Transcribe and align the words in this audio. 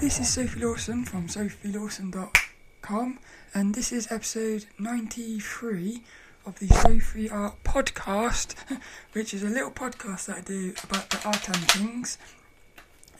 this 0.00 0.20
is 0.20 0.28
Sophie 0.28 0.60
Lawson 0.60 1.04
from 1.04 1.26
sophielawson.com, 1.26 3.18
and 3.52 3.74
this 3.74 3.90
is 3.90 4.12
episode 4.12 4.66
93 4.78 6.02
of 6.46 6.56
the 6.60 6.68
Sophie 6.68 7.28
Art 7.28 7.54
Podcast, 7.64 8.54
which 9.12 9.34
is 9.34 9.42
a 9.42 9.48
little 9.48 9.72
podcast 9.72 10.26
that 10.26 10.36
I 10.36 10.40
do 10.42 10.72
about 10.84 11.10
the 11.10 11.20
art 11.26 11.48
and 11.48 11.56
things. 11.72 12.16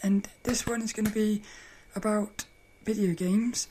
And 0.04 0.28
this 0.44 0.68
one 0.68 0.80
is 0.82 0.92
going 0.92 1.06
to 1.06 1.12
be 1.12 1.42
about 1.96 2.44
video 2.84 3.12
games. 3.12 3.66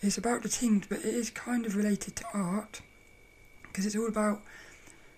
It's 0.00 0.16
about 0.16 0.42
the 0.42 0.48
things, 0.48 0.86
but 0.88 1.00
it 1.00 1.14
is 1.14 1.28
kind 1.28 1.66
of 1.66 1.76
related 1.76 2.16
to 2.16 2.24
art 2.32 2.80
because 3.64 3.84
it's 3.84 3.96
all 3.96 4.08
about 4.08 4.40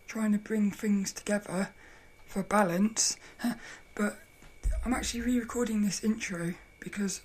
trying 0.09 0.33
to 0.33 0.39
bring 0.39 0.73
things 0.73 1.13
together 1.13 1.69
for 2.27 2.43
balance. 2.43 3.17
but 3.95 4.19
I'm 4.85 4.93
actually 4.93 5.21
re 5.21 5.39
recording 5.39 5.83
this 5.83 6.03
intro 6.03 6.55
because 6.83 7.23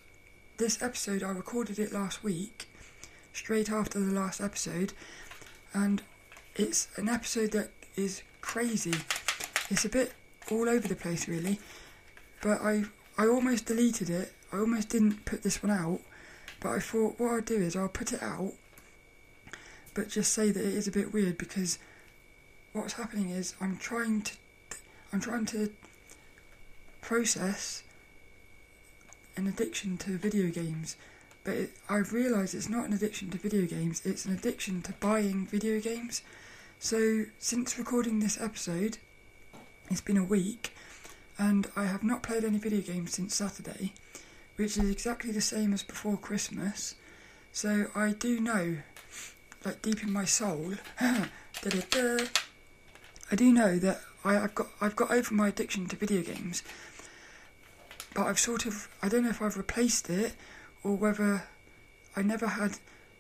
this 0.57 0.81
episode 0.81 1.23
I 1.23 1.29
recorded 1.29 1.79
it 1.79 1.91
last 1.91 2.23
week, 2.23 2.67
straight 3.33 3.71
after 3.71 3.99
the 3.99 4.13
last 4.13 4.41
episode, 4.41 4.93
and 5.73 6.01
it's 6.55 6.87
an 6.95 7.09
episode 7.09 7.51
that 7.51 7.69
is 7.95 8.23
crazy. 8.41 8.95
It's 9.69 9.85
a 9.85 9.89
bit 9.89 10.13
all 10.49 10.67
over 10.67 10.87
the 10.87 10.95
place, 10.95 11.27
really, 11.27 11.59
but 12.41 12.61
I 12.61 12.85
I 13.17 13.27
almost 13.27 13.65
deleted 13.65 14.09
it. 14.09 14.33
I 14.51 14.57
almost 14.57 14.89
didn't 14.89 15.25
put 15.25 15.43
this 15.43 15.61
one 15.61 15.71
out, 15.71 15.99
but 16.59 16.69
I 16.69 16.79
thought 16.79 17.19
what 17.19 17.31
I'd 17.33 17.45
do 17.45 17.55
is 17.57 17.75
I'll 17.75 17.89
put 17.89 18.13
it 18.13 18.23
out, 18.23 18.53
but 19.93 20.09
just 20.09 20.33
say 20.33 20.51
that 20.51 20.65
it 20.65 20.73
is 20.73 20.87
a 20.87 20.91
bit 20.91 21.13
weird 21.13 21.37
because 21.37 21.79
what's 22.73 22.93
happening 22.93 23.29
is 23.29 23.55
I'm 23.59 23.77
trying 23.77 24.21
to 24.21 24.33
I'm 25.11 25.19
trying 25.19 25.45
to 25.47 25.71
process 27.01 27.83
an 29.37 29.47
addiction 29.47 29.97
to 29.97 30.17
video 30.17 30.49
games, 30.49 30.95
but 31.43 31.53
it, 31.53 31.71
I've 31.89 32.13
realised 32.13 32.55
it's 32.55 32.69
not 32.69 32.85
an 32.85 32.93
addiction 32.93 33.29
to 33.31 33.37
video 33.37 33.65
games, 33.65 34.01
it's 34.05 34.25
an 34.25 34.33
addiction 34.33 34.81
to 34.83 34.93
buying 34.93 35.45
video 35.45 35.79
games. 35.79 36.21
So, 36.79 37.25
since 37.39 37.77
recording 37.77 38.19
this 38.19 38.39
episode, 38.39 38.97
it's 39.89 40.01
been 40.01 40.17
a 40.17 40.23
week, 40.23 40.73
and 41.37 41.67
I 41.75 41.85
have 41.85 42.03
not 42.03 42.23
played 42.23 42.43
any 42.43 42.57
video 42.57 42.81
games 42.81 43.13
since 43.13 43.35
Saturday, 43.35 43.93
which 44.55 44.77
is 44.77 44.89
exactly 44.89 45.31
the 45.31 45.41
same 45.41 45.73
as 45.73 45.83
before 45.83 46.17
Christmas. 46.17 46.95
So, 47.51 47.87
I 47.95 48.11
do 48.11 48.39
know, 48.39 48.77
like 49.65 49.81
deep 49.81 50.03
in 50.03 50.11
my 50.11 50.25
soul, 50.25 50.73
I 50.99 51.29
do 53.35 53.51
know 53.51 53.77
that 53.79 54.01
I, 54.23 54.33
have 54.33 54.55
got 54.55 54.67
I've 54.81 54.95
got 54.95 55.11
over 55.11 55.33
my 55.33 55.47
addiction 55.47 55.87
to 55.87 55.95
video 55.95 56.21
games, 56.21 56.61
but 58.17 58.25
I've 58.25 58.39
sort 58.39 58.65
of 58.65 58.89
I 59.03 59.09
don't 59.09 59.23
know 59.23 59.29
if 59.29 59.43
I've 59.43 59.57
replaced 59.57 60.09
it 60.09 60.33
or 60.83 60.95
whether 60.95 61.43
I 62.15 62.23
never 62.23 62.47
had. 62.47 62.79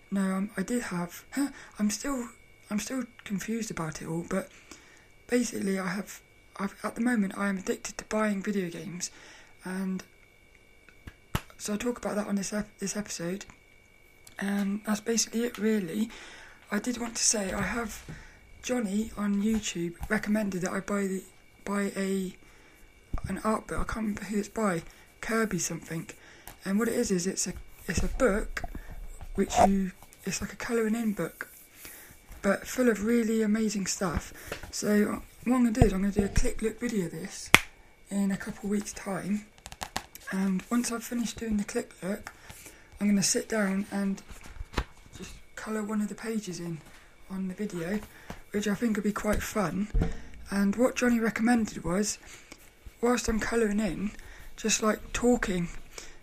No, 0.09 0.21
um, 0.21 0.49
I 0.57 0.63
did 0.63 0.83
have. 0.83 1.23
Huh, 1.31 1.49
I'm 1.79 1.91
still 1.91 2.29
I'm 2.71 2.79
still 2.79 3.03
confused 3.23 3.69
about 3.69 4.01
it 4.01 4.07
all, 4.07 4.25
but 4.27 4.49
basically 5.27 5.77
I 5.79 5.87
have. 5.89 6.21
I've, 6.59 6.75
at 6.83 6.95
the 6.95 7.01
moment, 7.01 7.37
I 7.37 7.49
am 7.49 7.59
addicted 7.59 7.99
to 7.99 8.05
buying 8.05 8.41
video 8.41 8.71
games, 8.71 9.11
and 9.63 10.03
so 11.59 11.75
I 11.75 11.77
talk 11.77 11.99
about 11.99 12.15
that 12.15 12.25
on 12.25 12.35
this 12.35 12.51
ep- 12.51 12.79
this 12.79 12.97
episode, 12.97 13.45
and 14.39 14.81
that's 14.87 15.01
basically 15.01 15.43
it. 15.43 15.59
Really, 15.59 16.09
I 16.71 16.79
did 16.79 16.97
want 16.97 17.15
to 17.17 17.23
say 17.23 17.53
I 17.53 17.61
have 17.61 18.03
Johnny 18.63 19.11
on 19.15 19.43
YouTube 19.43 19.93
recommended 20.09 20.63
that 20.63 20.71
I 20.71 20.79
buy 20.79 21.01
the 21.01 21.23
buy 21.63 21.91
a 21.95 22.35
an 23.27 23.39
art 23.43 23.67
book. 23.67 23.79
I 23.79 23.83
can't 23.83 23.97
remember 23.97 24.23
who 24.23 24.39
it's 24.39 24.49
by, 24.49 24.83
Kirby 25.21 25.59
something. 25.59 26.09
And 26.65 26.79
what 26.79 26.87
it 26.87 26.95
is 26.95 27.11
is 27.11 27.27
it's 27.27 27.47
a 27.47 27.53
it's 27.87 28.03
a 28.03 28.07
book 28.07 28.63
which 29.35 29.53
you 29.67 29.91
it's 30.25 30.41
like 30.41 30.51
a 30.51 30.57
colouring 30.57 30.95
in 30.95 31.13
book, 31.13 31.49
but 32.41 32.67
full 32.67 32.89
of 32.89 33.05
really 33.05 33.41
amazing 33.41 33.85
stuff. 33.87 34.33
So 34.71 35.21
what 35.45 35.55
I'm 35.55 35.63
gonna 35.63 35.71
do 35.71 35.81
is 35.81 35.93
I'm 35.93 36.01
gonna 36.01 36.13
do 36.13 36.25
a 36.25 36.29
click 36.29 36.61
look 36.61 36.79
video 36.79 37.05
of 37.05 37.11
this 37.11 37.49
in 38.09 38.31
a 38.31 38.37
couple 38.37 38.69
weeks 38.69 38.93
time, 38.93 39.45
and 40.31 40.63
once 40.69 40.91
I've 40.91 41.03
finished 41.03 41.39
doing 41.39 41.57
the 41.57 41.63
click 41.63 41.91
look, 42.03 42.33
I'm 42.99 43.07
gonna 43.07 43.23
sit 43.23 43.47
down 43.47 43.85
and 43.91 44.21
just 45.17 45.33
colour 45.55 45.83
one 45.83 46.01
of 46.01 46.09
the 46.09 46.15
pages 46.15 46.59
in 46.59 46.79
on 47.29 47.47
the 47.47 47.53
video, 47.53 47.99
which 48.51 48.67
I 48.67 48.75
think 48.75 48.97
would 48.97 49.03
be 49.03 49.13
quite 49.13 49.41
fun. 49.41 49.87
And 50.49 50.75
what 50.75 50.95
Johnny 50.95 51.19
recommended 51.19 51.83
was 51.83 52.17
whilst 53.01 53.27
I'm 53.27 53.39
colouring 53.39 53.79
in, 53.79 54.11
just 54.57 54.83
like 54.83 55.13
talking. 55.13 55.69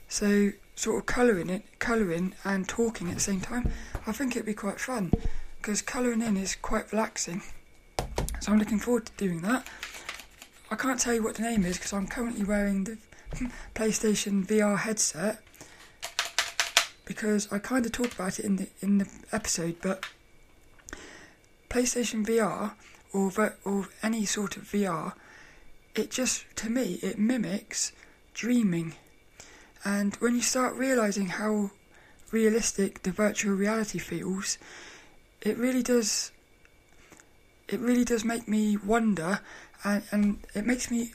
So 0.09 0.51
sort 0.75 0.99
of 0.99 1.07
colouring 1.07 1.49
it, 1.49 1.63
colouring 1.79 2.35
and 2.45 2.69
talking 2.69 3.09
at 3.09 3.15
the 3.15 3.21
same 3.21 3.41
time. 3.41 3.71
I 4.07 4.13
think 4.13 4.37
it'd 4.37 4.45
be 4.45 4.55
quite 4.55 4.79
fun 4.79 5.13
because 5.59 5.81
colouring 5.81 6.21
in 6.21 6.37
is 6.37 6.57
quite 6.57 6.93
relaxing. 6.93 7.43
So 8.41 8.53
I'm 8.53 8.59
looking 8.59 8.79
forward 8.79 9.07
to 9.07 9.13
doing 9.17 9.41
that. 9.43 9.67
I 10.71 10.77
can't 10.77 11.01
tell 11.01 11.15
you 11.15 11.23
what 11.23 11.37
the 11.37 11.43
name 11.43 11.65
is 11.65 11.79
because 11.79 11.93
I'm 11.93 12.07
currently 12.07 12.45
wearing 12.45 12.85
the 12.85 12.99
PlayStation 13.75 14.47
VR 14.47 14.79
headset 14.79 15.41
because 17.05 17.51
I 17.53 17.59
kind 17.59 17.87
of 17.87 17.93
talk 17.93 18.13
about 18.13 18.39
it 18.39 18.45
in 18.45 18.57
the 18.57 18.69
in 18.81 18.99
the 18.99 19.09
episode, 19.33 19.77
but 19.81 20.05
PlayStation 21.71 22.27
VR 22.27 22.73
or 23.13 23.55
or 23.65 23.89
any 24.03 24.25
sort 24.25 24.57
of 24.57 24.65
VR 24.65 25.15
it 25.95 26.11
just, 26.11 26.45
to 26.57 26.71
me, 26.71 26.99
it 27.03 27.19
mimics 27.19 27.93
dreaming. 28.35 28.95
And 29.85 30.15
when 30.17 30.35
you 30.35 30.43
start 30.43 30.75
realizing 30.75 31.27
how 31.27 31.71
realistic 32.31 33.03
the 33.03 33.13
virtual 33.13 33.55
reality 33.55 33.99
feels, 33.99 34.59
it 35.41 35.57
really 35.57 35.83
does. 35.83 36.33
It 37.69 37.81
really 37.81 38.05
does 38.05 38.25
make 38.25 38.47
me 38.47 38.77
wonder, 38.77 39.41
and, 39.85 40.03
and 40.11 40.39
it 40.55 40.67
makes 40.67 40.91
me 40.91 41.13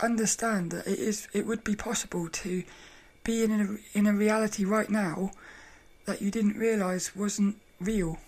understand 0.00 0.72
that 0.72 0.86
it 0.86 0.98
is. 0.98 1.28
It 1.32 1.46
would 1.46 1.64
be 1.64 1.76
possible 1.76 2.28
to 2.28 2.62
be 3.24 3.42
in 3.42 3.50
a 3.50 3.98
in 3.98 4.06
a 4.06 4.12
reality 4.12 4.64
right 4.64 4.90
now 4.90 5.30
that 6.04 6.22
you 6.22 6.30
didn't 6.30 6.58
realize 6.58 7.16
wasn't 7.16 7.56
real. 7.80 8.18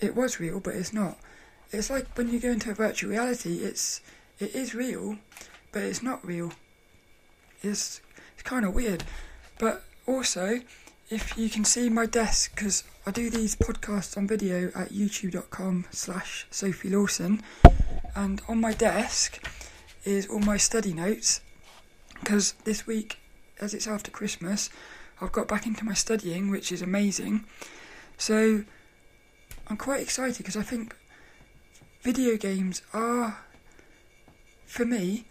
It 0.00 0.14
was 0.14 0.40
real, 0.40 0.60
but 0.60 0.74
it's 0.74 0.92
not. 0.92 1.18
It's 1.72 1.90
like 1.90 2.06
when 2.16 2.30
you 2.30 2.40
go 2.40 2.50
into 2.50 2.70
a 2.70 2.74
virtual 2.74 3.10
reality. 3.10 3.58
It's 3.58 4.00
it 4.38 4.54
is 4.54 4.74
real, 4.74 5.18
but 5.72 5.82
it's 5.82 6.02
not 6.02 6.24
real. 6.24 6.52
It's, 7.64 8.00
it's 8.34 8.42
kind 8.42 8.64
of 8.64 8.74
weird. 8.74 9.04
But 9.58 9.84
also, 10.06 10.60
if 11.10 11.36
you 11.38 11.48
can 11.48 11.64
see 11.64 11.88
my 11.88 12.06
desk, 12.06 12.54
because 12.54 12.84
I 13.06 13.10
do 13.10 13.30
these 13.30 13.56
podcasts 13.56 14.16
on 14.16 14.26
video 14.26 14.68
at 14.74 14.90
youtube.com 14.90 15.86
slash 15.90 16.46
Sophie 16.50 16.90
Lawson, 16.90 17.42
and 18.14 18.40
on 18.48 18.60
my 18.60 18.72
desk 18.72 19.46
is 20.04 20.26
all 20.26 20.40
my 20.40 20.56
study 20.56 20.92
notes, 20.92 21.40
because 22.20 22.52
this 22.64 22.86
week, 22.86 23.18
as 23.60 23.74
it's 23.74 23.86
after 23.86 24.10
Christmas, 24.10 24.70
I've 25.20 25.32
got 25.32 25.48
back 25.48 25.66
into 25.66 25.84
my 25.84 25.94
studying, 25.94 26.50
which 26.50 26.72
is 26.72 26.82
amazing. 26.82 27.44
So 28.16 28.64
I'm 29.68 29.76
quite 29.76 30.00
excited 30.00 30.38
because 30.38 30.56
I 30.56 30.62
think 30.62 30.96
video 32.02 32.36
games 32.36 32.82
are 32.92 33.38
for 34.66 34.84
me, 34.84 35.26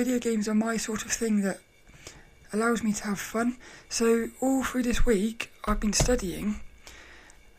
video 0.00 0.18
games 0.18 0.48
are 0.48 0.54
my 0.54 0.78
sort 0.78 1.04
of 1.04 1.12
thing 1.12 1.42
that 1.42 1.60
allows 2.54 2.82
me 2.82 2.90
to 2.90 3.04
have 3.04 3.20
fun. 3.20 3.58
So 3.90 4.30
all 4.40 4.64
through 4.64 4.84
this 4.84 5.04
week, 5.04 5.52
I've 5.66 5.78
been 5.78 5.92
studying, 5.92 6.60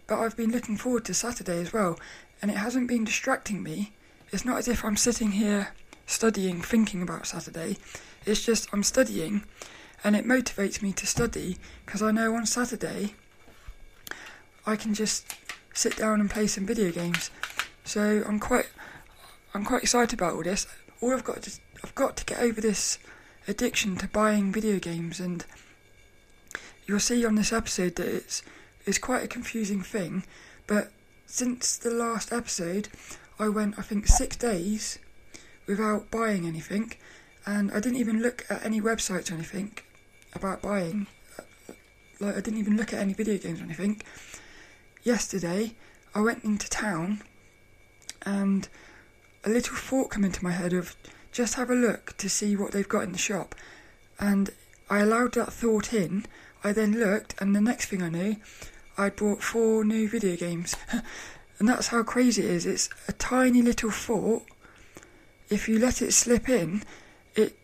but 0.08 0.18
I've 0.18 0.36
been 0.36 0.52
looking 0.52 0.76
forward 0.76 1.06
to 1.06 1.14
Saturday 1.14 1.62
as 1.62 1.72
well, 1.72 2.00
and 2.42 2.50
it 2.50 2.58
hasn't 2.58 2.88
been 2.88 3.04
distracting 3.04 3.62
me. 3.62 3.92
It's 4.32 4.44
not 4.44 4.58
as 4.58 4.68
if 4.68 4.84
I'm 4.84 4.98
sitting 4.98 5.34
here 5.34 5.76
studying, 6.08 6.64
thinking 6.64 7.04
about 7.04 7.28
Saturday. 7.28 7.78
It's 8.26 8.44
just 8.44 8.68
I'm 8.74 8.82
studying, 8.82 9.44
and 10.04 10.16
it 10.16 10.26
motivates 10.26 10.82
me 10.82 10.94
to 10.94 11.06
study 11.06 11.58
because 11.86 12.02
I 12.02 12.10
know 12.10 12.34
on 12.34 12.48
Saturday 12.48 13.14
I 14.66 14.76
can 14.78 14.96
just 14.96 15.32
sit 15.76 15.96
down 15.96 16.20
and 16.20 16.28
play 16.28 16.48
some 16.48 16.66
video 16.66 16.92
games. 16.92 17.30
So 17.84 18.24
I'm 18.28 18.40
quite 18.40 18.70
I'm 19.54 19.64
quite 19.64 19.84
excited 19.84 20.18
about 20.20 20.34
all 20.34 20.42
this 20.42 20.66
all 21.02 21.14
I've 21.14 21.24
got 21.24 21.42
to 21.44 21.52
I've 21.84 21.96
got 21.96 22.18
to 22.18 22.26
get 22.26 22.40
over 22.40 22.62
this 22.62 23.00
addiction 23.48 23.98
to 23.98 24.08
buying 24.08 24.52
video 24.52 24.80
games, 24.80 25.20
and 25.20 25.46
you'll 26.86 27.00
see 27.00 27.26
on 27.26 27.36
this 27.36 27.54
episode 27.54 27.96
that 27.96 28.08
it's 28.08 28.44
it's 28.86 28.98
quite 28.98 29.24
a 29.24 29.28
confusing 29.28 29.82
thing. 29.82 30.24
But 30.68 30.92
since 31.26 31.78
the 31.78 31.92
last 31.92 32.32
episode, 32.32 32.90
I 33.40 33.50
went 33.50 33.80
I 33.80 33.82
think 33.82 34.08
six 34.08 34.36
days 34.36 35.00
without 35.68 36.12
buying 36.12 36.46
anything, 36.46 36.94
and 37.46 37.72
I 37.72 37.80
didn't 37.80 38.00
even 38.00 38.22
look 38.22 38.46
at 38.50 38.66
any 38.66 38.82
websites 38.82 39.32
or 39.32 39.36
anything 39.36 39.72
about 40.34 40.62
buying. 40.62 41.08
Like 42.20 42.38
I 42.38 42.42
didn't 42.42 42.60
even 42.60 42.78
look 42.78 42.94
at 42.94 43.00
any 43.00 43.14
video 43.14 43.38
games 43.38 43.60
or 43.60 43.64
anything. 43.64 44.02
Yesterday, 45.04 45.74
I 46.14 46.22
went 46.22 46.44
into 46.44 46.70
town 46.70 47.24
and 48.24 48.68
a 49.44 49.50
little 49.50 49.76
thought 49.76 50.12
came 50.12 50.24
into 50.24 50.44
my 50.44 50.52
head 50.52 50.74
of 50.74 50.96
just 51.32 51.56
have 51.56 51.70
a 51.70 51.76
look 51.76 52.16
to 52.18 52.30
see 52.30 52.56
what 52.56 52.72
they've 52.72 52.88
got 52.88 53.04
in 53.04 53.12
the 53.12 53.18
shop. 53.18 53.56
And 54.20 54.52
I 54.90 55.00
allowed 55.00 55.34
that 55.34 55.54
thought 55.54 55.94
in. 55.94 56.26
I 56.64 56.74
then 56.74 57.00
looked, 57.00 57.36
and 57.42 57.56
the 57.56 57.62
next 57.62 57.88
thing 57.88 58.04
I 58.04 58.10
knew, 58.10 58.36
I'd 58.98 59.16
bought 59.16 59.42
four 59.42 59.84
new 59.84 60.08
video 60.08 60.36
games. 60.36 60.76
and 61.60 61.68
that's 61.68 61.88
how 61.88 62.04
crazy 62.04 62.44
it 62.44 62.50
is. 62.50 62.66
It's 62.66 62.90
a 63.08 63.14
tiny 63.14 63.62
little 63.62 63.92
thought. 63.92 64.44
If 65.50 65.68
you 65.68 65.80
let 65.80 66.02
it 66.02 66.12
slip 66.14 66.50
in, 66.50 66.84
it 67.36 67.58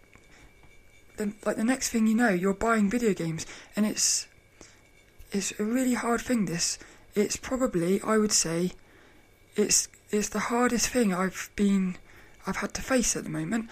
then 1.18 1.36
like 1.46 1.58
the 1.58 1.64
next 1.64 1.90
thing 1.90 2.06
you 2.06 2.16
know, 2.16 2.30
you're 2.30 2.54
buying 2.54 2.90
video 2.90 3.14
games, 3.14 3.46
and 3.75 3.86
it's 3.86 4.28
it's 5.31 5.58
a 5.60 5.64
really 5.64 5.94
hard 5.96 6.22
thing. 6.22 6.46
This 6.46 6.78
it's 7.16 7.36
probably 7.36 8.02
I 8.02 8.18
would 8.18 8.31
say 8.31 8.72
it's 9.56 9.88
it's 10.12 10.30
the 10.30 10.40
hardest 10.40 10.90
thing 10.90 11.14
I've 11.14 11.50
been 11.56 11.98
I've 12.47 12.57
had 12.57 12.73
to 12.75 12.81
face 12.81 13.15
at 13.15 13.23
the 13.25 13.29
moment. 13.29 13.69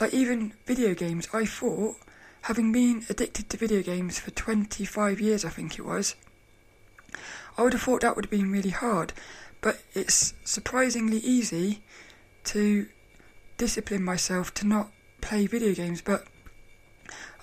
Like 0.00 0.12
even 0.12 0.52
video 0.66 0.94
games, 0.94 1.28
I 1.32 1.46
thought 1.46 1.96
having 2.42 2.72
been 2.72 3.04
addicted 3.08 3.48
to 3.50 3.56
video 3.56 3.82
games 3.82 4.18
for 4.18 4.30
25 4.30 5.20
years, 5.20 5.44
I 5.44 5.48
think 5.48 5.78
it 5.78 5.84
was, 5.84 6.14
I 7.56 7.62
would 7.62 7.72
have 7.72 7.82
thought 7.82 8.02
that 8.02 8.16
would 8.16 8.26
have 8.26 8.30
been 8.30 8.52
really 8.52 8.70
hard. 8.70 9.12
But 9.60 9.82
it's 9.92 10.34
surprisingly 10.44 11.18
easy 11.18 11.82
to 12.44 12.88
discipline 13.56 14.04
myself 14.04 14.54
to 14.54 14.66
not 14.66 14.92
play 15.20 15.46
video 15.46 15.74
games. 15.74 16.00
But 16.00 16.24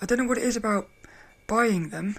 I 0.00 0.06
don't 0.06 0.18
know 0.18 0.24
what 0.24 0.38
it 0.38 0.44
is 0.44 0.56
about 0.56 0.88
buying 1.46 1.90
them. 1.90 2.18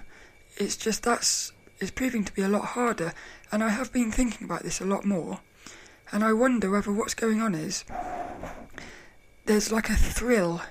It's 0.56 0.76
just 0.76 1.02
that's 1.02 1.52
it's 1.80 1.90
proving 1.90 2.24
to 2.24 2.32
be 2.32 2.42
a 2.42 2.48
lot 2.48 2.64
harder, 2.66 3.12
and 3.52 3.62
I 3.62 3.68
have 3.70 3.92
been 3.92 4.10
thinking 4.10 4.44
about 4.44 4.62
this 4.62 4.80
a 4.80 4.84
lot 4.84 5.04
more. 5.04 5.40
And 6.12 6.24
I 6.24 6.32
wonder 6.32 6.70
whether 6.70 6.92
what's 6.92 7.14
going 7.14 7.40
on 7.40 7.54
is 7.54 7.84
there's 9.44 9.70
like 9.72 9.90
a 9.90 9.96
thrill 9.96 10.62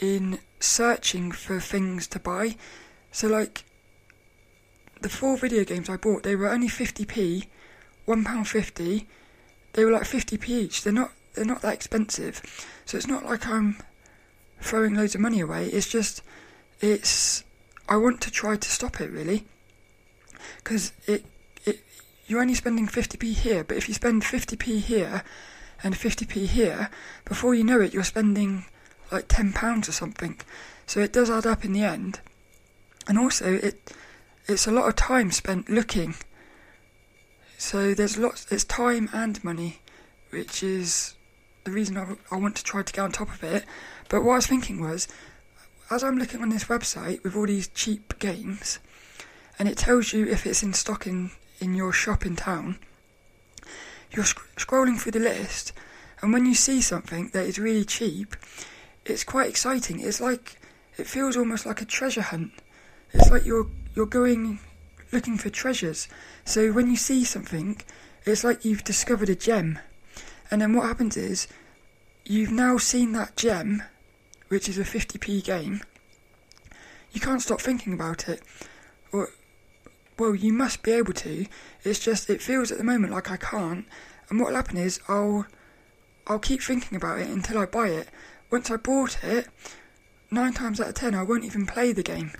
in 0.00 0.38
searching 0.60 1.30
for 1.30 1.60
things 1.60 2.06
to 2.08 2.18
buy. 2.18 2.56
So, 3.12 3.28
like, 3.28 3.64
the 5.00 5.08
four 5.08 5.36
video 5.36 5.64
games 5.64 5.88
I 5.88 5.96
bought, 5.96 6.22
they 6.22 6.34
were 6.34 6.48
only 6.48 6.68
50p, 6.68 7.46
£1.50. 8.08 9.06
They 9.74 9.84
were 9.84 9.92
like 9.92 10.02
50p 10.02 10.48
each. 10.48 10.82
They're 10.82 10.92
not, 10.92 11.12
they're 11.34 11.44
not 11.44 11.62
that 11.62 11.74
expensive. 11.74 12.42
So, 12.84 12.96
it's 12.96 13.06
not 13.06 13.24
like 13.24 13.46
I'm 13.46 13.76
throwing 14.60 14.94
loads 14.94 15.14
of 15.14 15.20
money 15.20 15.40
away. 15.40 15.66
It's 15.66 15.88
just, 15.88 16.22
it's, 16.80 17.44
I 17.88 17.96
want 17.96 18.20
to 18.22 18.30
try 18.30 18.56
to 18.56 18.68
stop 18.68 19.00
it 19.00 19.10
really. 19.10 19.44
Because 20.56 20.92
it, 21.06 21.12
it, 21.12 21.24
you're 22.26 22.40
only 22.40 22.54
spending 22.54 22.86
50p 22.86 23.34
here, 23.34 23.64
but 23.64 23.76
if 23.76 23.88
you 23.88 23.94
spend 23.94 24.22
50p 24.22 24.80
here 24.80 25.22
and 25.82 25.94
50p 25.94 26.46
here, 26.46 26.90
before 27.24 27.54
you 27.54 27.64
know 27.64 27.80
it, 27.80 27.92
you're 27.92 28.04
spending 28.04 28.64
like 29.10 29.28
£10 29.28 29.88
or 29.88 29.92
something. 29.92 30.40
So 30.86 31.00
it 31.00 31.12
does 31.12 31.30
add 31.30 31.46
up 31.46 31.64
in 31.64 31.72
the 31.72 31.82
end. 31.82 32.20
And 33.06 33.18
also, 33.18 33.54
it 33.54 33.92
it's 34.46 34.66
a 34.66 34.72
lot 34.72 34.88
of 34.88 34.96
time 34.96 35.30
spent 35.30 35.70
looking. 35.70 36.14
So 37.56 37.94
there's 37.94 38.18
lots, 38.18 38.50
it's 38.50 38.64
time 38.64 39.08
and 39.12 39.42
money, 39.42 39.80
which 40.30 40.62
is 40.62 41.14
the 41.64 41.70
reason 41.70 41.96
I, 41.96 42.16
I 42.30 42.36
want 42.36 42.56
to 42.56 42.64
try 42.64 42.82
to 42.82 42.92
get 42.92 43.02
on 43.02 43.12
top 43.12 43.32
of 43.32 43.42
it. 43.42 43.64
But 44.08 44.22
what 44.22 44.32
I 44.32 44.36
was 44.36 44.46
thinking 44.46 44.80
was, 44.80 45.08
as 45.90 46.04
I'm 46.04 46.18
looking 46.18 46.42
on 46.42 46.50
this 46.50 46.64
website 46.64 47.22
with 47.22 47.36
all 47.36 47.46
these 47.46 47.68
cheap 47.68 48.18
games, 48.18 48.78
and 49.58 49.68
it 49.68 49.78
tells 49.78 50.12
you 50.12 50.26
if 50.26 50.46
it's 50.46 50.62
in 50.62 50.72
stock 50.74 51.06
in, 51.06 51.30
in 51.64 51.74
your 51.74 51.92
shop 51.92 52.26
in 52.26 52.36
town, 52.36 52.78
you're 54.12 54.24
sc- 54.24 54.54
scrolling 54.56 54.98
through 54.98 55.12
the 55.12 55.18
list, 55.18 55.72
and 56.20 56.32
when 56.32 56.46
you 56.46 56.54
see 56.54 56.80
something 56.80 57.30
that 57.32 57.46
is 57.46 57.58
really 57.58 57.84
cheap, 57.84 58.36
it's 59.04 59.24
quite 59.24 59.48
exciting. 59.48 59.98
It's 60.00 60.20
like 60.20 60.60
it 60.96 61.06
feels 61.06 61.36
almost 61.36 61.66
like 61.66 61.80
a 61.80 61.86
treasure 61.86 62.22
hunt. 62.22 62.52
It's 63.12 63.30
like 63.30 63.44
you're 63.44 63.66
you're 63.94 64.06
going 64.06 64.60
looking 65.10 65.38
for 65.38 65.50
treasures. 65.50 66.08
So 66.44 66.72
when 66.72 66.90
you 66.90 66.96
see 66.96 67.24
something, 67.24 67.80
it's 68.24 68.44
like 68.44 68.64
you've 68.64 68.84
discovered 68.84 69.28
a 69.28 69.34
gem. 69.34 69.78
And 70.50 70.60
then 70.60 70.74
what 70.74 70.86
happens 70.86 71.16
is 71.16 71.48
you've 72.24 72.52
now 72.52 72.78
seen 72.78 73.12
that 73.12 73.36
gem, 73.36 73.82
which 74.48 74.68
is 74.68 74.78
a 74.78 74.84
50p 74.84 75.44
game. 75.44 75.80
You 77.12 77.20
can't 77.20 77.42
stop 77.42 77.60
thinking 77.60 77.94
about 77.94 78.28
it. 78.28 78.42
Or 79.12 79.30
well, 80.18 80.34
you 80.34 80.52
must 80.52 80.82
be 80.82 80.92
able 80.92 81.12
to. 81.14 81.46
It's 81.82 81.98
just 81.98 82.30
it 82.30 82.42
feels 82.42 82.70
at 82.70 82.78
the 82.78 82.84
moment 82.84 83.12
like 83.12 83.30
I 83.30 83.36
can't. 83.36 83.86
And 84.28 84.40
what'll 84.40 84.56
happen 84.56 84.76
is 84.76 85.00
I'll 85.08 85.46
I'll 86.26 86.38
keep 86.38 86.62
thinking 86.62 86.96
about 86.96 87.20
it 87.20 87.28
until 87.28 87.58
I 87.58 87.66
buy 87.66 87.88
it. 87.88 88.08
Once 88.50 88.70
I 88.70 88.76
bought 88.76 89.22
it, 89.22 89.48
nine 90.30 90.52
times 90.52 90.80
out 90.80 90.88
of 90.88 90.94
ten 90.94 91.14
I 91.14 91.22
won't 91.22 91.44
even 91.44 91.66
play 91.66 91.92
the 91.92 92.02
game. 92.02 92.32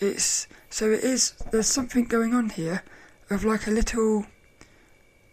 It's 0.00 0.46
so 0.70 0.90
it 0.90 1.04
is. 1.04 1.32
There's 1.50 1.66
something 1.66 2.04
going 2.04 2.34
on 2.34 2.50
here 2.50 2.82
of 3.30 3.44
like 3.44 3.66
a 3.66 3.70
little. 3.70 4.26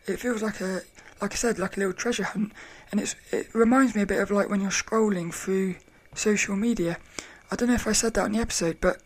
It 0.07 0.19
feels 0.19 0.41
like 0.41 0.61
a 0.61 0.81
like 1.21 1.33
I 1.33 1.35
said 1.35 1.59
like 1.59 1.77
a 1.77 1.79
little 1.79 1.93
treasure 1.93 2.23
hunt, 2.23 2.53
and 2.91 2.99
it's 2.99 3.15
it 3.31 3.53
reminds 3.53 3.95
me 3.95 4.01
a 4.03 4.07
bit 4.07 4.21
of 4.21 4.31
like 4.31 4.49
when 4.49 4.61
you're 4.61 4.71
scrolling 4.71 5.33
through 5.33 5.75
social 6.13 6.55
media. 6.55 6.97
I 7.51 7.55
don't 7.55 7.67
know 7.67 7.75
if 7.75 7.87
I 7.87 7.91
said 7.91 8.13
that 8.13 8.25
in 8.27 8.31
the 8.33 8.39
episode, 8.39 8.77
but 8.79 9.01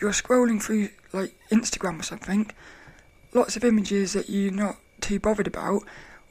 you're 0.00 0.12
scrolling 0.12 0.62
through 0.62 0.90
like 1.12 1.34
Instagram 1.50 2.00
or 2.00 2.02
something, 2.02 2.50
lots 3.32 3.56
of 3.56 3.64
images 3.64 4.12
that 4.12 4.28
you're 4.28 4.52
not 4.52 4.76
too 5.00 5.20
bothered 5.20 5.46
about, 5.46 5.82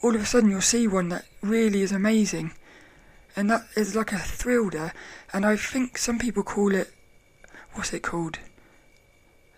all 0.01 0.15
of 0.15 0.21
a 0.21 0.25
sudden 0.25 0.49
you'll 0.49 0.61
see 0.61 0.87
one 0.87 1.09
that 1.09 1.25
really 1.41 1.81
is 1.81 1.91
amazing. 1.91 2.53
And 3.35 3.49
that 3.49 3.65
is 3.75 3.95
like 3.95 4.11
a 4.11 4.19
thrill 4.19 4.69
there. 4.69 4.93
And 5.31 5.45
I 5.45 5.55
think 5.55 5.97
some 5.97 6.19
people 6.19 6.43
call 6.43 6.75
it, 6.75 6.93
what's 7.73 7.93
it 7.93 8.01
called? 8.03 8.39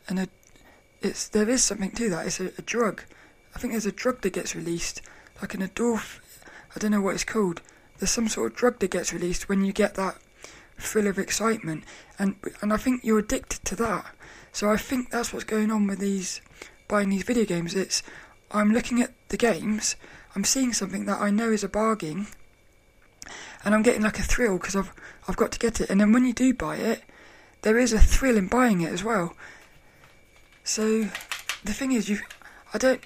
And 0.07 0.19
a, 0.19 0.27
it's 1.01 1.27
there 1.27 1.49
is 1.49 1.63
something 1.63 1.91
to 1.91 2.09
that. 2.09 2.27
It's 2.27 2.39
a, 2.39 2.51
a 2.57 2.61
drug. 2.61 3.03
I 3.55 3.59
think 3.59 3.73
there's 3.73 3.85
a 3.85 3.91
drug 3.91 4.21
that 4.21 4.33
gets 4.33 4.55
released, 4.55 5.01
like 5.41 5.53
an 5.53 5.61
endorphin. 5.61 6.21
I 6.75 6.79
don't 6.79 6.91
know 6.91 7.01
what 7.01 7.15
it's 7.15 7.23
called. 7.23 7.61
There's 7.97 8.11
some 8.11 8.27
sort 8.27 8.51
of 8.51 8.57
drug 8.57 8.79
that 8.79 8.91
gets 8.91 9.13
released 9.13 9.47
when 9.47 9.63
you 9.63 9.71
get 9.71 9.95
that 9.95 10.17
thrill 10.77 11.07
of 11.07 11.17
excitement, 11.17 11.83
and 12.19 12.35
and 12.61 12.73
I 12.73 12.77
think 12.77 13.03
you're 13.03 13.19
addicted 13.19 13.63
to 13.65 13.75
that. 13.77 14.05
So 14.51 14.69
I 14.69 14.77
think 14.77 15.09
that's 15.09 15.33
what's 15.33 15.45
going 15.45 15.71
on 15.71 15.87
with 15.87 15.99
these 15.99 16.41
buying 16.87 17.09
these 17.09 17.23
video 17.23 17.45
games. 17.45 17.75
It's 17.75 18.03
I'm 18.51 18.71
looking 18.71 19.01
at 19.01 19.11
the 19.29 19.37
games, 19.37 19.95
I'm 20.35 20.43
seeing 20.43 20.73
something 20.73 21.05
that 21.05 21.21
I 21.21 21.29
know 21.29 21.51
is 21.51 21.63
a 21.63 21.69
bargain, 21.69 22.27
and 23.63 23.73
I'm 23.73 23.81
getting 23.81 24.01
like 24.01 24.19
a 24.19 24.23
thrill 24.23 24.57
because 24.57 24.75
I've 24.75 24.91
I've 25.27 25.37
got 25.37 25.51
to 25.53 25.59
get 25.59 25.81
it. 25.81 25.89
And 25.89 25.99
then 25.99 26.11
when 26.11 26.25
you 26.25 26.33
do 26.33 26.53
buy 26.53 26.75
it, 26.77 27.03
there 27.61 27.77
is 27.77 27.93
a 27.93 27.99
thrill 27.99 28.37
in 28.37 28.47
buying 28.47 28.81
it 28.81 28.91
as 28.91 29.03
well. 29.03 29.35
So 30.63 31.09
the 31.63 31.73
thing 31.73 31.91
is, 31.91 32.09
you 32.09 32.19
I 32.73 32.77
don't 32.77 33.01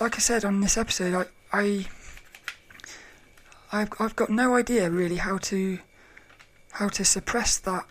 like 0.00 0.16
I 0.16 0.18
said 0.18 0.44
on 0.44 0.60
this 0.60 0.76
episode, 0.76 1.14
I 1.52 1.58
I 1.58 1.86
I've 3.72 3.90
I've 3.98 4.16
got 4.16 4.30
no 4.30 4.54
idea 4.54 4.90
really 4.90 5.16
how 5.16 5.38
to 5.38 5.78
how 6.74 6.88
to 6.88 7.04
suppress 7.04 7.58
that. 7.58 7.86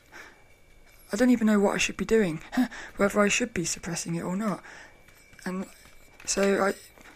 I 1.12 1.16
don't 1.16 1.30
even 1.30 1.48
know 1.48 1.60
what 1.60 1.76
I 1.76 1.78
should 1.78 1.98
be 1.98 2.06
doing, 2.06 2.42
whether 2.98 3.20
I 3.20 3.28
should 3.28 3.54
be 3.54 3.66
suppressing 3.66 4.16
it 4.16 4.24
or 4.24 4.36
not. 4.36 4.64
And 5.46 5.66
so 6.26 6.64
I, 6.64 6.74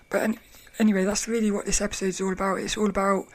but 0.09 0.38
anyway, 0.79 1.03
that's 1.03 1.27
really 1.27 1.51
what 1.51 1.65
this 1.65 1.81
episode 1.81 2.07
is 2.07 2.21
all 2.21 2.31
about. 2.31 2.59
It's 2.59 2.77
all 2.77 2.89
about 2.89 3.25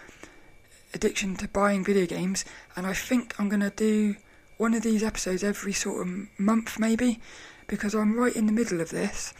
addiction 0.94 1.36
to 1.36 1.48
buying 1.48 1.84
video 1.84 2.06
games, 2.06 2.44
and 2.76 2.86
I 2.86 2.92
think 2.92 3.34
I'm 3.38 3.48
gonna 3.48 3.70
do 3.70 4.16
one 4.56 4.74
of 4.74 4.82
these 4.82 5.02
episodes 5.02 5.42
every 5.42 5.72
sort 5.72 6.06
of 6.06 6.28
month, 6.38 6.78
maybe, 6.78 7.20
because 7.66 7.94
I'm 7.94 8.18
right 8.18 8.36
in 8.36 8.46
the 8.46 8.52
middle 8.52 8.80
of 8.80 8.90
this, 8.90 9.34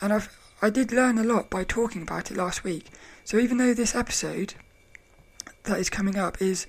and 0.00 0.12
I've 0.12 0.34
I 0.64 0.70
did 0.70 0.92
learn 0.92 1.18
a 1.18 1.24
lot 1.24 1.50
by 1.50 1.64
talking 1.64 2.02
about 2.02 2.30
it 2.30 2.36
last 2.36 2.62
week. 2.62 2.86
So 3.24 3.36
even 3.38 3.58
though 3.58 3.74
this 3.74 3.96
episode 3.96 4.54
that 5.64 5.78
is 5.78 5.90
coming 5.90 6.16
up 6.16 6.40
is 6.40 6.68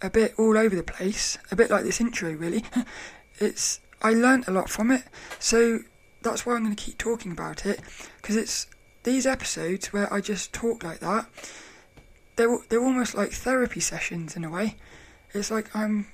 a 0.00 0.10
bit 0.10 0.34
all 0.38 0.56
over 0.56 0.74
the 0.74 0.82
place, 0.82 1.38
a 1.50 1.56
bit 1.56 1.70
like 1.70 1.84
this 1.84 2.00
intro, 2.00 2.32
really. 2.32 2.64
it's 3.38 3.80
I 4.00 4.12
learnt 4.12 4.48
a 4.48 4.52
lot 4.52 4.70
from 4.70 4.90
it, 4.90 5.02
so 5.38 5.80
that's 6.22 6.44
why 6.46 6.54
I'm 6.54 6.64
going 6.64 6.74
to 6.74 6.82
keep 6.82 6.98
talking 6.98 7.32
about 7.32 7.66
it 7.66 7.80
because 8.16 8.36
it's 8.36 8.66
these 9.02 9.26
episodes 9.26 9.92
where 9.92 10.12
I 10.12 10.20
just 10.20 10.52
talk 10.52 10.82
like 10.84 11.00
that. 11.00 11.26
They're 12.36 12.58
they're 12.68 12.84
almost 12.84 13.14
like 13.14 13.32
therapy 13.32 13.80
sessions 13.80 14.36
in 14.36 14.44
a 14.44 14.50
way. 14.50 14.76
It's 15.34 15.50
like 15.50 15.74
I'm 15.74 16.06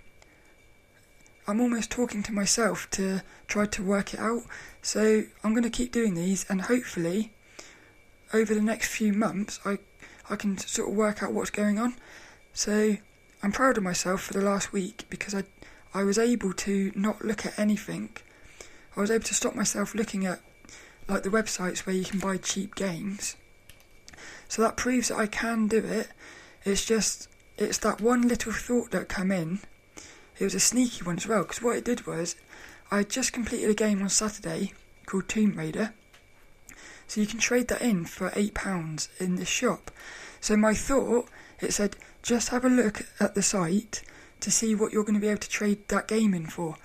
I'm 1.47 1.61
almost 1.61 1.91
talking 1.91 2.23
to 2.23 2.33
myself 2.33 2.89
to 2.93 3.23
try 3.47 3.67
to 3.67 3.83
work 3.83 4.15
it 4.15 4.21
out. 4.21 4.45
So 4.81 5.25
I'm 5.43 5.53
going 5.53 5.65
to 5.65 5.71
keep 5.71 5.93
doing 5.93 6.15
these, 6.15 6.47
and 6.49 6.63
hopefully, 6.63 7.33
over 8.33 8.55
the 8.55 8.63
next 8.63 8.89
few 8.89 9.13
months, 9.13 9.61
I 9.65 9.79
I 10.31 10.37
can 10.37 10.57
sort 10.57 10.89
of 10.89 10.95
work 10.95 11.23
out 11.23 11.33
what's 11.33 11.51
going 11.51 11.79
on. 11.79 11.97
So 12.55 12.97
I'm 13.45 13.53
proud 13.53 13.77
of 13.77 13.83
myself 13.85 14.23
for 14.23 14.33
the 14.33 14.41
last 14.41 14.73
week 14.73 15.05
because 15.11 15.35
I 15.35 15.45
I 15.93 16.03
was 16.03 16.17
able 16.17 16.55
to 16.55 16.91
not 16.95 17.23
look 17.23 17.45
at 17.45 17.59
anything. 17.59 18.09
I 18.97 19.01
was 19.03 19.11
able 19.11 19.25
to 19.25 19.35
stop 19.35 19.55
myself 19.55 19.95
looking 19.95 20.25
at 20.25 20.41
like 21.09 21.25
the 21.25 21.29
websites 21.29 21.81
where 21.81 21.95
you 21.95 22.07
can 22.07 22.21
buy 22.21 22.39
cheap 22.39 22.75
games. 22.75 23.37
So 24.49 24.63
that 24.63 24.79
proves 24.79 25.09
that 25.09 25.19
I 25.19 25.27
can 25.27 25.69
do 25.69 25.77
it. 25.77 26.09
It's 26.65 26.87
just 26.87 27.29
it's 27.59 27.77
that 27.79 28.01
one 28.01 28.27
little 28.27 28.51
thought 28.51 28.93
that 28.93 29.11
come 29.11 29.31
in 29.31 29.61
it 30.39 30.45
was 30.45 30.55
a 30.55 30.61
sneaky 30.61 31.05
one 31.05 31.19
as 31.19 31.27
well. 31.27 31.43
Because 31.43 31.61
what 31.61 31.77
it 31.77 31.85
did 31.85 32.07
was, 32.07 32.37
I 32.91 33.03
just 33.03 33.35
completed 33.35 33.69
a 33.69 33.75
game 33.75 34.01
on 34.01 34.09
Saturday 34.09 34.73
called 35.05 35.29
Tomb 35.29 35.53
Raider. 35.53 35.93
So 37.07 37.21
you 37.21 37.27
can 37.27 37.39
trade 37.39 37.69
that 37.69 37.83
in 37.83 38.07
for 38.07 38.33
eight 38.35 38.55
pounds 38.55 39.11
in 39.19 39.37
the 39.37 39.45
shop. 39.45 39.91
So 40.45 40.59
my 40.59 40.75
thought, 40.75 41.31
it 41.63 41.73
said, 41.73 41.97
just 42.23 42.51
have 42.51 42.67
a 42.67 42.69
look 42.69 43.07
at 43.19 43.35
the 43.35 43.41
site 43.41 44.03
to 44.41 44.51
see 44.51 44.75
what 44.75 44.93
you're 44.93 45.03
going 45.03 45.15
to 45.15 45.21
be 45.21 45.29
able 45.29 45.41
to 45.41 45.49
trade 45.49 45.89
that 45.89 46.07
game 46.07 46.35
in 46.35 46.49
for. 46.49 46.77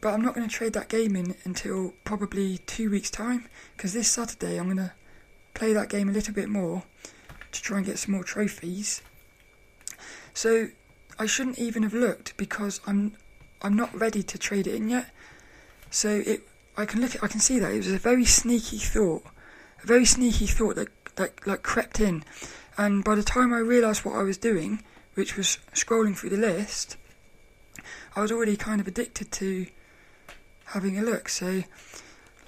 But 0.00 0.12
I'm 0.12 0.20
not 0.20 0.34
going 0.34 0.48
to 0.48 0.52
trade 0.52 0.72
that 0.72 0.88
game 0.88 1.14
in 1.14 1.36
until 1.44 1.94
probably 2.02 2.58
two 2.58 2.90
weeks' 2.90 3.08
time 3.08 3.46
because 3.76 3.92
this 3.92 4.10
Saturday 4.10 4.58
I'm 4.58 4.64
going 4.64 4.78
to 4.78 4.90
play 5.54 5.72
that 5.72 5.90
game 5.90 6.08
a 6.08 6.12
little 6.12 6.34
bit 6.34 6.48
more 6.48 6.82
to 7.52 7.62
try 7.62 7.76
and 7.76 7.86
get 7.86 8.00
some 8.00 8.14
more 8.14 8.24
trophies. 8.24 9.00
So 10.34 10.66
I 11.20 11.26
shouldn't 11.26 11.60
even 11.60 11.84
have 11.84 11.94
looked 11.94 12.36
because 12.36 12.80
I'm 12.84 13.12
I'm 13.62 13.76
not 13.76 13.96
ready 13.96 14.24
to 14.24 14.38
trade 14.38 14.66
it 14.66 14.74
in 14.74 14.88
yet. 14.88 15.06
So 15.92 16.08
it 16.26 16.48
I 16.76 16.86
can 16.86 17.00
look 17.00 17.14
at, 17.14 17.22
I 17.22 17.28
can 17.28 17.38
see 17.38 17.60
that 17.60 17.70
it 17.70 17.76
was 17.76 17.92
a 17.92 17.98
very 17.98 18.24
sneaky 18.24 18.78
thought, 18.78 19.22
a 19.84 19.86
very 19.86 20.04
sneaky 20.04 20.48
thought 20.48 20.74
that 20.74 20.88
that 21.14 21.46
like 21.46 21.62
crept 21.62 22.00
in, 22.00 22.24
and 22.78 23.04
by 23.04 23.14
the 23.14 23.22
time 23.22 23.52
I 23.52 23.58
realised 23.58 24.04
what 24.04 24.16
I 24.16 24.22
was 24.22 24.38
doing, 24.38 24.82
which 25.14 25.36
was 25.36 25.58
scrolling 25.74 26.16
through 26.16 26.30
the 26.30 26.36
list, 26.36 26.96
I 28.16 28.20
was 28.20 28.32
already 28.32 28.56
kind 28.56 28.80
of 28.80 28.86
addicted 28.86 29.30
to 29.32 29.66
having 30.66 30.98
a 30.98 31.02
look. 31.02 31.28
So, 31.28 31.64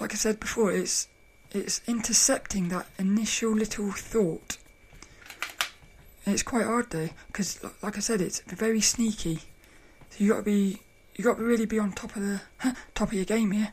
like 0.01 0.13
I 0.13 0.17
said 0.17 0.41
before, 0.41 0.73
it's 0.73 1.09
it's 1.53 1.81
intercepting 1.87 2.69
that 2.69 2.87
initial 2.99 3.53
little 3.53 3.93
thought. 3.93 4.59
It's 6.27 6.43
quite 6.43 6.65
hard 6.65 6.91
though, 6.91 7.11
because 7.29 7.63
like 7.83 7.97
I 7.97 8.01
said, 8.01 8.21
it's 8.21 8.41
very 8.41 8.81
sneaky. 8.81 9.41
So 10.11 10.25
you 10.25 10.31
got 10.31 10.39
to 10.39 10.43
be 10.43 10.81
you 11.15 11.25
got 11.25 11.37
to 11.37 11.45
really 11.45 11.67
be 11.67 11.79
on 11.79 11.93
top 11.93 12.17
of 12.17 12.23
the 12.23 12.41
top 12.95 13.09
of 13.09 13.15
your 13.15 13.25
game 13.25 13.53
here. 13.53 13.73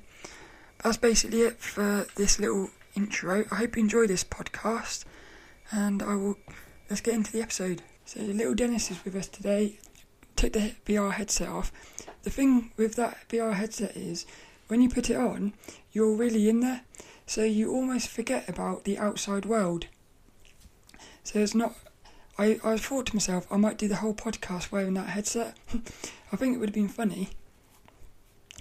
That's 0.84 0.98
basically 0.98 1.42
it 1.42 1.60
for 1.60 2.08
this 2.16 2.40
little 2.40 2.70
intro. 2.96 3.46
I 3.52 3.56
hope 3.56 3.78
you 3.78 3.84
enjoy 3.84 4.08
this 4.08 4.24
podcast, 4.24 5.06
and 5.72 6.04
I 6.04 6.16
will 6.16 6.38
let's 6.90 7.02
get 7.02 7.14
into 7.14 7.32
the 7.32 7.42
episode. 7.42 7.82
So 8.06 8.20
little 8.20 8.56
Dennis 8.56 8.92
is 8.92 9.04
with 9.04 9.16
us 9.16 9.28
today. 9.28 9.80
Took 10.36 10.54
the 10.54 10.74
VR 10.86 11.14
headset 11.14 11.50
off. 11.50 11.72
The 12.24 12.30
thing 12.30 12.72
with 12.78 12.96
that 12.96 13.18
VR 13.30 13.54
headset 13.54 13.96
is 13.96 14.26
when 14.68 14.82
you 14.82 14.90
put 14.90 15.10
it 15.10 15.18
on, 15.18 15.54
you're 15.92 16.16
really 16.16 16.50
in 16.50 16.62
there, 16.62 16.82
so 17.26 17.44
you 17.44 17.72
almost 17.72 18.08
forget 18.08 18.48
about 18.48 18.84
the 18.84 18.98
outside 18.98 19.46
world. 19.46 19.88
So 21.24 21.40
it's 21.40 21.56
not. 21.56 21.76
I, 22.38 22.60
I 22.64 22.78
thought 22.78 23.08
to 23.08 23.16
myself, 23.16 23.46
I 23.52 23.58
might 23.58 23.78
do 23.78 23.88
the 23.88 23.98
whole 23.98 24.14
podcast 24.14 24.72
wearing 24.72 24.94
that 24.96 25.10
headset. 25.10 25.58
I 26.32 26.38
think 26.38 26.56
it 26.56 26.60
would 26.60 26.70
have 26.70 26.74
been 26.74 26.88
funny, 26.88 27.30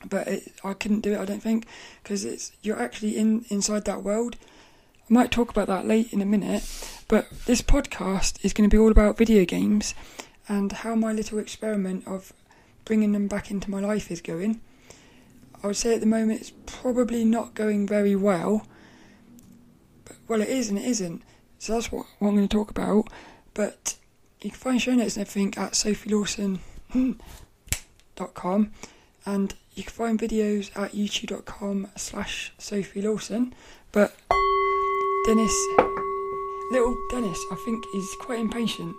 but 0.08 0.26
it, 0.26 0.52
I 0.64 0.74
couldn't 0.74 1.00
do 1.00 1.14
it. 1.14 1.20
I 1.20 1.24
don't 1.24 1.42
think 1.42 1.66
because 2.02 2.24
it's 2.24 2.52
you're 2.62 2.80
actually 2.80 3.16
in 3.16 3.44
inside 3.48 3.84
that 3.84 4.02
world. 4.02 4.36
I 5.08 5.12
might 5.12 5.30
talk 5.30 5.50
about 5.50 5.68
that 5.68 5.86
late 5.86 6.12
in 6.12 6.20
a 6.20 6.26
minute, 6.26 6.62
but 7.10 7.28
this 7.44 7.60
podcast 7.60 8.42
is 8.44 8.52
going 8.52 8.70
to 8.70 8.72
be 8.72 8.78
all 8.78 8.92
about 8.92 9.18
video 9.18 9.44
games 9.44 9.96
and 10.48 10.70
how 10.70 10.94
my 10.94 11.12
little 11.12 11.40
experiment 11.40 12.06
of 12.06 12.32
bringing 12.84 13.10
them 13.10 13.26
back 13.26 13.50
into 13.50 13.68
my 13.68 13.80
life 13.80 14.12
is 14.12 14.20
going. 14.20 14.60
I 15.60 15.66
would 15.66 15.76
say 15.76 15.92
at 15.92 15.98
the 16.00 16.06
moment 16.06 16.40
it's 16.40 16.52
probably 16.66 17.24
not 17.24 17.54
going 17.54 17.88
very 17.88 18.14
well. 18.14 18.64
But, 20.04 20.18
well, 20.28 20.40
it 20.40 20.50
is 20.50 20.68
and 20.68 20.78
it 20.78 20.84
isn't. 20.84 21.22
So 21.58 21.72
that's 21.72 21.90
what, 21.90 22.06
what 22.20 22.28
I'm 22.28 22.36
going 22.36 22.46
to 22.46 22.56
talk 22.56 22.70
about. 22.70 23.08
But 23.54 23.96
you 24.40 24.50
can 24.50 24.60
find 24.60 24.80
show 24.80 24.94
notes 24.94 25.16
and 25.16 25.26
everything 25.26 25.52
at 25.56 25.72
sophielawson.com 25.72 28.70
and 29.26 29.54
you 29.74 29.82
can 29.82 29.92
find 29.92 30.16
videos 30.16 30.70
at 30.76 30.92
youtube.com 30.92 31.88
slash 31.96 32.52
Sophie 32.56 33.02
Lawson. 33.02 33.52
But 33.90 34.14
Dennis, 35.26 35.52
little 36.70 36.96
Dennis, 37.10 37.38
I 37.50 37.56
think 37.64 37.84
he's 37.92 38.14
quite 38.20 38.40
impatient. 38.40 38.94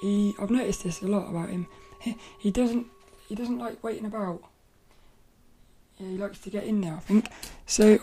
He, 0.00 0.34
I've 0.38 0.50
noticed 0.50 0.84
this 0.84 1.02
a 1.02 1.08
lot 1.08 1.28
about 1.28 1.50
him. 1.50 1.66
He, 2.00 2.16
he 2.38 2.50
doesn't, 2.50 2.86
he 3.28 3.34
doesn't 3.34 3.58
like 3.58 3.82
waiting 3.82 4.06
about. 4.06 4.42
Yeah, 5.98 6.08
he 6.08 6.16
likes 6.16 6.38
to 6.40 6.50
get 6.50 6.64
in 6.64 6.80
there, 6.80 6.94
I 6.94 7.00
think. 7.00 7.28
So, 7.66 7.98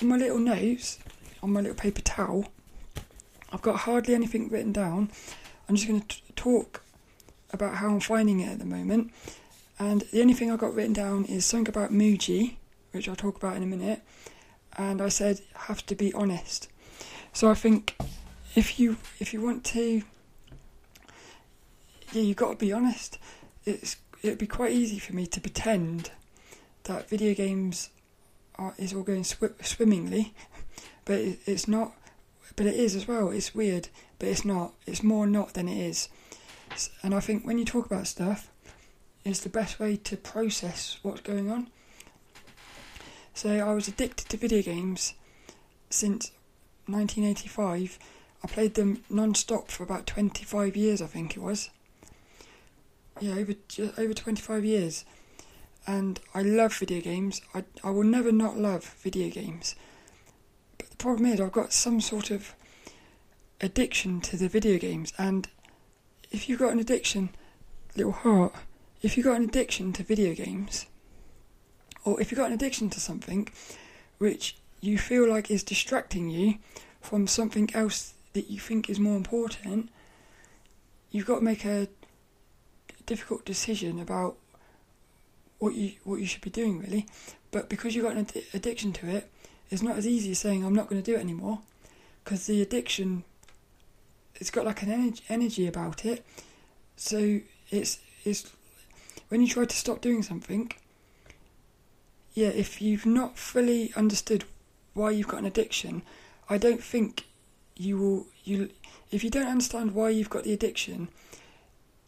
on 0.00 0.08
my 0.08 0.16
little 0.16 0.38
notes, 0.38 0.98
on 1.42 1.52
my 1.52 1.60
little 1.60 1.76
paper 1.76 2.02
towel, 2.02 2.46
I've 3.52 3.62
got 3.62 3.80
hardly 3.80 4.14
anything 4.14 4.48
written 4.48 4.72
down. 4.72 5.10
I'm 5.68 5.76
just 5.76 5.88
going 5.88 6.02
to 6.02 6.16
talk 6.36 6.82
about 7.52 7.76
how 7.76 7.88
I'm 7.88 8.00
finding 8.00 8.40
it 8.40 8.50
at 8.50 8.58
the 8.58 8.64
moment. 8.64 9.12
And 9.78 10.02
the 10.12 10.20
only 10.20 10.34
thing 10.34 10.50
I 10.50 10.56
got 10.56 10.74
written 10.74 10.92
down 10.92 11.24
is 11.24 11.46
something 11.46 11.68
about 11.68 11.92
Mooji, 11.92 12.56
which 12.92 13.08
I'll 13.08 13.16
talk 13.16 13.36
about 13.36 13.56
in 13.56 13.62
a 13.62 13.66
minute. 13.66 14.02
And 14.76 15.00
I 15.00 15.08
said 15.08 15.40
have 15.54 15.86
to 15.86 15.94
be 15.94 16.12
honest. 16.12 16.68
So 17.34 17.50
I 17.50 17.54
think 17.54 17.96
if 18.54 18.78
you 18.78 18.96
if 19.18 19.34
you 19.34 19.40
want 19.40 19.64
to, 19.64 20.02
yeah, 22.12 22.22
you've 22.22 22.36
got 22.36 22.50
to 22.50 22.56
be 22.56 22.72
honest. 22.72 23.18
It's 23.64 23.96
it'd 24.22 24.38
be 24.38 24.46
quite 24.46 24.70
easy 24.70 25.00
for 25.00 25.14
me 25.16 25.26
to 25.26 25.40
pretend 25.40 26.12
that 26.84 27.08
video 27.08 27.34
games 27.34 27.90
are, 28.54 28.72
is 28.78 28.94
all 28.94 29.02
going 29.02 29.24
sw- 29.24 29.60
swimmingly, 29.62 30.32
but 31.04 31.18
it, 31.18 31.40
it's 31.44 31.66
not. 31.66 31.92
But 32.54 32.66
it 32.66 32.76
is 32.76 32.94
as 32.94 33.08
well. 33.08 33.30
It's 33.30 33.52
weird, 33.52 33.88
but 34.20 34.28
it's 34.28 34.44
not. 34.44 34.72
It's 34.86 35.02
more 35.02 35.26
not 35.26 35.54
than 35.54 35.68
it 35.68 35.76
is. 35.76 36.08
And 37.02 37.16
I 37.16 37.20
think 37.20 37.44
when 37.44 37.58
you 37.58 37.64
talk 37.64 37.84
about 37.84 38.06
stuff, 38.06 38.48
it's 39.24 39.40
the 39.40 39.48
best 39.48 39.80
way 39.80 39.96
to 39.96 40.16
process 40.16 40.98
what's 41.02 41.20
going 41.20 41.50
on. 41.50 41.68
So 43.32 43.50
I 43.50 43.72
was 43.72 43.88
addicted 43.88 44.28
to 44.28 44.36
video 44.36 44.62
games 44.62 45.14
since 45.90 46.30
1985. 46.86 47.98
I 48.42 48.46
played 48.46 48.74
them 48.74 49.02
non-stop 49.08 49.70
for 49.70 49.82
about 49.82 50.06
25 50.06 50.76
years, 50.76 51.00
I 51.00 51.06
think 51.06 51.36
it 51.36 51.40
was. 51.40 51.70
Yeah, 53.20 53.34
over 53.34 53.54
over 53.96 54.12
25 54.12 54.64
years 54.64 55.04
and 55.86 56.20
I 56.34 56.42
love 56.42 56.76
video 56.76 57.00
games. 57.00 57.40
I, 57.54 57.64
I 57.82 57.90
will 57.90 58.04
never 58.04 58.32
not 58.32 58.56
love 58.56 58.84
video 59.02 59.28
games. 59.30 59.74
But 60.78 60.90
the 60.90 60.96
problem 60.96 61.26
is, 61.26 61.40
I've 61.40 61.52
got 61.52 61.72
some 61.72 62.00
sort 62.00 62.30
of 62.30 62.54
addiction 63.60 64.20
to 64.22 64.36
the 64.36 64.48
video 64.48 64.78
games, 64.78 65.12
and 65.18 65.48
if 66.30 66.48
you've 66.48 66.58
got 66.58 66.72
an 66.72 66.78
addiction, 66.78 67.30
little 67.96 68.12
heart, 68.12 68.54
if 69.02 69.16
you've 69.16 69.26
got 69.26 69.36
an 69.36 69.44
addiction 69.44 69.92
to 69.94 70.02
video 70.02 70.34
games, 70.34 70.86
or 72.04 72.20
if 72.20 72.30
you've 72.30 72.38
got 72.38 72.48
an 72.48 72.54
addiction 72.54 72.90
to 72.90 73.00
something 73.00 73.48
which 74.18 74.56
you 74.84 74.98
feel 74.98 75.28
like 75.28 75.50
is 75.50 75.62
distracting 75.62 76.28
you 76.28 76.58
from 77.00 77.26
something 77.26 77.70
else 77.74 78.14
that 78.32 78.50
you 78.50 78.58
think 78.58 78.88
is 78.88 78.98
more 78.98 79.16
important, 79.16 79.90
you've 81.10 81.26
got 81.26 81.38
to 81.38 81.44
make 81.44 81.64
a 81.64 81.88
difficult 83.06 83.44
decision 83.44 84.00
about 84.00 84.36
what 85.58 85.74
you 85.74 85.92
what 86.04 86.20
you 86.20 86.26
should 86.26 86.40
be 86.40 86.50
doing 86.50 86.78
really. 86.78 87.06
But 87.50 87.68
because 87.68 87.94
you've 87.94 88.04
got 88.04 88.16
an 88.16 88.26
ad- 88.26 88.42
addiction 88.52 88.92
to 88.94 89.08
it, 89.08 89.30
it's 89.70 89.82
not 89.82 89.96
as 89.96 90.06
easy 90.06 90.32
as 90.32 90.38
saying 90.38 90.64
I'm 90.64 90.74
not 90.74 90.88
going 90.88 91.00
to 91.00 91.10
do 91.10 91.16
it 91.16 91.20
anymore, 91.20 91.60
because 92.22 92.46
the 92.46 92.60
addiction, 92.60 93.24
it's 94.36 94.50
got 94.50 94.64
like 94.64 94.82
an 94.82 94.90
energy, 94.90 95.22
energy 95.28 95.66
about 95.66 96.04
it. 96.04 96.24
So 96.96 97.40
it's 97.70 98.00
it's 98.24 98.50
when 99.28 99.40
you 99.40 99.48
try 99.48 99.64
to 99.64 99.76
stop 99.76 100.00
doing 100.00 100.22
something. 100.22 100.72
Yeah, 102.34 102.48
if 102.48 102.82
you've 102.82 103.06
not 103.06 103.38
fully 103.38 103.92
understood 103.94 104.44
why 104.94 105.10
you've 105.10 105.28
got 105.28 105.40
an 105.40 105.46
addiction, 105.46 106.02
I 106.48 106.58
don't 106.58 106.82
think 106.82 107.26
you 107.76 107.98
will 107.98 108.26
you 108.44 108.70
if 109.10 109.22
you 109.22 109.30
don't 109.30 109.46
understand 109.46 109.92
why 109.94 110.08
you've 110.10 110.30
got 110.30 110.44
the 110.44 110.52
addiction 110.52 111.08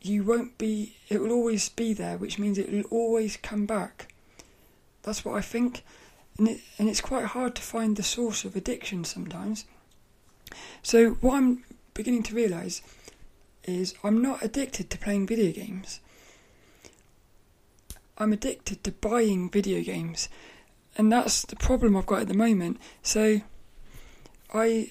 you 0.07 0.23
won't 0.23 0.57
be, 0.59 0.97
it 1.09 1.21
will 1.21 1.33
always 1.33 1.69
be 1.69 1.93
there, 1.93 2.16
which 2.16 2.38
means 2.38 2.59
it 2.59 2.73
will 2.73 2.85
always 2.90 3.37
come 3.37 3.66
back. 3.66 4.12
That's 5.02 5.25
what 5.25 5.37
I 5.37 5.40
think. 5.40 5.83
And, 6.38 6.49
it, 6.49 6.61
and 6.78 6.88
it's 6.88 7.00
quite 7.00 7.26
hard 7.26 7.55
to 7.57 7.62
find 7.62 7.97
the 7.97 8.02
source 8.02 8.45
of 8.45 8.57
addiction 8.57 9.05
sometimes. 9.05 9.64
So, 10.83 11.12
what 11.14 11.37
I'm 11.37 11.64
beginning 11.95 12.23
to 12.25 12.35
realise 12.35 12.83
is 13.64 13.95
I'm 14.05 14.23
not 14.23 14.43
addicted 14.43 14.90
to 14.90 14.99
playing 14.99 15.26
video 15.26 15.52
games. 15.52 16.00
I'm 18.19 18.33
addicted 18.33 18.85
to 18.85 18.93
buying 18.93 19.50
video 19.50 19.83
games. 19.83 20.28
And 20.99 21.12
that's 21.12 21.43
the 21.43 21.57
problem 21.57 21.97
I've 21.97 22.07
got 22.07 22.23
at 22.23 22.29
the 22.29 22.35
moment. 22.35 22.79
So, 23.03 23.41
I 24.53 24.91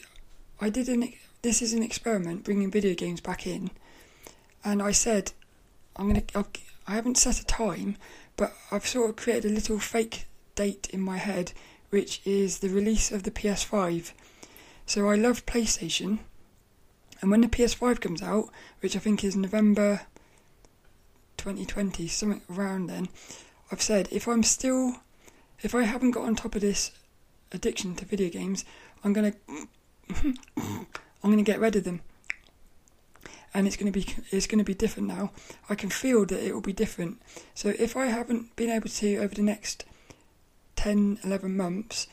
I 0.62 0.70
did 0.70 0.88
an 0.90 1.14
this 1.42 1.62
is 1.62 1.74
an 1.74 1.84
experiment 1.84 2.44
bringing 2.44 2.72
video 2.72 2.94
games 2.94 3.22
back 3.22 3.46
in 3.46 3.72
and 4.66 4.82
I 4.82 4.92
said, 4.92 5.32
I'm 5.96 6.08
gonna. 6.08 6.24
I'll, 6.34 6.48
I 6.88 6.96
haven't 6.96 7.18
set 7.18 7.40
a 7.40 7.46
time, 7.46 7.98
but 8.36 8.54
I've 8.72 8.86
sort 8.88 9.12
of 9.12 9.16
created 9.16 9.50
a 9.50 9.54
little 9.54 9.80
fake 9.80 10.26
date 10.56 10.90
in 10.92 11.02
my 11.02 11.18
head, 11.18 11.54
which 11.92 12.20
is 12.26 12.60
the 12.60 12.70
release 12.70 13.12
of 13.12 13.24
the 13.24 13.32
PS5. 13.32 14.12
So 14.88 15.10
I 15.10 15.16
love 15.16 15.46
PlayStation, 15.46 16.20
and 17.22 17.32
when 17.32 17.42
the 17.42 17.48
PS5 17.48 18.02
comes 18.02 18.22
out, 18.22 18.50
which 18.82 18.96
I 18.96 19.00
think 19.00 19.24
is 19.24 19.36
November 19.36 20.02
2020, 21.38 22.08
something 22.08 22.42
around 22.52 22.88
then, 22.88 23.08
I've 23.72 23.82
said 23.82 24.08
if 24.12 24.28
I'm 24.28 24.44
still, 24.44 24.98
if 25.66 25.74
I 25.74 25.82
haven't 25.82 26.12
got 26.12 26.26
on 26.26 26.36
top 26.36 26.54
of 26.54 26.62
this 26.62 26.92
addiction 27.52 27.96
to 27.96 28.06
video 28.06 28.30
games, 28.30 28.64
I'm 29.04 29.14
gonna, 29.14 29.34
I'm 30.58 30.86
gonna 31.24 31.42
get 31.42 31.60
rid 31.60 31.76
of 31.76 31.84
them. 31.84 32.02
And 33.52 33.66
it's 33.66 33.76
gonna 33.76 33.92
be, 33.92 34.06
it's 34.30 34.46
gonna 34.46 34.64
be 34.64 34.76
different 34.76 35.08
now. 35.08 35.32
I 35.68 35.74
can 35.74 35.90
feel 35.90 36.24
that 36.28 36.46
it 36.46 36.54
will 36.54 36.62
be 36.62 36.72
different. 36.72 37.20
So 37.56 37.74
if 37.80 37.98
I 37.98 38.06
haven't 38.06 38.56
been 38.56 38.70
able 38.70 38.90
to 38.90 39.18
over 39.18 39.34
the 39.34 39.42
next 39.42 39.86
10, 40.76 41.20
11 41.24 41.58
months 41.58 42.08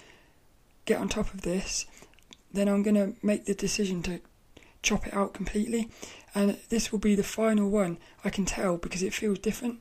get 0.86 0.98
on 0.98 1.10
top 1.10 1.34
of 1.34 1.42
this, 1.42 1.84
then 2.54 2.68
I'm 2.68 2.82
gonna 2.82 3.12
make 3.22 3.44
the 3.44 3.54
decision 3.54 4.02
to 4.04 4.20
chop 4.82 5.06
it 5.06 5.12
out 5.12 5.34
completely. 5.34 5.90
And 6.34 6.56
this 6.70 6.90
will 6.90 6.98
be 6.98 7.14
the 7.14 7.22
final 7.22 7.68
one. 7.68 7.98
I 8.24 8.30
can 8.30 8.46
tell 8.46 8.78
because 8.78 9.02
it 9.02 9.12
feels 9.12 9.40
different. 9.40 9.80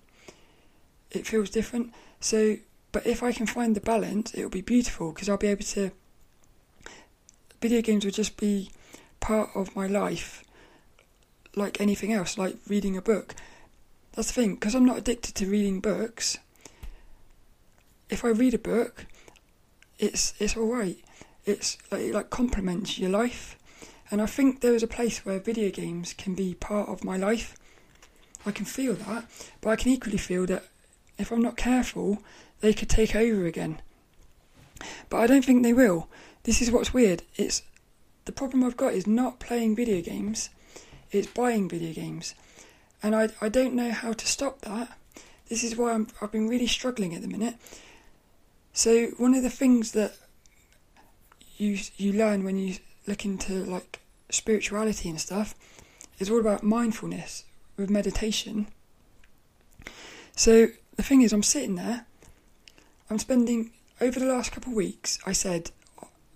It 1.09 1.25
feels 1.25 1.49
different. 1.49 1.93
So, 2.19 2.57
but 2.91 3.05
if 3.05 3.23
I 3.23 3.31
can 3.31 3.45
find 3.45 3.75
the 3.75 3.81
balance, 3.81 4.33
it 4.33 4.43
will 4.43 4.49
be 4.49 4.61
beautiful 4.61 5.11
because 5.11 5.29
I'll 5.29 5.37
be 5.37 5.47
able 5.47 5.63
to. 5.63 5.91
Video 7.61 7.81
games 7.81 8.03
will 8.03 8.11
just 8.11 8.37
be 8.37 8.71
part 9.19 9.49
of 9.53 9.75
my 9.75 9.85
life, 9.87 10.43
like 11.55 11.79
anything 11.79 12.11
else, 12.11 12.37
like 12.37 12.55
reading 12.67 12.97
a 12.97 13.01
book. 13.01 13.35
That's 14.13 14.27
the 14.29 14.41
thing, 14.41 14.55
because 14.55 14.75
I'm 14.75 14.85
not 14.85 14.97
addicted 14.97 15.35
to 15.35 15.45
reading 15.45 15.79
books. 15.79 16.37
If 18.09 18.25
I 18.25 18.29
read 18.29 18.53
a 18.53 18.59
book, 18.59 19.05
it's 19.99 20.33
it's 20.39 20.57
all 20.57 20.65
right. 20.65 20.97
It's 21.45 21.77
like 21.91 22.01
it 22.01 22.13
like 22.13 22.29
complements 22.29 22.99
your 22.99 23.09
life. 23.09 23.57
And 24.09 24.21
I 24.21 24.25
think 24.25 24.59
there 24.59 24.75
is 24.75 24.83
a 24.83 24.87
place 24.87 25.25
where 25.25 25.39
video 25.39 25.69
games 25.69 26.13
can 26.13 26.35
be 26.35 26.53
part 26.55 26.89
of 26.89 27.05
my 27.05 27.15
life. 27.15 27.55
I 28.45 28.51
can 28.51 28.65
feel 28.65 28.95
that, 28.95 29.25
but 29.61 29.69
I 29.69 29.75
can 29.77 29.91
equally 29.91 30.17
feel 30.17 30.45
that 30.47 30.65
if 31.17 31.31
I'm 31.31 31.41
not 31.41 31.55
careful, 31.55 32.21
they 32.61 32.73
could 32.73 32.89
take 32.89 33.15
over 33.15 33.45
again. 33.45 33.81
But 35.09 35.17
I 35.17 35.27
don't 35.27 35.43
think 35.43 35.63
they 35.63 35.73
will. 35.73 36.07
This 36.43 36.61
is 36.61 36.71
what's 36.71 36.93
weird. 36.93 37.23
It's 37.35 37.63
the 38.25 38.31
problem 38.31 38.63
I've 38.63 38.77
got 38.77 38.93
is 38.93 39.07
not 39.07 39.39
playing 39.39 39.75
video 39.75 40.01
games, 40.01 40.49
it's 41.11 41.27
buying 41.27 41.67
video 41.67 41.93
games. 41.93 42.35
And 43.03 43.15
I, 43.15 43.29
I 43.41 43.49
don't 43.49 43.73
know 43.73 43.91
how 43.91 44.13
to 44.13 44.27
stop 44.27 44.61
that. 44.61 44.97
This 45.49 45.63
is 45.63 45.75
why 45.75 45.93
I'm, 45.93 46.07
I've 46.21 46.31
been 46.31 46.47
really 46.47 46.67
struggling 46.67 47.13
at 47.15 47.21
the 47.21 47.27
minute. 47.27 47.55
So 48.73 49.07
one 49.17 49.33
of 49.33 49.43
the 49.43 49.49
things 49.49 49.91
that 49.91 50.13
you 51.57 51.77
you 51.97 52.13
learn 52.13 52.43
when 52.43 52.57
you 52.57 52.77
look 53.07 53.25
into 53.25 53.53
like 53.65 53.99
spirituality 54.29 55.09
and 55.09 55.19
stuff 55.19 55.53
is 56.19 56.29
all 56.29 56.39
about 56.39 56.63
mindfulness 56.63 57.43
with 57.75 57.89
meditation. 57.89 58.67
So 60.35 60.67
the 60.95 61.03
thing 61.03 61.21
is, 61.21 61.33
I'm 61.33 61.43
sitting 61.43 61.75
there, 61.75 62.05
I'm 63.11 63.19
spending 63.19 63.71
over 63.99 64.21
the 64.21 64.25
last 64.25 64.53
couple 64.53 64.71
of 64.71 64.77
weeks. 64.77 65.19
I 65.25 65.33
said, 65.33 65.71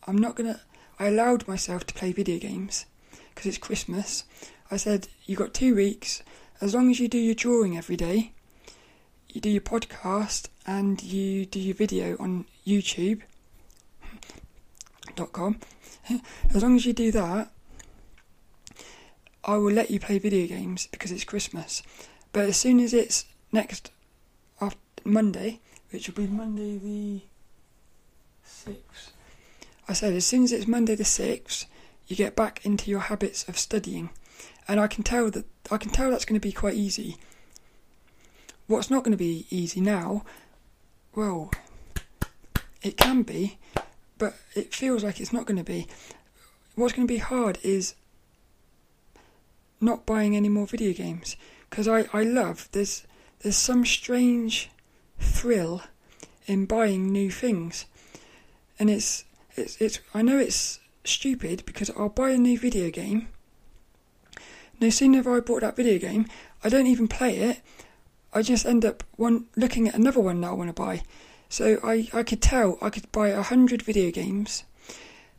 I'm 0.06 0.18
not 0.18 0.36
gonna. 0.36 0.60
I 1.00 1.06
allowed 1.08 1.48
myself 1.48 1.86
to 1.88 1.94
play 1.94 2.12
video 2.12 2.38
games 2.38 2.86
because 3.30 3.46
it's 3.46 3.58
Christmas. 3.58 4.26
I 4.70 4.76
said, 4.76 5.08
you 5.26 5.38
got 5.38 5.54
two 5.54 5.74
weeks. 5.74 6.22
As 6.60 6.76
long 6.76 6.92
as 6.92 7.00
you 7.00 7.08
do 7.08 7.18
your 7.18 7.34
drawing 7.34 7.78
every 7.78 7.96
day, 7.96 8.34
you 9.30 9.40
do 9.40 9.50
your 9.50 9.62
podcast, 9.62 10.50
and 10.68 11.02
you 11.02 11.46
do 11.46 11.62
your 11.62 11.76
video 11.76 12.18
on 12.20 12.44
YouTube.com. 12.68 13.22
As 16.54 16.62
long 16.62 16.76
as 16.76 16.86
you 16.86 16.92
do 16.92 17.10
that, 17.14 17.54
I 19.46 19.56
will 19.56 19.72
let 19.72 19.92
you 19.92 20.02
play 20.02 20.20
video 20.20 20.46
games 20.46 20.90
because 20.92 21.14
it's 21.14 21.24
Christmas. 21.24 21.82
But 22.34 22.50
as 22.50 22.58
soon 22.58 22.82
as 22.82 22.94
it's 22.94 23.24
next 23.54 23.92
after 24.60 24.78
Monday, 25.06 25.62
which 25.92 26.08
will 26.08 26.16
be 26.16 26.28
Monday 26.28 26.78
the 26.78 27.22
sixth, 28.44 29.14
I 29.88 29.94
said 29.94 30.14
as 30.14 30.26
soon 30.26 30.44
as 30.44 30.52
it's 30.52 30.68
Monday 30.68 30.96
the 30.96 31.06
sixth, 31.06 31.66
you 32.08 32.16
get 32.16 32.36
back 32.36 32.66
into 32.66 32.90
your 32.90 33.02
habits 33.02 33.48
of 33.48 33.58
studying, 33.58 34.10
and 34.68 34.80
I 34.80 34.88
can 34.88 35.04
tell 35.04 35.30
that 35.32 35.46
I 35.72 35.78
can 35.78 35.92
tell 35.92 36.12
that's 36.12 36.26
going 36.26 36.40
to 36.40 36.48
be 36.48 36.52
quite 36.52 36.76
easy. 36.76 37.18
What's 38.68 38.90
not 38.90 39.04
going 39.04 39.12
to 39.12 39.18
be 39.18 39.46
easy 39.50 39.80
now? 39.80 40.24
Well, 41.16 41.52
it 42.82 42.98
can 42.98 43.24
be, 43.24 43.58
but 44.18 44.36
it 44.56 44.74
feels 44.74 45.04
like 45.04 45.20
it's 45.20 45.34
not 45.34 45.46
going 45.46 45.58
to 45.58 45.64
be. 45.64 45.88
What's 46.76 46.94
going 46.94 47.08
to 47.08 47.14
be 47.14 47.20
hard 47.20 47.58
is 47.64 47.96
not 49.80 50.06
buying 50.06 50.36
any 50.36 50.50
more 50.50 50.68
video 50.68 50.94
games 50.94 51.36
because 51.70 51.88
I, 51.88 52.06
I 52.14 52.24
love 52.24 52.70
there's 52.72 53.06
there's 53.40 53.56
some 53.56 53.86
strange 53.86 54.70
thrill 55.20 55.84
in 56.48 56.66
buying 56.66 57.12
new 57.12 57.32
things. 57.32 57.86
And 58.80 58.90
it's 58.90 59.26
it's 59.56 59.80
it's 59.82 60.00
I 60.14 60.22
know 60.22 60.38
it's 60.38 60.80
stupid 61.04 61.64
because 61.66 61.90
I'll 61.92 62.10
buy 62.10 62.32
a 62.32 62.38
new 62.38 62.58
video 62.60 62.90
game. 62.90 63.28
No 64.80 64.90
sooner 64.90 65.18
have 65.18 65.28
I 65.28 65.40
bought 65.40 65.62
that 65.62 65.76
video 65.76 65.98
game 66.00 66.28
I 66.64 66.70
don't 66.70 66.88
even 66.88 67.08
play 67.08 67.38
it. 67.38 67.62
I 68.34 68.42
just 68.42 68.66
end 68.66 68.84
up 68.84 69.04
one 69.16 69.46
looking 69.56 69.88
at 69.88 69.96
another 69.96 70.20
one 70.20 70.42
that 70.42 70.50
I 70.50 70.54
want 70.54 70.70
to 70.70 70.82
buy. 70.82 71.04
So 71.48 71.80
I, 71.84 72.10
I 72.12 72.24
could 72.24 72.42
tell 72.42 72.78
I 72.82 72.90
could 72.90 73.12
buy 73.12 73.30
a 73.30 73.42
hundred 73.42 73.82
video 73.82 74.12
games. 74.12 74.64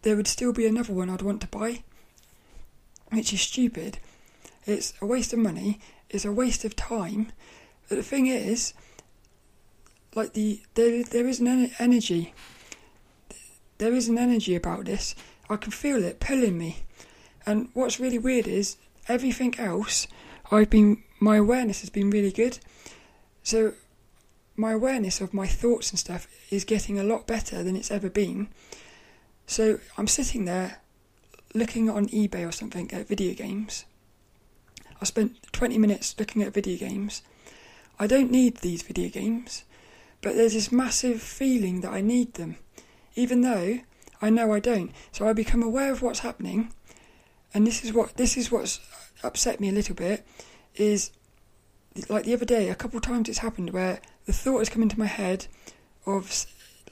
There 0.03 0.17
would 0.17 0.29
still 0.29 0.53
be 0.53 0.67
another 0.67 0.93
one 0.93 1.11
I'd 1.11 1.23
want 1.23 1.41
to 1.43 1.47
buy 1.49 1.83
which 3.11 3.33
is 3.33 3.41
stupid. 3.41 3.99
It's 4.67 4.95
a 5.01 5.07
waste 5.07 5.33
of 5.33 5.39
money. 5.39 5.81
It's 6.11 6.25
a 6.25 6.33
waste 6.33 6.65
of 6.65 6.77
time. 6.77 7.33
But 7.89 7.97
the 7.97 8.03
thing 8.03 8.27
is, 8.27 8.73
like 10.17 10.33
the 10.33 10.61
there 10.75 11.05
there 11.05 11.29
is 11.29 11.39
an 11.39 11.71
energy. 11.79 12.35
There 13.79 13.95
is 13.95 14.09
an 14.09 14.19
energy 14.19 14.57
about 14.57 14.87
this. 14.87 15.15
I 15.49 15.57
can 15.57 15.71
feel 15.71 16.03
it 16.03 16.19
pulling 16.19 16.59
me. 16.59 16.83
And 17.45 17.69
what's 17.75 18.01
really 18.01 18.19
weird 18.19 18.49
is 18.49 18.77
everything 19.07 19.55
else. 19.59 20.09
I've 20.51 20.71
been 20.71 21.05
my 21.21 21.37
awareness 21.37 21.83
has 21.83 21.91
been 21.91 22.11
really 22.11 22.33
good. 22.33 22.59
So 23.45 23.75
my 24.57 24.73
awareness 24.73 25.21
of 25.21 25.33
my 25.33 25.47
thoughts 25.47 25.91
and 25.91 25.99
stuff 25.99 26.27
is 26.51 26.65
getting 26.65 26.99
a 26.99 27.05
lot 27.05 27.29
better 27.29 27.63
than 27.63 27.77
it's 27.77 27.93
ever 27.93 28.11
been. 28.11 28.49
So 29.47 29.79
I'm 29.97 30.09
sitting 30.09 30.47
there 30.47 30.81
looking 31.55 31.89
on 31.89 32.09
eBay 32.09 32.49
or 32.49 32.53
something 32.53 32.91
at 32.93 33.07
video 33.07 33.35
games 33.35 33.85
I 35.01 35.05
spent 35.05 35.53
20 35.53 35.79
minutes 35.79 36.15
looking 36.19 36.43
at 36.43 36.55
video 36.55 36.77
games. 36.77 37.23
I 37.99 38.07
don't 38.07 38.31
need 38.31 38.59
these 38.59 38.83
video 38.83 39.09
games, 39.09 39.65
but 40.23 40.35
there's 40.35 40.55
this 40.55 40.73
massive 40.73 41.23
feeling 41.23 41.81
that 41.81 41.93
I 41.93 42.01
need 42.01 42.35
them, 42.35 42.57
even 43.15 43.43
though 43.43 43.81
I 44.21 44.31
know 44.31 44.53
I 44.53 44.61
don't. 44.61 44.93
So 45.13 45.29
I 45.29 45.33
become 45.33 45.63
aware 45.63 45.93
of 45.93 46.03
what's 46.03 46.21
happening, 46.21 46.73
and 47.53 47.67
this 47.67 47.85
is 47.85 47.93
what 47.93 48.17
this 48.17 48.37
is 48.37 48.51
what's 48.51 48.81
upset 49.23 49.61
me 49.61 49.69
a 49.69 49.73
little 49.73 49.95
bit. 49.95 50.27
Is 50.75 51.11
like 52.09 52.25
the 52.25 52.35
other 52.35 52.45
day, 52.45 52.69
a 52.69 52.75
couple 52.75 52.99
of 52.99 53.03
times 53.03 53.29
it's 53.29 53.39
happened 53.39 53.71
where 53.71 54.01
the 54.27 54.33
thought 54.33 54.59
has 54.59 54.69
come 54.69 54.83
into 54.83 54.99
my 54.99 55.07
head 55.07 55.47
of 56.05 56.47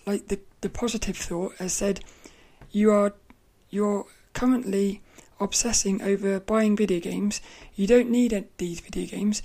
like 0.07 0.29
the 0.29 0.41
the 0.61 0.69
positive 0.69 1.17
thought 1.17 1.55
has 1.57 1.73
said, 1.73 2.01
"You 2.71 2.91
are 2.93 3.15
you're 3.71 4.07
currently 4.33 5.03
obsessing 5.41 6.01
over 6.03 6.41
buying 6.41 6.77
video 6.77 7.01
games. 7.01 7.41
You 7.75 7.87
don't 7.87 8.11
need 8.11 8.47
these 8.59 8.81
video 8.81 9.07
games. 9.07 9.43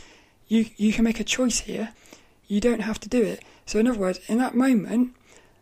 You 0.47 0.65
you 0.77 0.93
can 0.93 1.03
make 1.03 1.19
a 1.19 1.23
choice 1.23 1.61
here. 1.61 1.93
You 2.47 2.59
don't 2.59 2.81
have 2.81 2.99
to 3.01 3.09
do 3.09 3.21
it. 3.21 3.43
So 3.69 3.77
in 3.77 3.85
other 3.85 3.99
words, 3.99 4.19
in 4.27 4.39
that 4.39 4.55
moment, 4.55 5.15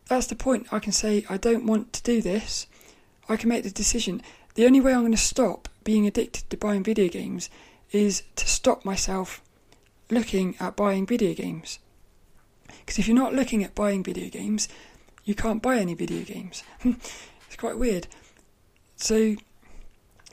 that's 0.08 0.28
the 0.28 0.36
point. 0.36 0.72
I 0.72 0.80
can 0.80 0.94
say 0.94 1.26
I 1.30 1.36
don't 1.36 1.66
want 1.66 1.92
to 1.92 2.04
do 2.04 2.22
this. 2.22 2.66
I 3.28 3.36
can 3.36 3.50
make 3.50 3.66
the 3.66 3.70
decision. 3.70 4.22
The 4.56 4.66
only 4.66 4.80
way 4.80 4.94
I'm 4.94 5.02
going 5.02 5.12
to 5.12 5.18
stop 5.18 5.68
being 5.84 6.08
addicted 6.08 6.50
to 6.50 6.56
buying 6.56 6.86
video 6.86 7.10
games 7.10 7.50
is 7.92 8.24
to 8.38 8.48
stop 8.48 8.86
myself 8.86 9.42
looking 10.10 10.56
at 10.58 10.78
buying 10.78 11.06
video 11.06 11.34
games. 11.34 11.80
Because 12.80 12.98
if 12.98 13.10
you're 13.10 13.24
not 13.24 13.34
looking 13.34 13.62
at 13.62 13.76
buying 13.76 14.06
video 14.06 14.30
games, 14.30 14.70
you 15.26 15.36
can't 15.36 15.62
buy 15.62 15.78
any 15.78 15.94
video 15.94 16.24
games. 16.24 16.64
it's 16.86 17.58
quite 17.58 17.78
weird. 17.78 18.08
So 18.96 19.36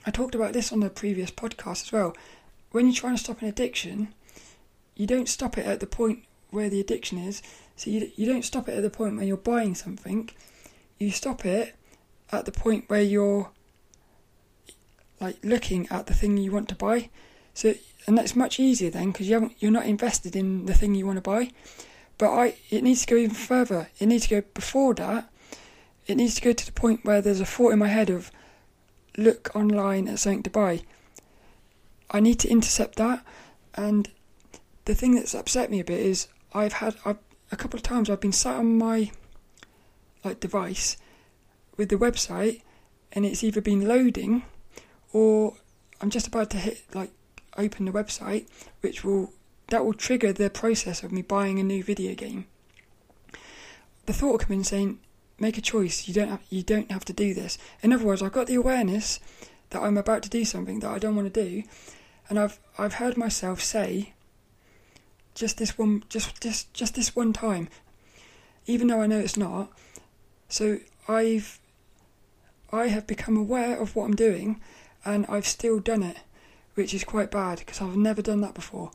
I 0.06 0.12
talked 0.12 0.36
about 0.36 0.52
this 0.52 0.72
on 0.72 0.78
the 0.78 0.90
previous 0.90 1.32
podcast 1.32 1.86
as 1.86 1.92
well. 1.92 2.16
When 2.70 2.86
you're 2.86 2.94
trying 2.94 3.16
to 3.16 3.24
stop 3.24 3.42
an 3.42 3.48
addiction, 3.48 4.14
you 4.94 5.08
don't 5.08 5.28
stop 5.28 5.58
it 5.58 5.66
at 5.66 5.80
the 5.80 5.88
point 5.88 6.22
where 6.54 6.70
the 6.70 6.80
addiction 6.80 7.18
is. 7.18 7.42
So 7.76 7.90
you, 7.90 8.10
you 8.16 8.26
don't 8.26 8.44
stop 8.44 8.68
it 8.68 8.76
at 8.76 8.82
the 8.82 8.90
point 8.90 9.16
where 9.16 9.24
you're 9.24 9.36
buying 9.36 9.74
something. 9.74 10.30
You 10.98 11.10
stop 11.10 11.44
it 11.44 11.74
at 12.32 12.46
the 12.46 12.52
point 12.52 12.88
where 12.88 13.02
you're 13.02 13.50
like 15.20 15.36
looking 15.42 15.88
at 15.90 16.06
the 16.06 16.14
thing 16.14 16.36
you 16.36 16.52
want 16.52 16.68
to 16.68 16.74
buy. 16.74 17.10
So 17.52 17.74
and 18.06 18.18
that's 18.18 18.36
much 18.36 18.60
easier 18.60 18.90
then 18.90 19.12
because 19.12 19.28
you 19.28 19.34
haven't 19.34 19.54
you're 19.58 19.70
not 19.70 19.86
invested 19.86 20.36
in 20.36 20.66
the 20.66 20.74
thing 20.74 20.94
you 20.94 21.06
want 21.06 21.16
to 21.16 21.30
buy. 21.30 21.50
But 22.18 22.30
I 22.30 22.56
it 22.70 22.82
needs 22.82 23.04
to 23.04 23.14
go 23.14 23.16
even 23.16 23.34
further. 23.34 23.88
It 23.98 24.06
needs 24.06 24.28
to 24.28 24.40
go 24.40 24.46
before 24.54 24.94
that. 24.94 25.30
It 26.06 26.16
needs 26.16 26.34
to 26.36 26.42
go 26.42 26.52
to 26.52 26.66
the 26.66 26.72
point 26.72 27.04
where 27.04 27.22
there's 27.22 27.40
a 27.40 27.46
thought 27.46 27.72
in 27.72 27.78
my 27.78 27.88
head 27.88 28.10
of 28.10 28.30
look 29.16 29.54
online 29.54 30.08
at 30.08 30.18
something 30.18 30.42
to 30.42 30.50
buy. 30.50 30.82
I 32.10 32.20
need 32.20 32.38
to 32.40 32.48
intercept 32.48 32.96
that, 32.96 33.24
and 33.74 34.10
the 34.84 34.94
thing 34.94 35.14
that's 35.14 35.34
upset 35.34 35.70
me 35.70 35.80
a 35.80 35.84
bit 35.84 36.00
is 36.00 36.28
I've 36.54 36.74
had 36.74 36.96
I've, 37.04 37.18
a 37.50 37.56
couple 37.56 37.76
of 37.76 37.82
times 37.82 38.08
I've 38.08 38.20
been 38.20 38.32
sat 38.32 38.56
on 38.56 38.78
my 38.78 39.10
like 40.22 40.40
device 40.40 40.96
with 41.76 41.88
the 41.88 41.96
website 41.96 42.62
and 43.12 43.26
it's 43.26 43.42
either 43.42 43.60
been 43.60 43.86
loading 43.86 44.44
or 45.12 45.56
I'm 46.00 46.10
just 46.10 46.26
about 46.26 46.50
to 46.50 46.56
hit 46.56 46.82
like 46.94 47.10
open 47.56 47.86
the 47.86 47.92
website 47.92 48.46
which 48.80 49.04
will 49.04 49.32
that 49.68 49.84
will 49.84 49.94
trigger 49.94 50.32
the 50.32 50.50
process 50.50 51.02
of 51.02 51.12
me 51.12 51.22
buying 51.22 51.58
a 51.58 51.62
new 51.62 51.82
video 51.82 52.14
game. 52.14 52.46
The 54.06 54.12
thought 54.12 54.32
will 54.32 54.38
come 54.38 54.56
in 54.56 54.64
saying, 54.64 54.98
make 55.38 55.56
a 55.56 55.62
choice, 55.62 56.06
you 56.06 56.14
don't 56.14 56.28
have 56.28 56.42
you 56.50 56.62
don't 56.62 56.90
have 56.90 57.04
to 57.06 57.12
do 57.12 57.34
this. 57.34 57.58
In 57.82 57.92
other 57.92 58.04
words, 58.04 58.22
I've 58.22 58.32
got 58.32 58.46
the 58.46 58.54
awareness 58.54 59.20
that 59.70 59.82
I'm 59.82 59.96
about 59.96 60.22
to 60.24 60.28
do 60.28 60.44
something 60.44 60.80
that 60.80 60.90
I 60.90 60.98
don't 60.98 61.16
want 61.16 61.32
to 61.32 61.44
do 61.44 61.64
and 62.28 62.38
I've 62.38 62.60
I've 62.78 62.94
heard 62.94 63.16
myself 63.16 63.60
say 63.60 64.13
just 65.34 65.58
this 65.58 65.76
one 65.76 66.04
just 66.08 66.40
just 66.40 66.72
just 66.72 66.94
this 66.94 67.14
one 67.14 67.32
time. 67.32 67.68
Even 68.66 68.88
though 68.88 69.00
I 69.00 69.06
know 69.06 69.18
it's 69.18 69.36
not. 69.36 69.72
So 70.48 70.78
I've 71.08 71.58
I 72.72 72.88
have 72.88 73.06
become 73.06 73.36
aware 73.36 73.78
of 73.78 73.94
what 73.94 74.04
I'm 74.04 74.16
doing 74.16 74.60
and 75.04 75.26
I've 75.28 75.46
still 75.46 75.78
done 75.78 76.02
it 76.02 76.18
which 76.74 76.92
is 76.92 77.04
quite 77.04 77.30
bad 77.30 77.58
because 77.60 77.80
I've 77.80 77.96
never 77.96 78.22
done 78.22 78.40
that 78.40 78.54
before. 78.54 78.90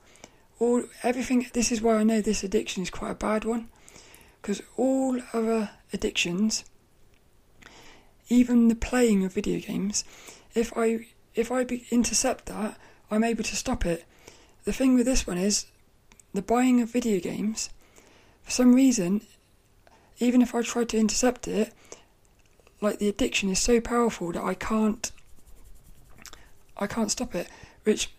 All 0.59 0.83
everything 1.03 1.47
this 1.53 1.71
is 1.71 1.81
why 1.81 1.95
I 1.95 2.03
know 2.03 2.21
this 2.21 2.43
addiction 2.43 2.83
is 2.83 2.89
quite 2.89 3.11
a 3.11 3.15
bad 3.15 3.45
one 3.45 3.69
because 4.41 4.61
all 4.75 5.19
other 5.33 5.71
addictions 5.93 6.65
even 8.27 8.67
the 8.67 8.75
playing 8.75 9.23
of 9.23 9.33
video 9.33 9.59
games 9.59 10.03
if 10.53 10.73
I 10.75 11.07
if 11.35 11.51
I 11.51 11.63
be, 11.63 11.85
intercept 11.91 12.47
that 12.47 12.77
I'm 13.11 13.23
able 13.23 13.43
to 13.43 13.55
stop 13.55 13.85
it. 13.85 14.05
The 14.65 14.73
thing 14.73 14.95
with 14.95 15.05
this 15.05 15.25
one 15.25 15.37
is 15.37 15.65
the 16.33 16.41
buying 16.41 16.81
of 16.81 16.91
video 16.91 17.19
games, 17.19 17.69
for 18.43 18.51
some 18.51 18.73
reason, 18.73 19.21
even 20.19 20.41
if 20.41 20.53
I 20.53 20.61
try 20.61 20.83
to 20.83 20.97
intercept 20.97 21.47
it, 21.47 21.73
like 22.81 22.99
the 22.99 23.09
addiction 23.09 23.49
is 23.49 23.59
so 23.59 23.81
powerful 23.81 24.31
that 24.31 24.43
I 24.43 24.53
can't 24.53 25.11
I 26.77 26.87
can't 26.87 27.11
stop 27.11 27.35
it. 27.35 27.47
Which 27.83 28.11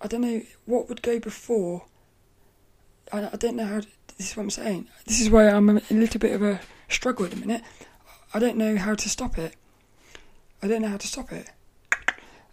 I 0.00 0.08
don't 0.08 0.20
know 0.20 0.42
what 0.64 0.88
would 0.88 1.02
go 1.02 1.18
before. 1.18 1.84
I, 3.12 3.28
I 3.32 3.36
don't 3.36 3.56
know 3.56 3.66
how. 3.66 3.80
To, 3.80 3.86
this 4.18 4.30
is 4.30 4.36
what 4.36 4.44
I'm 4.44 4.50
saying. 4.50 4.88
This 5.04 5.20
is 5.20 5.30
why 5.30 5.48
I'm 5.48 5.68
a 5.68 5.80
little 5.90 6.18
bit 6.18 6.32
of 6.32 6.42
a 6.42 6.60
struggle 6.88 7.24
at 7.24 7.32
the 7.32 7.36
minute. 7.36 7.62
I 8.34 8.38
don't 8.38 8.56
know 8.56 8.76
how 8.76 8.94
to 8.94 9.08
stop 9.08 9.38
it. 9.38 9.54
I 10.62 10.68
don't 10.68 10.82
know 10.82 10.88
how 10.88 10.96
to 10.96 11.06
stop 11.06 11.32
it, 11.32 11.50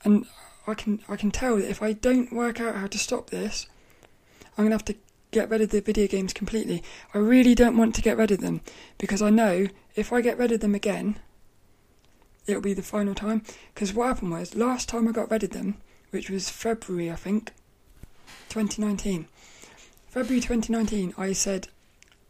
and 0.03 0.25
I 0.67 0.73
can 0.73 0.99
I 1.09 1.15
can 1.15 1.31
tell 1.31 1.57
that 1.57 1.69
if 1.69 1.81
I 1.81 1.93
don't 1.93 2.31
work 2.31 2.59
out 2.59 2.75
how 2.75 2.87
to 2.87 2.99
stop 2.99 3.29
this, 3.29 3.67
I'm 4.57 4.65
gonna 4.65 4.75
have 4.75 4.85
to 4.85 4.95
get 5.31 5.49
rid 5.49 5.61
of 5.61 5.69
the 5.71 5.81
video 5.81 6.07
games 6.07 6.33
completely. 6.33 6.83
I 7.13 7.17
really 7.17 7.55
don't 7.55 7.77
want 7.77 7.95
to 7.95 8.01
get 8.01 8.17
rid 8.17 8.31
of 8.31 8.41
them 8.41 8.61
because 8.97 9.21
I 9.21 9.29
know 9.29 9.67
if 9.95 10.13
I 10.13 10.21
get 10.21 10.37
rid 10.37 10.51
of 10.51 10.59
them 10.59 10.75
again, 10.75 11.17
it'll 12.45 12.61
be 12.61 12.73
the 12.73 12.81
final 12.81 13.15
time. 13.15 13.43
Because 13.73 13.93
what 13.93 14.07
happened 14.07 14.31
was 14.31 14.55
last 14.55 14.89
time 14.89 15.07
I 15.07 15.11
got 15.11 15.31
rid 15.31 15.43
of 15.43 15.51
them, 15.51 15.77
which 16.11 16.29
was 16.29 16.49
February 16.49 17.11
I 17.11 17.15
think, 17.15 17.51
2019. 18.49 19.27
February 20.07 20.41
2019, 20.41 21.15
I 21.17 21.33
said 21.33 21.67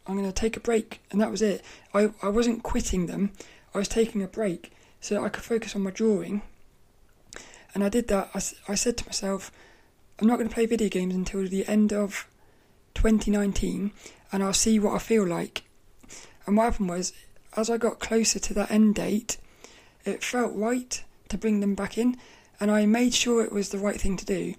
I'm 0.08 0.16
going 0.16 0.28
to 0.28 0.34
take 0.34 0.56
a 0.58 0.62
break, 0.62 1.02
and 1.12 1.20
that 1.20 1.32
was 1.32 1.42
it. 1.42 1.62
I 1.94 2.12
I 2.22 2.30
wasn't 2.30 2.64
quitting 2.64 3.08
them. 3.08 3.32
I 3.74 3.80
was 3.80 3.88
taking 3.88 4.22
a 4.22 4.28
break 4.28 4.72
so 5.02 5.24
I 5.24 5.30
could 5.30 5.44
focus 5.44 5.76
on 5.76 5.82
my 5.82 5.92
drawing 5.92 6.42
and 7.74 7.84
I 7.84 7.90
did 7.90 8.08
that. 8.10 8.30
I, 8.34 8.72
I 8.72 8.76
said 8.76 8.98
to 8.98 9.06
myself, 9.06 9.52
I'm 10.24 10.28
not 10.30 10.38
going 10.38 10.48
to 10.48 10.56
play 10.56 10.68
video 10.68 10.88
games 10.88 11.14
until 11.14 11.46
the 11.46 11.68
end 11.68 11.92
of 11.92 12.30
2019 12.94 13.92
and 14.32 14.42
I'll 14.42 14.54
see 14.54 14.80
what 14.80 14.96
I 14.96 15.00
feel 15.00 15.28
like. 15.28 15.64
And 16.46 16.56
what 16.56 16.64
happened 16.64 16.88
was, 16.88 17.12
as 17.58 17.70
I 17.70 17.76
got 17.76 18.00
closer 18.00 18.40
to 18.40 18.54
that 18.54 18.72
end 18.72 18.96
date, 18.96 19.36
it 20.06 20.24
felt 20.24 20.56
right 20.56 21.04
to 21.28 21.38
bring 21.38 21.60
them 21.60 21.76
back 21.76 21.98
in, 21.98 22.16
and 22.58 22.72
I 22.72 22.86
made 22.86 23.14
sure 23.14 23.44
it 23.44 23.52
was 23.52 23.68
the 23.68 23.78
right 23.78 24.00
thing 24.00 24.16
to 24.16 24.24
do. 24.24 24.56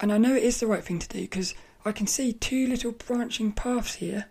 And 0.00 0.12
I 0.12 0.18
know 0.18 0.34
it 0.34 0.42
is 0.42 0.58
the 0.58 0.66
right 0.66 0.82
thing 0.82 0.98
to 0.98 1.08
do 1.08 1.20
because 1.20 1.54
I 1.84 1.92
can 1.92 2.08
see 2.08 2.32
two 2.32 2.66
little 2.66 2.90
branching 2.90 3.52
paths 3.52 3.94
here, 3.94 4.26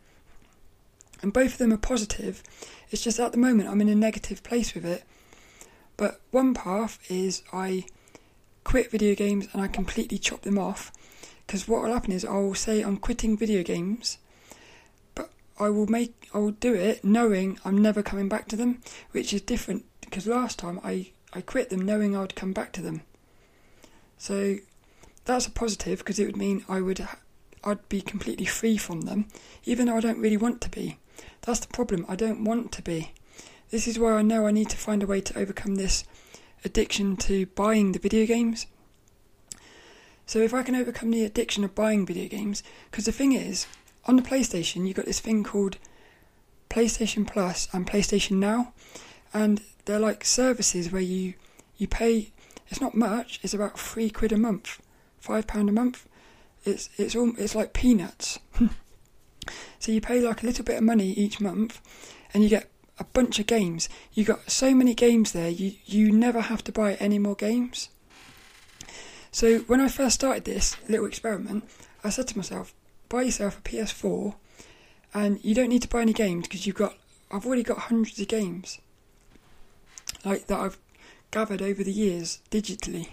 and 1.21 1.31
both 1.31 1.53
of 1.53 1.57
them 1.57 1.71
are 1.71 1.77
positive. 1.77 2.43
It's 2.91 3.01
just 3.01 3.21
at 3.21 3.31
the 3.31 3.37
moment 3.37 3.69
I'm 3.69 3.79
in 3.79 3.87
a 3.87 3.95
negative 3.95 4.43
place 4.43 4.73
with 4.73 4.83
it. 4.83 5.05
But 5.95 6.19
one 6.31 6.53
path 6.53 6.99
is 7.09 7.43
I 7.53 7.85
quit 8.65 8.91
video 8.91 9.15
games 9.15 9.47
and 9.53 9.61
I 9.61 9.67
completely 9.69 10.17
chop 10.17 10.41
them 10.41 10.57
off. 10.57 10.91
Because 11.47 11.67
what 11.67 11.83
will 11.83 11.93
happen 11.93 12.11
is 12.11 12.25
I 12.25 12.33
will 12.33 12.55
say 12.55 12.81
I'm 12.81 12.97
quitting 12.97 13.37
video 13.37 13.63
games, 13.63 14.17
but 15.13 15.29
I 15.57 15.69
will 15.69 15.87
make 15.87 16.27
I 16.33 16.39
will 16.39 16.51
do 16.51 16.73
it 16.73 17.05
knowing 17.05 17.57
I'm 17.63 17.77
never 17.77 18.03
coming 18.03 18.27
back 18.27 18.49
to 18.49 18.57
them, 18.57 18.81
which 19.11 19.31
is 19.31 19.41
different 19.41 19.85
because 20.01 20.27
last 20.27 20.59
time 20.59 20.81
I 20.83 21.11
I 21.31 21.41
quit 21.41 21.69
them 21.69 21.85
knowing 21.85 22.15
I 22.15 22.21
would 22.21 22.35
come 22.35 22.51
back 22.51 22.73
to 22.73 22.81
them. 22.81 23.03
So 24.17 24.57
that's 25.25 25.47
a 25.47 25.51
positive 25.51 25.99
because 25.99 26.19
it 26.19 26.25
would 26.25 26.37
mean 26.37 26.65
I 26.67 26.81
would 26.81 27.07
I'd 27.63 27.87
be 27.89 28.01
completely 28.01 28.45
free 28.45 28.77
from 28.77 29.01
them, 29.01 29.27
even 29.65 29.85
though 29.85 29.97
I 29.97 30.01
don't 30.01 30.19
really 30.19 30.37
want 30.37 30.61
to 30.61 30.69
be. 30.69 30.97
That's 31.41 31.59
the 31.59 31.67
problem. 31.67 32.05
I 32.09 32.15
don't 32.15 32.43
want 32.43 32.71
to 32.73 32.81
be. 32.81 33.11
This 33.69 33.87
is 33.87 33.99
why 33.99 34.13
I 34.13 34.21
know 34.23 34.47
I 34.47 34.51
need 34.51 34.69
to 34.69 34.77
find 34.77 35.03
a 35.03 35.07
way 35.07 35.21
to 35.21 35.37
overcome 35.37 35.75
this 35.75 36.03
addiction 36.65 37.15
to 37.15 37.45
buying 37.47 37.91
the 37.91 37.99
video 37.99 38.25
games. 38.25 38.67
So 40.25 40.39
if 40.39 40.53
I 40.53 40.63
can 40.63 40.75
overcome 40.75 41.11
the 41.11 41.23
addiction 41.23 41.63
of 41.63 41.75
buying 41.75 42.05
video 42.05 42.27
games, 42.27 42.63
because 42.89 43.05
the 43.05 43.11
thing 43.11 43.33
is, 43.33 43.67
on 44.05 44.15
the 44.15 44.23
PlayStation 44.23 44.85
you've 44.87 44.97
got 44.97 45.05
this 45.05 45.19
thing 45.19 45.43
called 45.43 45.77
PlayStation 46.69 47.27
Plus 47.27 47.67
and 47.71 47.87
PlayStation 47.87 48.37
Now, 48.37 48.73
and 49.33 49.61
they're 49.85 49.99
like 49.99 50.25
services 50.25 50.91
where 50.91 51.01
you 51.01 51.35
you 51.77 51.87
pay. 51.87 52.31
It's 52.69 52.81
not 52.81 52.95
much. 52.95 53.39
It's 53.43 53.53
about 53.53 53.79
three 53.79 54.09
quid 54.09 54.31
a 54.31 54.37
month, 54.37 54.81
five 55.19 55.45
pound 55.45 55.69
a 55.69 55.71
month. 55.71 56.07
It's 56.65 56.89
it's 56.97 57.15
all 57.15 57.33
it's 57.37 57.55
like 57.55 57.73
peanuts. 57.73 58.39
so 59.79 59.91
you 59.91 60.01
pay 60.01 60.21
like 60.21 60.41
a 60.41 60.45
little 60.45 60.65
bit 60.65 60.77
of 60.77 60.83
money 60.83 61.11
each 61.11 61.39
month, 61.39 61.81
and 62.33 62.43
you 62.43 62.49
get 62.49 62.69
a 62.97 63.03
bunch 63.03 63.39
of 63.39 63.47
games. 63.47 63.89
You 64.13 64.23
got 64.23 64.49
so 64.49 64.73
many 64.73 64.93
games 64.93 65.31
there. 65.31 65.49
You 65.49 65.73
you 65.85 66.11
never 66.11 66.41
have 66.41 66.63
to 66.65 66.71
buy 66.71 66.95
any 66.95 67.19
more 67.19 67.35
games. 67.35 67.89
So 69.31 69.59
when 69.59 69.81
I 69.81 69.89
first 69.89 70.15
started 70.15 70.45
this 70.45 70.77
little 70.87 71.05
experiment, 71.05 71.65
I 72.03 72.09
said 72.09 72.27
to 72.29 72.37
myself, 72.37 72.73
buy 73.09 73.23
yourself 73.23 73.59
a 73.59 73.61
PS4, 73.61 74.35
and 75.13 75.43
you 75.43 75.53
don't 75.53 75.69
need 75.69 75.81
to 75.81 75.89
buy 75.89 76.01
any 76.01 76.13
games 76.13 76.47
because 76.47 76.65
you've 76.65 76.77
got. 76.77 76.95
I've 77.31 77.45
already 77.45 77.63
got 77.63 77.77
hundreds 77.79 78.19
of 78.19 78.27
games, 78.27 78.79
like 80.23 80.47
that 80.47 80.59
I've 80.59 80.77
gathered 81.31 81.61
over 81.61 81.83
the 81.83 81.91
years 81.91 82.39
digitally. 82.49 83.09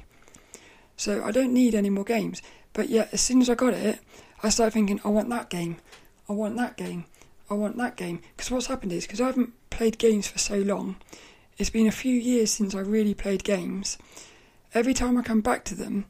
So 0.96 1.24
I 1.24 1.32
don't 1.32 1.52
need 1.52 1.74
any 1.74 1.90
more 1.90 2.04
games. 2.04 2.40
But 2.72 2.88
yet, 2.88 3.08
as 3.12 3.20
soon 3.20 3.40
as 3.40 3.50
I 3.50 3.54
got 3.54 3.74
it, 3.74 3.98
I 4.42 4.48
started 4.48 4.72
thinking, 4.72 5.00
I 5.04 5.08
want 5.08 5.28
that 5.30 5.50
game, 5.50 5.78
I 6.28 6.32
want 6.32 6.56
that 6.56 6.76
game, 6.76 7.06
I 7.52 7.54
want 7.54 7.76
that 7.76 7.96
game. 7.96 8.20
Because 8.34 8.50
what's 8.50 8.66
happened 8.66 8.92
is, 8.92 9.06
because 9.06 9.20
I 9.20 9.26
haven't 9.26 9.52
played 9.68 9.98
games 9.98 10.26
for 10.26 10.38
so 10.38 10.56
long, 10.56 10.96
it's 11.58 11.70
been 11.70 11.86
a 11.86 11.92
few 11.92 12.14
years 12.14 12.50
since 12.50 12.74
I 12.74 12.80
really 12.80 13.12
played 13.12 13.44
games. 13.44 13.98
Every 14.74 14.94
time 14.94 15.18
I 15.18 15.22
come 15.22 15.42
back 15.42 15.64
to 15.66 15.74
them, 15.74 16.06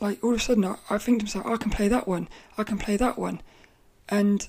like 0.00 0.24
all 0.24 0.30
of 0.30 0.38
a 0.38 0.42
sudden 0.42 0.64
I, 0.64 0.76
I 0.88 0.96
think 0.96 1.20
to 1.20 1.24
myself, 1.26 1.46
I 1.46 1.58
can 1.58 1.70
play 1.70 1.88
that 1.88 2.08
one, 2.08 2.28
I 2.56 2.64
can 2.64 2.78
play 2.78 2.96
that 2.96 3.18
one. 3.18 3.42
And 4.08 4.48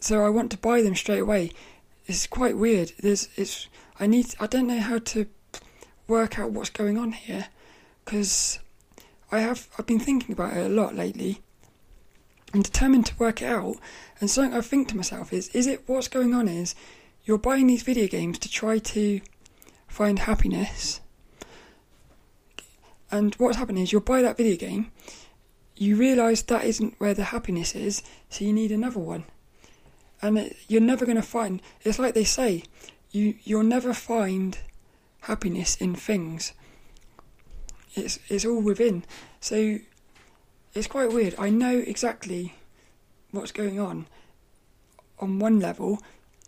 so 0.00 0.24
I 0.24 0.30
want 0.30 0.50
to 0.52 0.58
buy 0.58 0.80
them 0.80 0.94
straight 0.94 1.20
away. 1.20 1.52
It's 2.06 2.26
quite 2.26 2.56
weird. 2.56 2.92
There's, 3.00 3.28
it's, 3.36 3.68
I 4.00 4.06
need, 4.06 4.34
I 4.40 4.46
don't 4.46 4.66
know 4.66 4.80
how 4.80 4.98
to 4.98 5.26
work 6.06 6.38
out 6.38 6.52
what's 6.52 6.70
going 6.70 6.96
on 6.96 7.12
here 7.12 7.48
because 8.04 8.60
I 9.30 9.40
have, 9.40 9.68
I've 9.78 9.86
been 9.86 10.00
thinking 10.00 10.32
about 10.32 10.56
it 10.56 10.64
a 10.64 10.70
lot 10.70 10.94
lately 10.94 11.42
I'm 12.54 12.62
determined 12.62 13.06
to 13.06 13.18
work 13.18 13.42
it 13.42 13.46
out. 13.46 13.76
And 14.20 14.30
something 14.30 14.56
I 14.56 14.60
think 14.60 14.88
to 14.88 14.96
myself 14.96 15.32
is, 15.32 15.48
is 15.48 15.66
it 15.66 15.82
what's 15.86 16.08
going 16.08 16.34
on 16.34 16.48
is 16.48 16.74
you're 17.24 17.38
buying 17.38 17.66
these 17.66 17.82
video 17.82 18.06
games 18.06 18.38
to 18.40 18.50
try 18.50 18.78
to 18.78 19.20
find 19.86 20.20
happiness. 20.20 21.00
And 23.10 23.34
what's 23.36 23.56
happening 23.56 23.82
is 23.82 23.92
you'll 23.92 24.00
buy 24.02 24.22
that 24.22 24.36
video 24.36 24.56
game, 24.56 24.92
you 25.76 25.96
realise 25.96 26.42
that 26.42 26.64
isn't 26.64 26.94
where 26.98 27.14
the 27.14 27.24
happiness 27.24 27.74
is, 27.74 28.02
so 28.28 28.44
you 28.44 28.52
need 28.52 28.72
another 28.72 29.00
one. 29.00 29.24
And 30.20 30.38
it, 30.38 30.56
you're 30.66 30.80
never 30.80 31.04
going 31.04 31.16
to 31.16 31.22
find, 31.22 31.62
it's 31.82 31.98
like 31.98 32.14
they 32.14 32.24
say, 32.24 32.64
you, 33.10 33.36
you'll 33.44 33.62
never 33.62 33.94
find 33.94 34.58
happiness 35.22 35.76
in 35.76 35.94
things. 35.94 36.52
It's, 37.94 38.18
it's 38.28 38.44
all 38.44 38.60
within. 38.60 39.04
So 39.40 39.78
it's 40.78 40.86
quite 40.86 41.12
weird. 41.12 41.34
I 41.38 41.50
know 41.50 41.76
exactly 41.76 42.54
what's 43.32 43.52
going 43.52 43.80
on 43.80 44.06
on 45.18 45.40
one 45.40 45.58
level, 45.58 46.00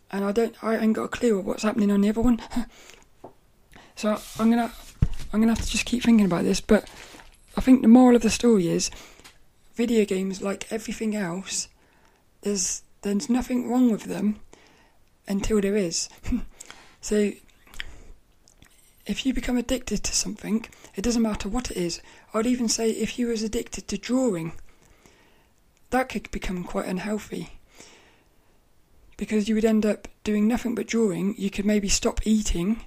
and 0.09 0.23
I 0.23 0.31
don't. 0.31 0.55
I 0.63 0.77
ain't 0.77 0.93
got 0.93 1.03
a 1.03 1.09
clue 1.09 1.39
of 1.39 1.45
what's 1.45 1.63
happening 1.63 1.91
on 1.91 2.01
the 2.01 2.09
other 2.09 2.21
one. 2.21 2.41
so 3.95 4.17
I'm 4.39 4.49
gonna, 4.49 4.71
I'm 5.33 5.41
gonna 5.41 5.53
have 5.53 5.63
to 5.63 5.69
just 5.69 5.85
keep 5.85 6.03
thinking 6.03 6.25
about 6.25 6.45
this. 6.45 6.61
But 6.61 6.89
I 7.57 7.61
think 7.61 7.81
the 7.81 7.89
moral 7.89 8.15
of 8.15 8.21
the 8.21 8.29
story 8.29 8.69
is, 8.69 8.89
video 9.75 10.05
games, 10.05 10.41
like 10.41 10.71
everything 10.71 11.15
else, 11.15 11.67
there's 12.41 12.83
there's 13.01 13.29
nothing 13.29 13.69
wrong 13.69 13.91
with 13.91 14.05
them 14.05 14.39
until 15.27 15.59
there 15.59 15.75
is. 15.75 16.07
so 17.01 17.33
if 19.05 19.25
you 19.25 19.33
become 19.33 19.57
addicted 19.57 20.03
to 20.03 20.15
something, 20.15 20.65
it 20.95 21.01
doesn't 21.01 21.21
matter 21.21 21.49
what 21.49 21.71
it 21.71 21.77
is. 21.77 22.01
I'd 22.33 22.45
even 22.45 22.69
say 22.69 22.91
if 22.91 23.17
you 23.17 23.27
was 23.27 23.43
addicted 23.43 23.87
to 23.87 23.97
drawing, 23.97 24.53
that 25.89 26.09
could 26.09 26.29
become 26.31 26.63
quite 26.63 26.85
unhealthy. 26.85 27.49
Because 29.17 29.47
you 29.47 29.55
would 29.55 29.65
end 29.65 29.85
up 29.85 30.07
doing 30.23 30.47
nothing 30.47 30.75
but 30.75 30.87
drawing, 30.87 31.35
you 31.37 31.49
could 31.49 31.65
maybe 31.65 31.89
stop 31.89 32.25
eating 32.25 32.81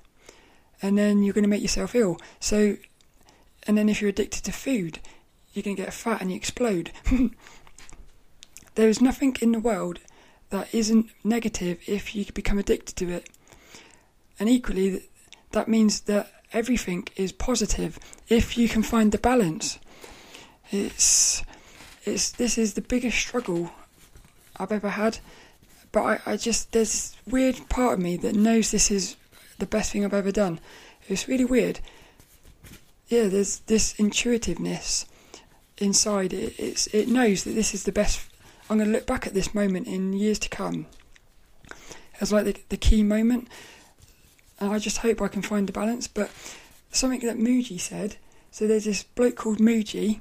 and 0.82 0.98
then 0.98 1.22
you're 1.22 1.34
going 1.34 1.44
to 1.44 1.48
make 1.48 1.62
yourself 1.62 1.94
ill. 1.94 2.18
So 2.40 2.76
and 3.66 3.78
then 3.78 3.88
if 3.88 4.00
you're 4.00 4.10
addicted 4.10 4.44
to 4.44 4.52
food, 4.52 4.98
you're 5.52 5.62
going 5.62 5.76
to 5.76 5.82
get 5.82 5.94
fat 5.94 6.20
and 6.20 6.30
you 6.30 6.36
explode. 6.36 6.92
there 8.74 8.88
is 8.88 9.00
nothing 9.00 9.36
in 9.40 9.52
the 9.52 9.58
world 9.58 10.00
that 10.50 10.72
isn't 10.74 11.10
negative 11.22 11.78
if 11.86 12.14
you 12.14 12.26
become 12.32 12.58
addicted 12.58 12.96
to 12.96 13.10
it. 13.10 13.30
And 14.38 14.48
equally, 14.48 15.04
that 15.54 15.68
means 15.68 16.00
that 16.02 16.30
everything 16.52 17.08
is 17.16 17.32
positive 17.32 17.98
if 18.28 18.56
you 18.58 18.68
can 18.68 18.82
find 18.82 19.10
the 19.10 19.18
balance. 19.18 19.78
It's, 20.70 21.42
it's 22.04 22.32
this 22.32 22.58
is 22.58 22.74
the 22.74 22.80
biggest 22.80 23.18
struggle 23.18 23.70
I've 24.56 24.72
ever 24.72 24.90
had, 24.90 25.18
but 25.92 26.02
I, 26.02 26.32
I 26.32 26.36
just 26.36 26.72
there's 26.72 26.92
this 26.92 27.16
weird 27.26 27.68
part 27.68 27.94
of 27.94 28.00
me 28.00 28.16
that 28.18 28.34
knows 28.34 28.70
this 28.70 28.90
is 28.90 29.16
the 29.58 29.66
best 29.66 29.92
thing 29.92 30.04
I've 30.04 30.14
ever 30.14 30.32
done. 30.32 30.60
It's 31.08 31.28
really 31.28 31.44
weird. 31.44 31.80
Yeah, 33.08 33.28
there's 33.28 33.60
this 33.60 33.94
intuitiveness 33.98 35.06
inside 35.78 36.32
it. 36.32 36.54
It's 36.58 36.86
it 36.88 37.08
knows 37.08 37.44
that 37.44 37.52
this 37.52 37.74
is 37.74 37.84
the 37.84 37.92
best. 37.92 38.28
I'm 38.68 38.78
going 38.78 38.90
to 38.90 38.94
look 38.94 39.06
back 39.06 39.26
at 39.26 39.34
this 39.34 39.54
moment 39.54 39.86
in 39.86 40.14
years 40.14 40.38
to 40.40 40.48
come 40.48 40.86
as 42.20 42.32
like 42.32 42.44
the, 42.44 42.56
the 42.70 42.76
key 42.76 43.02
moment 43.02 43.48
and 44.60 44.72
I 44.72 44.78
just 44.78 44.98
hope 44.98 45.20
I 45.20 45.28
can 45.28 45.42
find 45.42 45.68
the 45.68 45.72
balance. 45.72 46.08
But 46.08 46.30
something 46.90 47.20
that 47.20 47.38
Mooji 47.38 47.80
said. 47.80 48.16
So 48.50 48.66
there's 48.68 48.84
this 48.84 49.02
bloke 49.02 49.34
called 49.34 49.58
Mooji, 49.58 50.20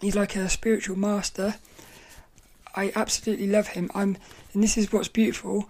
He's 0.00 0.16
like 0.16 0.34
a 0.34 0.48
spiritual 0.48 0.96
master. 0.96 1.56
I 2.74 2.90
absolutely 2.96 3.46
love 3.46 3.68
him. 3.68 3.90
I'm, 3.94 4.16
and 4.54 4.62
this 4.62 4.78
is 4.78 4.92
what's 4.92 5.08
beautiful. 5.08 5.68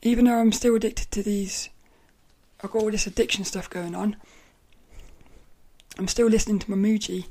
Even 0.00 0.24
though 0.24 0.38
I'm 0.38 0.52
still 0.52 0.74
addicted 0.74 1.10
to 1.10 1.22
these, 1.22 1.68
I've 2.62 2.70
got 2.70 2.82
all 2.82 2.90
this 2.90 3.06
addiction 3.06 3.44
stuff 3.44 3.68
going 3.68 3.94
on. 3.94 4.16
I'm 5.98 6.08
still 6.08 6.28
listening 6.28 6.60
to 6.60 6.70
my 6.70 6.76
Muji, 6.76 7.26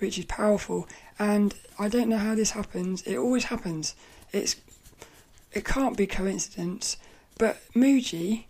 which 0.00 0.18
is 0.18 0.26
powerful. 0.26 0.86
And 1.18 1.54
I 1.78 1.88
don't 1.88 2.10
know 2.10 2.18
how 2.18 2.34
this 2.34 2.50
happens. 2.50 3.02
It 3.02 3.16
always 3.16 3.44
happens. 3.44 3.94
It's, 4.32 4.56
it 5.52 5.64
can't 5.64 5.96
be 5.96 6.06
coincidence. 6.06 6.98
But 7.38 7.58
Mooji 7.74 8.44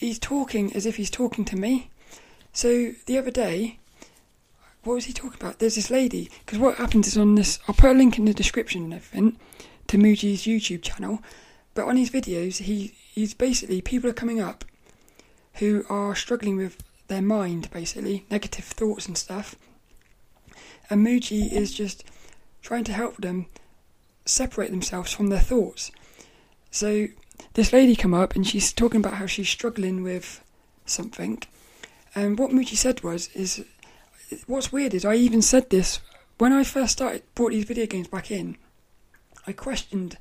he's 0.00 0.18
talking 0.18 0.74
as 0.74 0.86
if 0.86 0.96
he's 0.96 1.10
talking 1.10 1.44
to 1.44 1.56
me. 1.56 1.90
So 2.52 2.92
the 3.04 3.18
other 3.18 3.30
day, 3.30 3.78
what 4.82 4.94
was 4.94 5.04
he 5.04 5.12
talking 5.12 5.38
about? 5.38 5.58
There's 5.58 5.74
this 5.74 5.90
lady, 5.90 6.30
because 6.44 6.58
what 6.58 6.76
happens 6.76 7.06
is 7.06 7.18
on 7.18 7.34
this, 7.34 7.58
I'll 7.68 7.74
put 7.74 7.90
a 7.90 7.94
link 7.94 8.18
in 8.18 8.24
the 8.24 8.32
description 8.32 8.84
and 8.84 8.94
everything 8.94 9.36
to 9.88 9.98
Mooji's 9.98 10.44
YouTube 10.44 10.82
channel, 10.82 11.22
but 11.74 11.86
on 11.86 11.96
his 11.96 12.10
videos, 12.10 12.62
he 12.62 12.94
he's 13.12 13.34
basically, 13.34 13.82
people 13.82 14.08
are 14.08 14.14
coming 14.14 14.40
up 14.40 14.64
who 15.54 15.84
are 15.90 16.14
struggling 16.14 16.56
with 16.56 16.82
their 17.08 17.20
mind, 17.20 17.70
basically, 17.70 18.24
negative 18.30 18.64
thoughts 18.64 19.06
and 19.06 19.18
stuff. 19.18 19.54
And 20.88 21.06
Mooji 21.06 21.52
is 21.52 21.74
just 21.74 22.04
trying 22.62 22.84
to 22.84 22.92
help 22.92 23.18
them 23.18 23.46
separate 24.24 24.70
themselves 24.70 25.12
from 25.12 25.26
their 25.26 25.40
thoughts. 25.40 25.90
So 26.70 27.08
this 27.54 27.72
lady 27.72 27.96
come 27.96 28.14
up 28.14 28.34
and 28.34 28.46
she's 28.46 28.72
talking 28.72 29.00
about 29.00 29.14
how 29.14 29.26
she's 29.26 29.48
struggling 29.48 30.02
with 30.02 30.42
something. 30.86 31.42
And 32.14 32.38
what 32.38 32.50
Mooji 32.50 32.76
said 32.76 33.02
was, 33.02 33.28
is 33.28 33.64
what's 34.46 34.72
weird 34.72 34.94
is 34.94 35.04
I 35.04 35.14
even 35.14 35.42
said 35.42 35.70
this 35.70 36.00
when 36.38 36.52
I 36.52 36.64
first 36.64 36.92
started 36.92 37.22
brought 37.34 37.52
these 37.52 37.64
video 37.64 37.86
games 37.86 38.08
back 38.08 38.30
in. 38.30 38.56
I 39.46 39.52
questioned, 39.52 40.16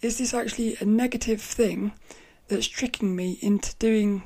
is 0.00 0.18
this 0.18 0.34
actually 0.34 0.76
a 0.80 0.84
negative 0.84 1.40
thing 1.40 1.92
that's 2.48 2.66
tricking 2.66 3.14
me 3.14 3.38
into 3.40 3.74
doing 3.76 4.24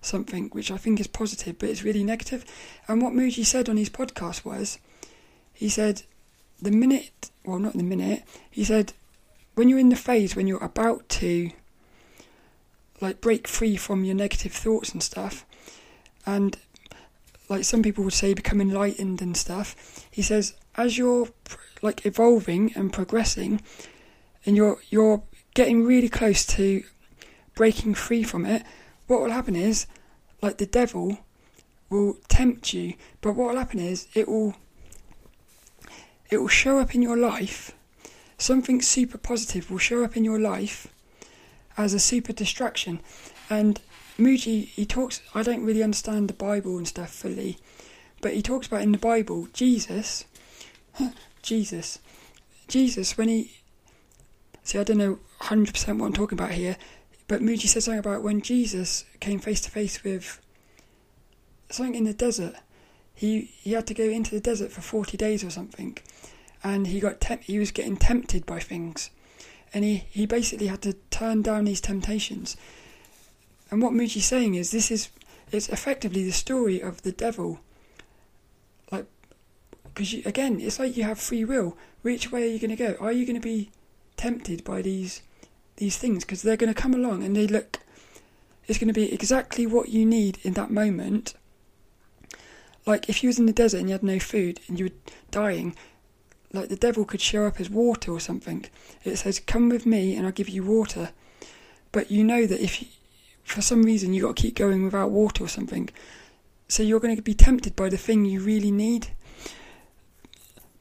something 0.00 0.48
which 0.50 0.70
I 0.70 0.76
think 0.76 1.00
is 1.00 1.06
positive, 1.06 1.58
but 1.58 1.68
it's 1.68 1.82
really 1.82 2.04
negative? 2.04 2.44
And 2.88 3.02
what 3.02 3.12
Mooji 3.12 3.44
said 3.44 3.68
on 3.68 3.76
his 3.76 3.90
podcast 3.90 4.44
was, 4.44 4.78
he 5.52 5.68
said, 5.68 6.02
the 6.60 6.70
minute, 6.70 7.30
well, 7.44 7.58
not 7.58 7.74
the 7.74 7.82
minute, 7.82 8.22
he 8.50 8.64
said, 8.64 8.92
when 9.54 9.68
you're 9.68 9.78
in 9.78 9.88
the 9.88 9.96
phase 9.96 10.34
when 10.34 10.46
you're 10.46 10.62
about 10.62 11.08
to 11.08 11.50
like 13.00 13.20
break 13.20 13.46
free 13.46 13.76
from 13.76 14.04
your 14.04 14.14
negative 14.14 14.52
thoughts 14.52 14.92
and 14.92 15.02
stuff 15.02 15.44
and 16.26 16.56
like 17.48 17.64
some 17.64 17.82
people 17.82 18.04
would 18.04 18.12
say 18.12 18.34
become 18.34 18.60
enlightened 18.60 19.20
and 19.20 19.36
stuff 19.36 20.06
he 20.10 20.22
says 20.22 20.54
as 20.76 20.96
you're 20.98 21.28
like 21.82 22.06
evolving 22.06 22.72
and 22.74 22.92
progressing 22.92 23.60
and 24.46 24.56
you're 24.56 24.78
you're 24.90 25.22
getting 25.54 25.84
really 25.84 26.08
close 26.08 26.44
to 26.44 26.82
breaking 27.54 27.94
free 27.94 28.22
from 28.22 28.46
it 28.46 28.62
what 29.06 29.20
will 29.20 29.30
happen 29.30 29.54
is 29.54 29.86
like 30.42 30.58
the 30.58 30.66
devil 30.66 31.18
will 31.90 32.16
tempt 32.28 32.72
you 32.72 32.94
but 33.20 33.34
what 33.34 33.50
will 33.50 33.58
happen 33.58 33.78
is 33.78 34.08
it 34.14 34.26
will 34.26 34.54
it 36.30 36.38
will 36.38 36.48
show 36.48 36.78
up 36.78 36.94
in 36.94 37.02
your 37.02 37.16
life 37.16 37.72
something 38.38 38.82
super 38.82 39.18
positive 39.18 39.70
will 39.70 39.78
show 39.78 40.04
up 40.04 40.16
in 40.16 40.24
your 40.24 40.38
life 40.38 40.88
as 41.76 41.94
a 41.94 41.98
super 41.98 42.32
distraction. 42.32 43.00
And 43.50 43.80
Mooji, 44.18 44.66
he 44.66 44.86
talks, 44.86 45.22
I 45.34 45.42
don't 45.42 45.64
really 45.64 45.82
understand 45.82 46.28
the 46.28 46.34
Bible 46.34 46.76
and 46.76 46.86
stuff 46.86 47.10
fully, 47.10 47.58
but 48.20 48.34
he 48.34 48.42
talks 48.42 48.66
about 48.66 48.82
in 48.82 48.92
the 48.92 48.98
Bible, 48.98 49.48
Jesus, 49.52 50.24
Jesus, 51.42 51.98
Jesus, 52.68 53.18
when 53.18 53.28
he, 53.28 53.60
see, 54.62 54.78
I 54.78 54.84
don't 54.84 54.98
know 54.98 55.18
100% 55.40 55.98
what 55.98 56.06
I'm 56.06 56.12
talking 56.12 56.38
about 56.38 56.52
here, 56.52 56.76
but 57.26 57.40
Mooji 57.40 57.66
says 57.66 57.84
something 57.84 57.98
about 57.98 58.22
when 58.22 58.40
Jesus 58.40 59.04
came 59.20 59.38
face 59.38 59.60
to 59.62 59.70
face 59.70 60.04
with 60.04 60.40
something 61.70 61.94
in 61.94 62.04
the 62.04 62.14
desert. 62.14 62.54
He, 63.14 63.52
he 63.62 63.72
had 63.72 63.86
to 63.86 63.94
go 63.94 64.04
into 64.04 64.30
the 64.30 64.40
desert 64.40 64.72
for 64.72 64.80
40 64.80 65.16
days 65.16 65.44
or 65.44 65.50
something 65.50 65.98
and 66.64 66.86
he 66.86 66.98
got 66.98 67.20
temp- 67.20 67.44
he 67.44 67.58
was 67.58 67.70
getting 67.70 67.98
tempted 67.98 68.46
by 68.46 68.58
things, 68.58 69.10
and 69.74 69.84
he, 69.84 70.04
he 70.10 70.24
basically 70.24 70.68
had 70.68 70.80
to 70.82 70.94
turn 71.10 71.42
down 71.42 71.66
these 71.66 71.82
temptations. 71.82 72.56
And 73.70 73.82
what 73.82 73.92
Mooji's 73.92 74.24
saying 74.24 74.54
is 74.54 74.70
this 74.70 74.90
is 74.90 75.10
it's 75.52 75.68
effectively 75.68 76.24
the 76.24 76.32
story 76.32 76.80
of 76.80 77.02
the 77.02 77.12
devil. 77.12 77.60
Like, 78.90 79.06
because 79.84 80.14
again, 80.26 80.58
it's 80.60 80.78
like 80.78 80.96
you 80.96 81.04
have 81.04 81.20
free 81.20 81.44
will. 81.44 81.76
Which 82.02 82.32
way 82.32 82.44
are 82.44 82.52
you 82.52 82.58
going 82.58 82.76
to 82.76 82.76
go? 82.76 82.96
Are 82.98 83.12
you 83.12 83.26
going 83.26 83.40
to 83.40 83.46
be 83.46 83.70
tempted 84.16 84.64
by 84.64 84.80
these 84.80 85.22
these 85.76 85.98
things? 85.98 86.24
Because 86.24 86.42
they're 86.42 86.56
going 86.56 86.72
to 86.72 86.80
come 86.80 86.94
along 86.94 87.22
and 87.22 87.36
they 87.36 87.46
look. 87.46 87.78
It's 88.66 88.78
going 88.78 88.88
to 88.88 88.94
be 88.94 89.12
exactly 89.12 89.66
what 89.66 89.90
you 89.90 90.06
need 90.06 90.38
in 90.42 90.54
that 90.54 90.70
moment. 90.70 91.34
Like 92.86 93.08
if 93.10 93.22
you 93.22 93.28
was 93.28 93.38
in 93.38 93.46
the 93.46 93.52
desert 93.52 93.78
and 93.78 93.88
you 93.88 93.92
had 93.92 94.02
no 94.02 94.18
food 94.18 94.60
and 94.68 94.78
you 94.78 94.86
were 94.86 95.12
dying, 95.30 95.76
like 96.54 96.68
the 96.68 96.76
devil 96.76 97.04
could 97.04 97.20
show 97.20 97.46
up 97.46 97.60
as 97.60 97.68
water 97.68 98.12
or 98.12 98.20
something. 98.20 98.64
It 99.02 99.16
says, 99.16 99.40
"Come 99.40 99.68
with 99.68 99.84
me, 99.84 100.14
and 100.14 100.24
I'll 100.24 100.32
give 100.32 100.48
you 100.48 100.62
water." 100.62 101.10
But 101.92 102.10
you 102.10 102.24
know 102.24 102.46
that 102.46 102.62
if 102.62 102.80
you, 102.80 102.88
for 103.42 103.60
some 103.60 103.82
reason 103.82 104.14
you 104.14 104.22
got 104.22 104.36
to 104.36 104.42
keep 104.42 104.54
going 104.54 104.84
without 104.84 105.10
water 105.10 105.44
or 105.44 105.48
something, 105.48 105.90
so 106.68 106.82
you're 106.82 107.00
going 107.00 107.16
to 107.16 107.22
be 107.22 107.34
tempted 107.34 107.76
by 107.76 107.88
the 107.88 107.98
thing 107.98 108.24
you 108.24 108.40
really 108.40 108.70
need. 108.70 109.08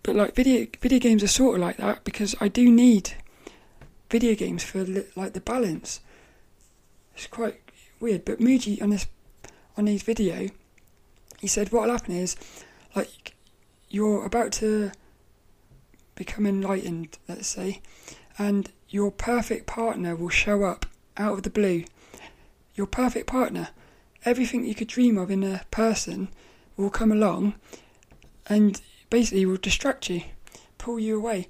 But 0.04 0.16
like 0.16 0.36
video 0.36 0.68
video 0.80 1.00
games 1.00 1.24
are 1.24 1.28
sort 1.28 1.56
of 1.56 1.62
like 1.62 1.78
that 1.78 2.04
because 2.04 2.36
I 2.40 2.48
do 2.48 2.72
need 2.72 3.14
video 4.10 4.36
games 4.36 4.64
for 4.64 4.86
like 5.16 5.34
the 5.34 5.42
balance. 5.42 6.02
It's 7.16 7.28
quite 7.28 7.60
weird. 8.00 8.26
But 8.26 8.40
Mooji 8.40 8.82
on 8.82 8.92
this 8.92 9.08
on 9.76 9.88
his 9.88 10.04
video, 10.04 10.50
he 11.40 11.48
said 11.48 11.72
what 11.72 11.84
will 11.84 11.92
happen 11.92 12.16
is 12.16 12.36
like 12.96 13.34
you're 13.90 14.26
about 14.26 14.52
to 14.54 14.92
become 16.15 16.45
enlightened, 16.45 17.17
let's 17.28 17.47
say, 17.47 17.82
and 18.38 18.71
your 18.89 19.12
perfect 19.12 19.65
partner 19.65 20.15
will 20.15 20.30
show 20.30 20.63
up 20.63 20.86
out 21.17 21.34
of 21.34 21.43
the 21.43 21.49
blue. 21.49 21.84
Your 22.76 22.88
perfect 22.88 23.28
partner, 23.28 23.69
everything 24.26 24.65
you 24.65 24.76
could 24.76 24.88
dream 24.88 25.17
of 25.17 25.30
in 25.30 25.43
a 25.43 25.63
person, 25.71 26.30
will 26.78 26.89
come 26.89 27.12
along 27.12 27.56
and 28.47 28.82
basically 29.10 29.45
will 29.45 29.58
distract 29.58 30.10
you, 30.10 30.23
pull 30.78 30.99
you 30.99 31.17
away. 31.17 31.47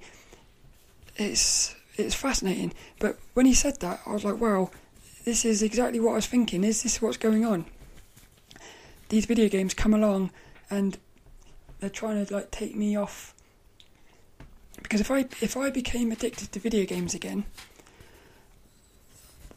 It's 1.16 1.74
it's 1.96 2.14
fascinating. 2.14 2.72
But 2.98 3.18
when 3.34 3.46
he 3.46 3.54
said 3.54 3.80
that, 3.80 4.00
I 4.04 4.12
was 4.12 4.24
like, 4.24 4.40
wow, 4.40 4.70
this 5.24 5.44
is 5.44 5.62
exactly 5.62 6.00
what 6.00 6.12
I 6.12 6.16
was 6.16 6.26
thinking. 6.26 6.64
Is 6.64 6.82
this 6.82 7.00
what's 7.00 7.16
going 7.16 7.44
on? 7.44 7.66
These 9.08 9.26
video 9.26 9.48
games 9.48 9.74
come 9.74 9.94
along 9.94 10.30
and 10.70 10.98
they're 11.80 11.90
trying 11.90 12.24
to 12.24 12.34
like 12.34 12.50
take 12.50 12.74
me 12.74 12.96
off 12.96 13.33
because 14.84 15.00
if 15.00 15.10
I 15.10 15.20
if 15.40 15.56
I 15.56 15.70
became 15.70 16.12
addicted 16.12 16.52
to 16.52 16.60
video 16.60 16.84
games 16.84 17.14
again, 17.14 17.46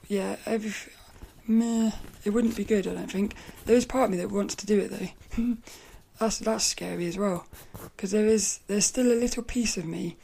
yeah, 0.08 0.38
every, 0.46 0.74
meh, 1.46 1.92
it 2.24 2.32
wouldn't 2.32 2.56
be 2.56 2.64
good. 2.64 2.88
I 2.88 2.96
don't 2.96 3.12
think. 3.12 3.36
There 3.66 3.76
is 3.76 3.86
part 3.86 4.06
of 4.06 4.12
me 4.12 4.18
that 4.18 4.32
wants 4.32 4.56
to 4.56 4.66
do 4.66 4.80
it 4.80 4.90
though. 4.90 5.58
that's 6.20 6.40
that's 6.40 6.64
scary 6.64 7.06
as 7.06 7.18
well, 7.18 7.46
because 7.96 8.12
there 8.12 8.26
is 8.26 8.62
there's 8.68 8.86
still 8.86 9.12
a 9.12 9.14
little 9.14 9.44
piece 9.44 9.78
of 9.78 9.86
me 9.86 10.18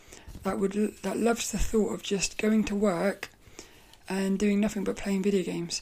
that 0.44 0.58
would 0.58 0.74
that 1.04 1.18
loves 1.18 1.52
the 1.52 1.60
thought 1.60 1.94
of 1.94 2.02
just 2.02 2.38
going 2.38 2.64
to 2.64 2.76
work 2.76 3.30
and 4.08 4.40
doing 4.40 4.60
nothing 4.60 4.84
but 4.84 4.96
playing 4.96 5.22
video 5.22 5.44
games. 5.44 5.82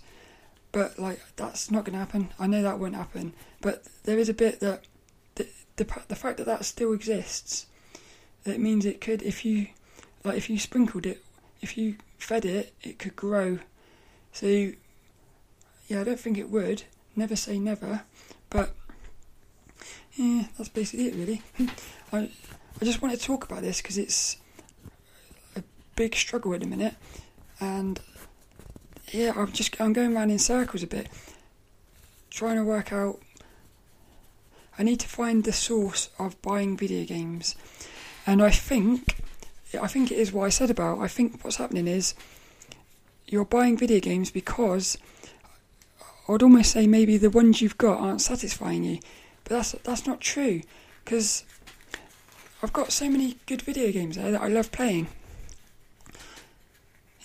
But 0.72 0.98
like 0.98 1.22
that's 1.36 1.70
not 1.70 1.86
going 1.86 1.94
to 1.94 2.00
happen. 2.00 2.30
I 2.40 2.48
know 2.48 2.64
that 2.64 2.80
won't 2.80 2.96
happen. 2.96 3.34
But 3.62 3.84
there 4.04 4.18
is 4.18 4.30
a 4.30 4.34
bit 4.34 4.62
that 4.62 4.86
the 5.36 5.48
the, 5.76 5.88
the 6.08 6.16
fact 6.16 6.38
that 6.38 6.48
that 6.48 6.66
still 6.66 6.92
exists, 6.92 7.68
it 8.46 8.60
means 8.60 8.86
it 8.86 9.02
could 9.02 9.22
if 9.22 9.46
you 9.46 9.68
like 10.24 10.38
if 10.38 10.50
you 10.50 10.58
sprinkled 10.60 11.06
it, 11.06 11.24
if 11.62 11.78
you 11.78 11.96
fed 12.18 12.46
it, 12.46 12.74
it 12.82 13.00
could 13.00 13.16
grow. 13.16 13.60
So 14.32 14.48
yeah, 14.48 16.02
I 16.02 16.04
don't 16.04 16.20
think 16.20 16.38
it 16.38 16.50
would. 16.50 16.84
Never 17.16 17.36
say 17.36 17.60
never, 17.60 18.04
but 18.50 18.74
yeah, 20.16 20.46
that's 20.58 20.70
basically 20.70 21.08
it 21.08 21.16
really. 21.16 21.42
I 22.14 22.30
I 22.82 22.86
just 22.86 23.02
want 23.02 23.14
to 23.14 23.24
talk 23.24 23.44
about 23.44 23.62
this 23.62 23.82
because 23.82 23.98
it's 23.98 24.38
a 25.56 25.64
big 25.96 26.16
struggle 26.16 26.54
at 26.54 26.62
the 26.62 26.66
minute, 26.66 26.96
and 27.60 28.00
yeah, 29.12 29.34
I'm 29.36 29.52
just 29.52 29.80
I'm 29.80 29.94
going 29.94 30.16
around 30.16 30.32
in 30.32 30.40
circles 30.40 30.84
a 30.84 30.88
bit, 30.88 31.10
trying 32.30 32.56
to 32.56 32.64
work 32.64 32.94
out. 32.94 33.20
I 34.80 34.84
need 34.84 35.00
to 35.02 35.08
find 35.08 35.44
the 35.44 35.54
source 35.54 36.10
of 36.18 36.42
buying 36.42 36.78
video 36.78 37.06
games, 37.06 37.56
and 38.26 38.42
I 38.42 38.52
think, 38.52 39.18
I 39.80 39.88
think 39.88 40.12
it 40.12 40.18
is 40.18 40.32
what 40.32 40.46
I 40.46 40.50
said 40.50 40.70
about. 40.70 41.00
I 41.00 41.08
think 41.08 41.44
what's 41.44 41.58
happening 41.58 41.88
is 41.88 42.14
you're 43.28 43.46
buying 43.46 43.78
video 43.78 44.00
games 44.00 44.32
because 44.32 44.98
I'd 46.28 46.44
almost 46.44 46.72
say 46.72 46.88
maybe 46.88 47.18
the 47.18 47.30
ones 47.30 47.62
you've 47.62 47.78
got 47.78 48.00
aren't 48.00 48.22
satisfying 48.22 48.84
you, 48.84 49.00
but 49.44 49.56
that's 49.56 49.72
that's 49.84 50.06
not 50.06 50.22
true 50.22 50.62
because 51.04 51.44
I've 52.62 52.74
got 52.74 52.92
so 52.92 53.10
many 53.10 53.38
good 53.48 53.62
video 53.62 53.92
games 53.92 54.18
there 54.18 54.32
that 54.32 54.42
I 54.42 54.48
love 54.48 54.72
playing. 54.72 55.08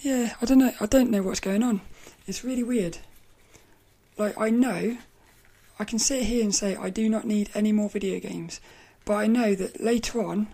Yeah, 0.01 0.35
I 0.41 0.45
don't 0.45 0.59
know. 0.59 0.73
I 0.81 0.87
don't 0.87 1.11
know 1.11 1.23
what's 1.23 1.41
going 1.41 1.63
on. 1.63 1.81
It's 2.27 2.43
really 2.43 2.63
weird. 2.63 2.99
Like 4.17 4.39
I 4.39 4.51
know, 4.51 4.97
I 5.79 5.85
can 5.85 5.99
sit 5.99 6.25
here 6.25 6.43
and 6.43 6.55
say 6.55 6.75
I 6.75 6.91
do 6.91 7.09
not 7.09 7.27
need 7.27 7.51
any 7.55 7.73
more 7.73 7.91
video 7.91 8.19
games, 8.19 8.61
but 9.05 9.15
I 9.15 9.27
know 9.27 9.55
that 9.55 9.81
later 9.81 10.25
on, 10.25 10.49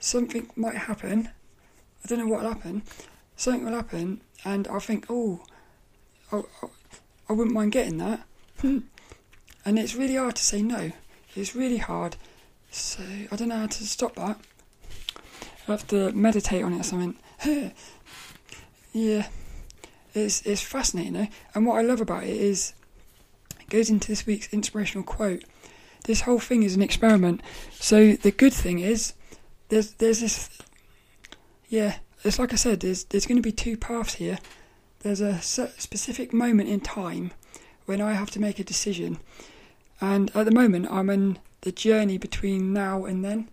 something 0.00 0.50
might 0.56 0.76
happen. 0.76 1.30
I 2.04 2.08
don't 2.08 2.18
know 2.18 2.26
what 2.26 2.42
will 2.42 2.48
happen. 2.48 2.82
Something 3.36 3.64
will 3.64 3.74
happen, 3.74 4.20
and 4.44 4.66
I'll 4.68 4.80
think, 4.80 5.06
oh, 5.08 5.44
I, 6.32 6.42
I 7.28 7.32
wouldn't 7.32 7.54
mind 7.54 7.72
getting 7.72 7.98
that. 7.98 8.24
Hmm. 8.60 8.78
and 9.64 9.78
it's 9.78 9.94
really 9.94 10.16
hard 10.16 10.34
to 10.34 10.42
say 10.42 10.62
no. 10.62 10.90
It's 11.36 11.54
really 11.54 11.76
hard. 11.76 12.16
So 12.70 13.02
I 13.30 13.36
don't 13.36 13.48
know 13.48 13.58
how 13.58 13.66
to 13.66 13.86
stop 13.86 14.16
that. 14.16 14.40
I 15.68 15.70
have 15.70 15.86
to 15.88 16.10
meditate 16.12 16.64
on 16.64 16.72
it 16.72 16.80
or 16.80 16.82
something. 16.82 17.16
Yeah, 18.92 19.28
it's 20.14 20.42
it's 20.42 20.62
fascinating, 20.62 21.12
though. 21.12 21.28
And 21.54 21.66
what 21.66 21.78
I 21.78 21.82
love 21.82 22.00
about 22.00 22.24
it 22.24 22.36
is 22.36 22.72
it 23.60 23.68
goes 23.68 23.90
into 23.90 24.08
this 24.08 24.26
week's 24.26 24.52
inspirational 24.52 25.04
quote. 25.04 25.44
This 26.04 26.22
whole 26.22 26.40
thing 26.40 26.62
is 26.62 26.74
an 26.74 26.82
experiment. 26.82 27.42
So 27.72 28.12
the 28.14 28.30
good 28.30 28.52
thing 28.52 28.78
is 28.78 29.12
there's 29.68 29.92
there's 29.92 30.20
this 30.20 30.50
yeah. 31.68 31.96
It's 32.24 32.38
like 32.38 32.52
I 32.52 32.56
said. 32.56 32.80
There's 32.80 33.04
there's 33.04 33.26
going 33.26 33.36
to 33.36 33.42
be 33.42 33.52
two 33.52 33.76
paths 33.76 34.14
here. 34.14 34.38
There's 35.00 35.20
a 35.20 35.40
specific 35.40 36.32
moment 36.32 36.68
in 36.68 36.80
time 36.80 37.30
when 37.86 38.00
I 38.00 38.14
have 38.14 38.30
to 38.32 38.40
make 38.40 38.58
a 38.58 38.64
decision, 38.64 39.18
and 40.00 40.34
at 40.34 40.44
the 40.44 40.50
moment 40.50 40.88
I'm 40.90 41.10
in 41.10 41.38
the 41.62 41.72
journey 41.72 42.18
between 42.18 42.72
now 42.72 43.04
and 43.04 43.24
then. 43.24 43.48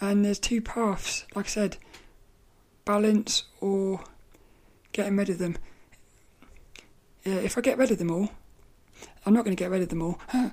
And 0.00 0.24
there's 0.24 0.38
two 0.38 0.60
paths. 0.60 1.24
Like 1.34 1.46
I 1.46 1.48
said, 1.48 1.76
balance 2.84 3.44
or 3.60 4.04
getting 4.92 5.16
rid 5.16 5.30
of 5.30 5.38
them. 5.38 5.56
Yeah, 7.24 7.36
if 7.36 7.56
I 7.56 7.60
get 7.60 7.78
rid 7.78 7.90
of 7.90 7.98
them 7.98 8.10
all, 8.10 8.30
I'm 9.24 9.32
not 9.32 9.44
going 9.44 9.56
to 9.56 9.62
get 9.62 9.70
rid 9.70 9.82
of 9.82 9.88
them 9.88 10.02
all. 10.02 10.20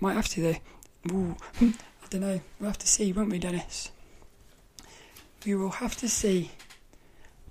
Might 0.00 0.14
have 0.14 0.28
to 0.28 0.42
though. 0.42 1.12
Ooh, 1.12 1.36
I 2.06 2.08
don't 2.08 2.20
know. 2.20 2.40
We'll 2.60 2.70
have 2.70 2.78
to 2.78 2.86
see, 2.86 3.12
won't 3.12 3.30
we, 3.30 3.38
Dennis? 3.40 3.90
We 5.44 5.56
will 5.56 5.70
have 5.70 5.96
to 5.96 6.08
see. 6.08 6.52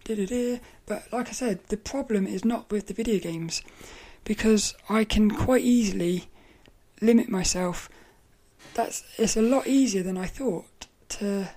Da-da-da. 0.06 0.60
But 0.86 1.12
like 1.12 1.28
I 1.28 1.34
said, 1.34 1.60
the 1.68 1.76
problem 1.76 2.26
is 2.26 2.46
not 2.46 2.72
with 2.72 2.88
the 2.88 2.94
video 2.94 3.20
games 3.20 3.62
because 4.24 4.74
I 4.90 5.04
can 5.04 5.30
quite 5.30 5.64
easily 5.64 6.30
limit 7.02 7.28
myself. 7.28 7.90
That's 8.76 9.04
it's 9.18 9.36
a 9.36 9.42
lot 9.42 9.68
easier 9.68 10.04
than 10.04 10.18
I 10.18 10.26
thought 10.26 10.88
to 11.10 11.50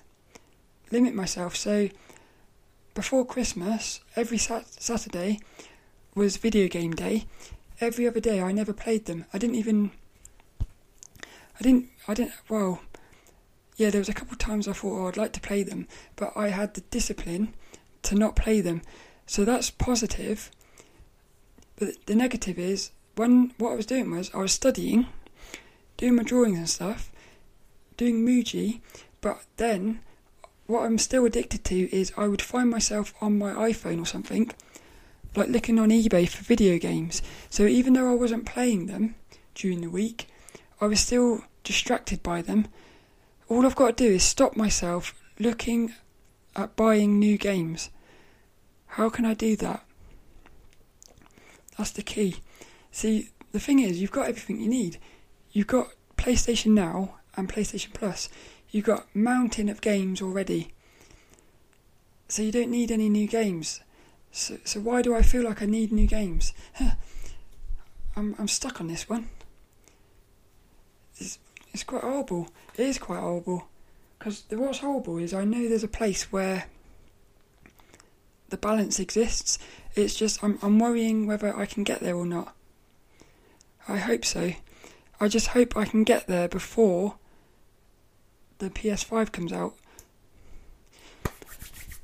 limit 0.90 1.14
myself. 1.14 1.54
So 1.54 1.90
before 2.94 3.24
Christmas, 3.24 4.00
every 4.16 4.38
sat- 4.38 4.82
Saturday 4.82 5.38
was 6.16 6.36
video 6.36 6.66
game 6.66 6.92
day. 6.92 7.26
Every 7.80 8.08
other 8.08 8.20
day, 8.20 8.40
I 8.42 8.50
never 8.50 8.72
played 8.72 9.04
them. 9.06 9.24
I 9.32 9.38
didn't 9.38 9.54
even. 9.54 9.92
I 10.60 11.62
didn't. 11.62 11.90
I 12.08 12.14
didn't. 12.14 12.32
Well, 12.48 12.80
yeah, 13.78 13.90
there 13.90 14.00
was 14.00 14.08
a 14.08 14.14
couple 14.14 14.32
of 14.32 14.38
times 14.38 14.66
I 14.66 14.72
thought, 14.72 15.00
oh, 15.00 15.06
I'd 15.06 15.16
like 15.16 15.32
to 15.34 15.40
play 15.40 15.62
them, 15.62 15.86
but 16.16 16.32
I 16.36 16.48
had 16.48 16.74
the 16.74 16.80
discipline 16.82 17.54
to 18.02 18.16
not 18.16 18.34
play 18.34 18.60
them. 18.60 18.82
So 19.24 19.44
that's 19.44 19.70
positive. 19.70 20.50
But 21.76 21.90
the 22.06 22.16
negative 22.16 22.58
is 22.58 22.90
when 23.14 23.52
what 23.56 23.70
I 23.72 23.76
was 23.76 23.86
doing 23.86 24.10
was 24.10 24.34
I 24.34 24.38
was 24.38 24.52
studying, 24.52 25.06
doing 25.96 26.16
my 26.16 26.24
drawings 26.24 26.58
and 26.58 26.68
stuff, 26.68 27.12
doing 27.96 28.26
Mooji, 28.26 28.80
but 29.20 29.44
then 29.58 30.00
what 30.66 30.82
I'm 30.82 30.98
still 30.98 31.24
addicted 31.24 31.64
to 31.66 31.96
is 31.96 32.12
I 32.16 32.26
would 32.26 32.42
find 32.42 32.68
myself 32.68 33.14
on 33.20 33.38
my 33.38 33.52
iPhone 33.52 34.02
or 34.02 34.06
something, 34.06 34.50
like 35.36 35.48
looking 35.48 35.78
on 35.78 35.90
eBay 35.90 36.28
for 36.28 36.42
video 36.42 36.78
games. 36.78 37.22
So 37.48 37.64
even 37.64 37.92
though 37.92 38.10
I 38.10 38.16
wasn't 38.16 38.44
playing 38.44 38.86
them 38.86 39.14
during 39.54 39.82
the 39.82 39.90
week, 39.90 40.28
I 40.80 40.86
was 40.86 40.98
still 40.98 41.44
distracted 41.62 42.24
by 42.24 42.42
them. 42.42 42.66
All 43.48 43.64
I've 43.64 43.76
got 43.76 43.96
to 43.96 44.04
do 44.04 44.14
is 44.14 44.22
stop 44.22 44.56
myself 44.56 45.14
looking 45.38 45.94
at 46.54 46.76
buying 46.76 47.18
new 47.18 47.38
games. 47.38 47.90
How 48.86 49.08
can 49.08 49.24
I 49.24 49.34
do 49.34 49.56
that? 49.56 49.84
That's 51.76 51.90
the 51.90 52.02
key. 52.02 52.36
See, 52.90 53.30
the 53.52 53.60
thing 53.60 53.78
is, 53.78 54.00
you've 54.00 54.10
got 54.10 54.28
everything 54.28 54.60
you 54.60 54.68
need. 54.68 54.98
You've 55.52 55.66
got 55.66 55.88
PlayStation 56.16 56.72
Now 56.72 57.14
and 57.36 57.48
PlayStation 57.48 57.94
Plus 57.94 58.28
you've 58.70 58.84
got 58.84 59.14
mountain 59.14 59.68
of 59.68 59.80
games 59.80 60.20
already. 60.20 60.72
So 62.28 62.42
you 62.42 62.52
don't 62.52 62.70
need 62.70 62.90
any 62.90 63.08
new 63.08 63.26
games. 63.26 63.80
So, 64.30 64.58
so 64.64 64.80
why 64.80 65.02
do 65.02 65.14
I 65.14 65.22
feel 65.22 65.42
like 65.42 65.62
I 65.62 65.66
need 65.66 65.92
new 65.92 66.06
games? 66.06 66.52
I'm 68.16 68.34
I'm 68.38 68.48
stuck 68.48 68.80
on 68.80 68.88
this 68.88 69.08
one. 69.08 69.30
It's 71.72 71.84
quite 71.84 72.02
horrible. 72.02 72.48
It 72.76 72.86
is 72.86 72.98
quite 72.98 73.20
horrible. 73.20 73.68
Because 74.18 74.44
what's 74.50 74.78
horrible 74.78 75.18
is 75.18 75.32
I 75.32 75.44
know 75.44 75.68
there's 75.68 75.84
a 75.84 75.88
place 75.88 76.32
where 76.32 76.66
the 78.48 78.56
balance 78.56 78.98
exists. 78.98 79.58
It's 79.94 80.14
just 80.14 80.42
I'm 80.42 80.58
I'm 80.62 80.78
worrying 80.78 81.26
whether 81.26 81.56
I 81.56 81.66
can 81.66 81.84
get 81.84 82.00
there 82.00 82.16
or 82.16 82.26
not. 82.26 82.54
I 83.86 83.98
hope 83.98 84.24
so. 84.24 84.52
I 85.20 85.28
just 85.28 85.48
hope 85.48 85.76
I 85.76 85.84
can 85.84 86.04
get 86.04 86.26
there 86.26 86.48
before 86.48 87.16
the 88.58 88.70
PS5 88.70 89.32
comes 89.32 89.52
out. 89.52 89.74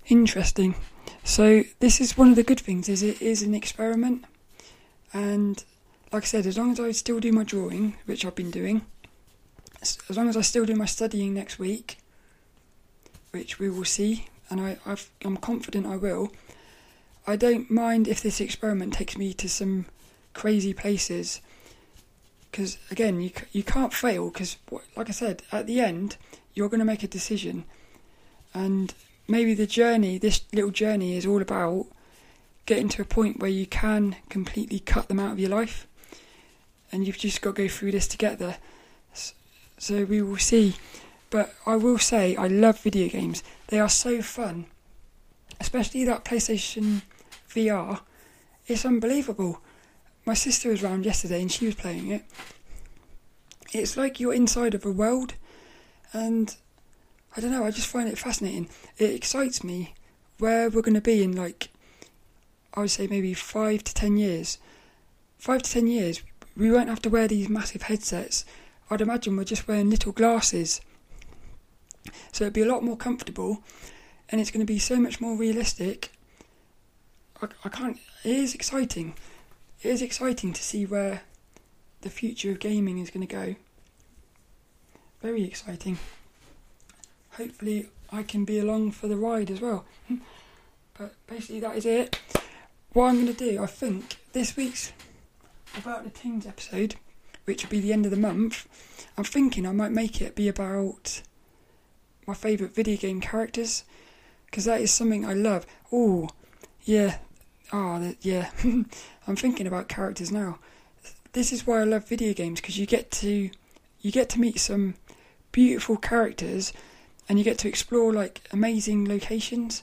Interesting. 0.06 0.74
So 1.22 1.64
this 1.80 2.00
is 2.00 2.18
one 2.18 2.28
of 2.28 2.36
the 2.36 2.42
good 2.42 2.60
things 2.60 2.88
is 2.88 3.02
it 3.02 3.20
is 3.22 3.42
an 3.42 3.54
experiment, 3.54 4.24
and 5.12 5.62
like 6.12 6.24
I 6.24 6.26
said, 6.26 6.46
as 6.46 6.58
long 6.58 6.72
as 6.72 6.80
I 6.80 6.90
still 6.92 7.18
do 7.18 7.32
my 7.32 7.44
drawing, 7.44 7.96
which 8.04 8.24
I've 8.24 8.34
been 8.34 8.50
doing, 8.50 8.82
as 10.08 10.16
long 10.16 10.28
as 10.28 10.36
I 10.36 10.42
still 10.42 10.64
do 10.64 10.74
my 10.74 10.86
studying 10.86 11.34
next 11.34 11.58
week, 11.58 11.98
which 13.30 13.58
we 13.58 13.68
will 13.68 13.84
see, 13.84 14.26
and 14.50 14.60
I, 14.60 14.78
I've, 14.86 15.10
I'm 15.24 15.36
confident 15.36 15.86
I 15.86 15.96
will. 15.96 16.32
I 17.26 17.36
don't 17.36 17.70
mind 17.70 18.06
if 18.06 18.22
this 18.22 18.40
experiment 18.40 18.94
takes 18.94 19.16
me 19.16 19.32
to 19.34 19.48
some 19.48 19.86
crazy 20.34 20.74
places, 20.74 21.40
because 22.50 22.78
again, 22.90 23.20
you 23.20 23.30
you 23.52 23.62
can't 23.62 23.92
fail. 23.92 24.30
Because 24.30 24.56
like 24.96 25.08
I 25.08 25.12
said, 25.12 25.42
at 25.50 25.66
the 25.66 25.80
end, 25.80 26.16
you're 26.54 26.68
going 26.68 26.80
to 26.80 26.84
make 26.84 27.02
a 27.02 27.08
decision. 27.08 27.64
And 28.52 28.94
maybe 29.26 29.54
the 29.54 29.66
journey, 29.66 30.18
this 30.18 30.42
little 30.52 30.70
journey, 30.70 31.16
is 31.16 31.26
all 31.26 31.42
about 31.42 31.86
getting 32.66 32.88
to 32.90 33.02
a 33.02 33.06
point 33.06 33.40
where 33.40 33.50
you 33.50 33.66
can 33.66 34.16
completely 34.28 34.78
cut 34.78 35.08
them 35.08 35.18
out 35.18 35.32
of 35.32 35.40
your 35.40 35.50
life. 35.50 35.88
And 36.92 37.06
you've 37.06 37.18
just 37.18 37.42
got 37.42 37.56
to 37.56 37.62
go 37.62 37.68
through 37.68 37.92
this 37.92 38.06
to 38.08 38.16
get 38.16 38.38
there. 38.38 38.58
So 39.78 40.04
we 40.04 40.22
will 40.22 40.38
see. 40.38 40.76
But 41.30 41.54
I 41.66 41.76
will 41.76 41.98
say 41.98 42.36
I 42.36 42.46
love 42.46 42.80
video 42.80 43.08
games. 43.08 43.42
They 43.68 43.80
are 43.80 43.88
so 43.88 44.22
fun, 44.22 44.66
especially 45.60 46.04
that 46.04 46.24
PlayStation 46.24 47.02
VR. 47.48 48.00
It's 48.66 48.84
unbelievable. 48.84 49.60
My 50.24 50.34
sister 50.34 50.70
was 50.70 50.82
around 50.82 51.04
yesterday 51.04 51.42
and 51.42 51.50
she 51.50 51.66
was 51.66 51.74
playing 51.74 52.10
it. 52.10 52.24
It's 53.72 53.96
like 53.96 54.20
you're 54.20 54.32
inside 54.32 54.74
of 54.74 54.86
a 54.86 54.92
world, 54.92 55.34
and 56.12 56.54
I 57.36 57.40
don't 57.40 57.50
know. 57.50 57.64
I 57.64 57.72
just 57.72 57.88
find 57.88 58.08
it 58.08 58.16
fascinating. 58.18 58.68
It 58.98 59.10
excites 59.10 59.64
me 59.64 59.94
where 60.38 60.70
we're 60.70 60.82
going 60.82 60.94
to 60.94 61.00
be 61.00 61.22
in 61.22 61.34
like 61.34 61.70
I 62.74 62.80
would 62.80 62.90
say 62.90 63.06
maybe 63.06 63.34
five 63.34 63.84
to 63.84 63.94
ten 63.94 64.16
years. 64.16 64.58
Five 65.38 65.62
to 65.62 65.70
ten 65.70 65.86
years, 65.86 66.22
we 66.56 66.70
won't 66.70 66.88
have 66.88 67.02
to 67.02 67.10
wear 67.10 67.28
these 67.28 67.48
massive 67.48 67.82
headsets. 67.82 68.44
I'd 68.90 69.00
imagine 69.00 69.36
we're 69.36 69.44
just 69.44 69.66
wearing 69.66 69.90
little 69.90 70.12
glasses. 70.12 70.80
So 72.32 72.44
it'd 72.44 72.54
be 72.54 72.62
a 72.62 72.66
lot 72.66 72.84
more 72.84 72.96
comfortable 72.96 73.62
and 74.28 74.40
it's 74.40 74.50
going 74.50 74.64
to 74.64 74.72
be 74.72 74.78
so 74.78 74.96
much 74.96 75.20
more 75.20 75.36
realistic. 75.36 76.12
I, 77.40 77.48
I 77.64 77.68
can't. 77.68 77.98
It 78.24 78.36
is 78.36 78.54
exciting. 78.54 79.14
It 79.82 79.90
is 79.90 80.02
exciting 80.02 80.52
to 80.52 80.62
see 80.62 80.86
where 80.86 81.22
the 82.00 82.10
future 82.10 82.50
of 82.50 82.60
gaming 82.60 82.98
is 82.98 83.10
going 83.10 83.26
to 83.26 83.32
go. 83.32 83.54
Very 85.22 85.44
exciting. 85.44 85.98
Hopefully, 87.32 87.88
I 88.12 88.22
can 88.22 88.44
be 88.44 88.58
along 88.58 88.92
for 88.92 89.08
the 89.08 89.16
ride 89.16 89.50
as 89.50 89.60
well. 89.60 89.84
Hmm. 90.08 90.16
but 90.96 91.14
basically, 91.26 91.60
that 91.60 91.76
is 91.76 91.86
it. 91.86 92.20
What 92.92 93.08
I'm 93.08 93.24
going 93.24 93.34
to 93.34 93.50
do, 93.50 93.62
I 93.62 93.66
think, 93.66 94.16
this 94.32 94.56
week's 94.56 94.92
about 95.76 96.04
the 96.04 96.10
teens 96.10 96.46
episode, 96.46 96.96
which 97.44 97.62
will 97.62 97.70
be 97.70 97.80
the 97.80 97.92
end 97.92 98.04
of 98.04 98.10
the 98.10 98.16
month. 98.16 98.66
I'm 99.16 99.24
thinking 99.24 99.66
I 99.66 99.72
might 99.72 99.92
make 99.92 100.20
it 100.20 100.34
be 100.34 100.48
about 100.48 101.22
my 102.26 102.34
favourite 102.34 102.74
video 102.74 102.96
game 102.96 103.20
characters 103.20 103.84
because 104.46 104.64
that 104.64 104.80
is 104.80 104.90
something 104.90 105.24
I 105.24 105.34
love. 105.34 105.66
Oh, 105.92 106.28
yeah, 106.84 107.18
oh, 107.72 108.14
yeah. 108.20 108.50
I'm 108.64 109.36
thinking 109.36 109.66
about 109.66 109.88
characters 109.88 110.30
now. 110.30 110.58
This 111.32 111.52
is 111.52 111.66
why 111.66 111.80
I 111.80 111.84
love 111.84 112.08
video 112.08 112.32
games 112.32 112.60
because 112.60 112.78
you 112.78 112.86
get 112.86 113.10
to 113.12 113.50
you 114.00 114.12
get 114.12 114.28
to 114.28 114.40
meet 114.40 114.60
some 114.60 114.94
beautiful 115.50 115.96
characters 115.96 116.72
and 117.28 117.38
you 117.38 117.44
get 117.44 117.58
to 117.58 117.68
explore 117.68 118.12
like 118.12 118.42
amazing 118.52 119.08
locations. 119.08 119.82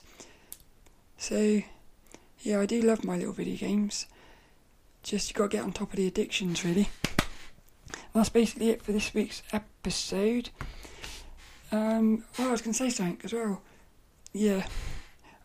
So, 1.18 1.62
yeah, 2.40 2.60
I 2.60 2.66
do 2.66 2.80
love 2.80 3.04
my 3.04 3.16
little 3.16 3.32
video 3.32 3.56
games. 3.56 4.06
Just 5.02 5.30
you 5.30 5.34
got 5.34 5.50
to 5.50 5.56
get 5.56 5.64
on 5.64 5.72
top 5.72 5.90
of 5.90 5.96
the 5.96 6.06
addictions, 6.06 6.64
really. 6.64 6.88
That's 8.14 8.28
basically 8.28 8.70
it 8.70 8.82
for 8.82 8.92
this 8.92 9.14
week's 9.14 9.42
episode. 9.52 10.50
Um, 11.70 12.24
oh, 12.38 12.48
I 12.48 12.52
was 12.52 12.60
going 12.60 12.74
to 12.74 12.78
say 12.78 12.90
something 12.90 13.20
as 13.24 13.32
well. 13.32 13.62
Yeah, 14.32 14.66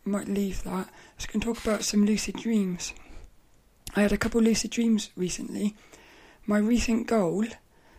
I 0.05 0.09
might 0.09 0.27
leave 0.27 0.63
that. 0.63 0.71
I 0.71 0.85
was 1.15 1.25
going 1.25 1.39
to 1.39 1.45
talk 1.53 1.63
about 1.63 1.83
some 1.83 2.05
lucid 2.05 2.35
dreams. 2.35 2.93
I 3.95 4.01
had 4.01 4.11
a 4.11 4.17
couple 4.17 4.41
lucid 4.41 4.71
dreams 4.71 5.09
recently. 5.15 5.75
My 6.45 6.57
recent 6.57 7.07
goal 7.07 7.45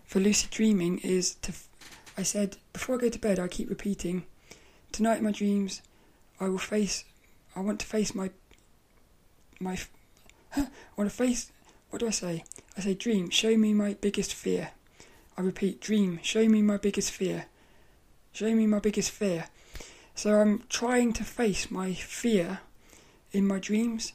for 0.05 0.21
lucid 0.21 0.51
dreaming 0.51 0.99
is 0.99 1.35
to. 1.43 1.53
I 2.17 2.23
said 2.23 2.57
before 2.73 2.97
I 2.97 2.99
go 2.99 3.09
to 3.09 3.19
bed, 3.19 3.39
I 3.39 3.49
keep 3.49 3.69
repeating, 3.69 4.25
tonight 4.93 5.19
in 5.19 5.25
my 5.25 5.33
dreams, 5.33 5.83
I 6.41 6.49
will 6.49 6.59
face. 6.59 7.05
I 7.57 7.61
want 7.61 7.81
to 7.81 7.87
face 7.87 8.15
my. 8.15 8.31
My. 9.61 9.79
I 10.57 10.69
want 10.97 11.11
to 11.11 11.17
face. 11.17 11.51
What 11.91 12.01
do 12.01 12.07
I 12.07 12.11
say? 12.11 12.45
I 12.79 12.81
say, 12.81 12.95
dream, 12.95 13.29
show 13.31 13.57
me 13.57 13.75
my 13.75 13.95
biggest 13.95 14.33
fear. 14.33 14.71
I 15.37 15.41
repeat, 15.41 15.81
dream, 15.81 16.21
show 16.23 16.49
me 16.49 16.63
my 16.63 16.77
biggest 16.77 17.11
fear. 17.11 17.47
Show 18.33 18.55
me 18.55 18.69
my 18.69 18.79
biggest 18.79 19.11
fear. 19.11 19.47
So 20.15 20.41
I'm 20.41 20.63
trying 20.69 21.13
to 21.15 21.25
face 21.25 21.73
my 21.73 21.93
fear 21.93 22.61
in 23.33 23.49
my 23.49 23.59
dreams. 23.59 24.13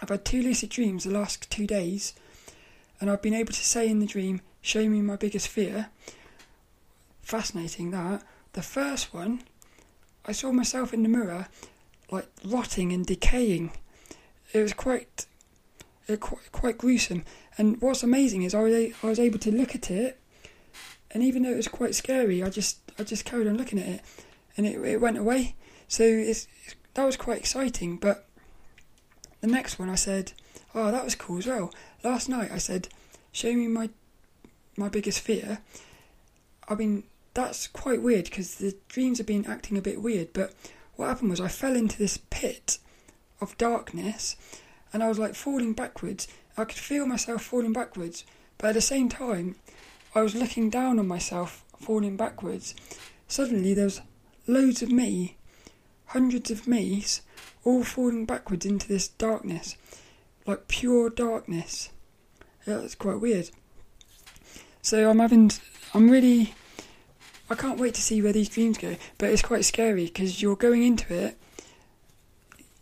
I've 0.00 0.08
had 0.08 0.24
two 0.24 0.42
lucid 0.42 0.70
dreams 0.70 1.04
the 1.04 1.10
last 1.10 1.50
two 1.50 1.66
days, 1.66 2.14
and 3.00 3.10
I've 3.10 3.22
been 3.22 3.34
able 3.34 3.52
to 3.52 3.64
say 3.64 3.88
in 3.88 3.98
the 4.00 4.06
dream, 4.06 4.40
show 4.62 4.88
me 4.88 5.02
my 5.02 5.16
biggest 5.16 5.48
fear. 5.48 5.88
Fascinating 7.20 7.90
that. 7.90 8.22
The 8.54 8.62
first 8.62 9.12
one, 9.12 9.42
I 10.24 10.32
saw 10.32 10.52
myself 10.52 10.94
in 10.94 11.02
the 11.02 11.08
mirror, 11.10 11.48
like 12.10 12.28
rotting 12.44 12.92
and 12.92 13.04
decaying. 13.04 13.72
It 14.54 14.60
was 14.60 14.72
quite, 14.72 15.26
it 16.08 16.20
quite, 16.20 16.52
quite 16.52 16.78
gruesome. 16.78 17.24
And 17.58 17.80
what's 17.80 18.02
amazing 18.02 18.42
is 18.42 18.54
I 18.54 18.62
was, 18.62 18.92
I 19.02 19.06
was 19.06 19.18
able 19.18 19.38
to 19.40 19.50
look 19.50 19.74
at 19.74 19.90
it 19.90 20.20
and 21.10 21.22
even 21.22 21.42
though 21.42 21.52
it 21.52 21.56
was 21.56 21.68
quite 21.68 21.94
scary, 21.94 22.42
I 22.42 22.50
just 22.50 22.78
I 22.98 23.02
just 23.02 23.24
carried 23.24 23.46
on 23.46 23.56
looking 23.56 23.78
at 23.78 23.88
it, 23.88 24.00
and 24.56 24.66
it 24.66 24.76
it 24.84 25.00
went 25.00 25.18
away. 25.18 25.54
So 25.88 26.04
it's, 26.04 26.46
that 26.94 27.04
was 27.04 27.16
quite 27.16 27.38
exciting. 27.38 27.96
But 27.96 28.26
the 29.40 29.46
next 29.46 29.78
one, 29.78 29.88
I 29.88 29.94
said, 29.94 30.32
"Oh, 30.74 30.90
that 30.90 31.04
was 31.04 31.14
cool 31.14 31.38
as 31.38 31.46
well." 31.46 31.72
Last 32.02 32.28
night, 32.28 32.50
I 32.52 32.58
said, 32.58 32.88
"Show 33.32 33.52
me 33.54 33.68
my 33.68 33.90
my 34.76 34.88
biggest 34.88 35.20
fear." 35.20 35.60
I 36.68 36.74
mean, 36.74 37.04
that's 37.34 37.68
quite 37.68 38.02
weird 38.02 38.24
because 38.24 38.56
the 38.56 38.76
dreams 38.88 39.18
have 39.18 39.26
been 39.26 39.46
acting 39.46 39.78
a 39.78 39.82
bit 39.82 40.02
weird. 40.02 40.32
But 40.32 40.52
what 40.96 41.06
happened 41.08 41.30
was 41.30 41.40
I 41.40 41.48
fell 41.48 41.76
into 41.76 41.96
this 41.96 42.18
pit 42.28 42.78
of 43.40 43.56
darkness, 43.56 44.36
and 44.96 45.02
I 45.02 45.08
was 45.08 45.18
like 45.18 45.34
falling 45.34 45.74
backwards. 45.74 46.26
I 46.56 46.64
could 46.64 46.78
feel 46.78 47.04
myself 47.04 47.42
falling 47.42 47.74
backwards, 47.74 48.24
but 48.56 48.68
at 48.68 48.74
the 48.76 48.80
same 48.80 49.10
time, 49.10 49.56
I 50.14 50.22
was 50.22 50.34
looking 50.34 50.70
down 50.70 50.98
on 50.98 51.06
myself, 51.06 51.66
falling 51.78 52.16
backwards. 52.16 52.74
Suddenly 53.28 53.74
there 53.74 53.84
was 53.84 54.00
loads 54.46 54.80
of 54.80 54.90
me, 54.90 55.36
hundreds 56.06 56.50
of 56.50 56.66
me's, 56.66 57.20
all 57.62 57.84
falling 57.84 58.24
backwards 58.24 58.64
into 58.64 58.88
this 58.88 59.06
darkness, 59.06 59.76
like 60.46 60.66
pure 60.66 61.10
darkness. 61.10 61.90
Yeah, 62.66 62.78
that's 62.78 62.94
quite 62.94 63.20
weird. 63.20 63.50
So 64.80 65.10
I'm 65.10 65.18
having, 65.18 65.50
I'm 65.92 66.08
really, 66.08 66.54
I 67.50 67.54
can't 67.54 67.78
wait 67.78 67.92
to 67.96 68.00
see 68.00 68.22
where 68.22 68.32
these 68.32 68.48
dreams 68.48 68.78
go. 68.78 68.96
But 69.18 69.28
it's 69.28 69.42
quite 69.42 69.66
scary 69.66 70.06
because 70.06 70.40
you're 70.40 70.56
going 70.56 70.82
into 70.82 71.12
it. 71.12 71.36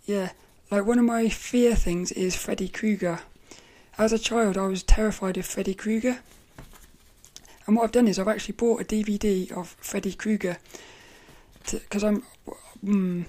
Yeah, 0.04 0.30
like 0.70 0.86
one 0.86 0.98
of 0.98 1.04
my 1.04 1.28
fear 1.28 1.74
things 1.74 2.12
is 2.12 2.36
Freddy 2.36 2.68
Krueger. 2.68 3.20
As 3.96 4.12
a 4.12 4.18
child, 4.18 4.56
I 4.56 4.66
was 4.66 4.82
terrified 4.82 5.36
of 5.36 5.46
Freddy 5.46 5.74
Krueger. 5.74 6.18
And 7.66 7.76
what 7.76 7.84
I've 7.84 7.92
done 7.92 8.08
is 8.08 8.18
I've 8.18 8.28
actually 8.28 8.54
bought 8.54 8.80
a 8.80 8.84
DVD 8.84 9.50
of 9.52 9.76
Freddy 9.80 10.14
Krueger 10.14 10.58
because 11.70 12.04
I'm. 12.04 12.22
Mm, 12.84 13.24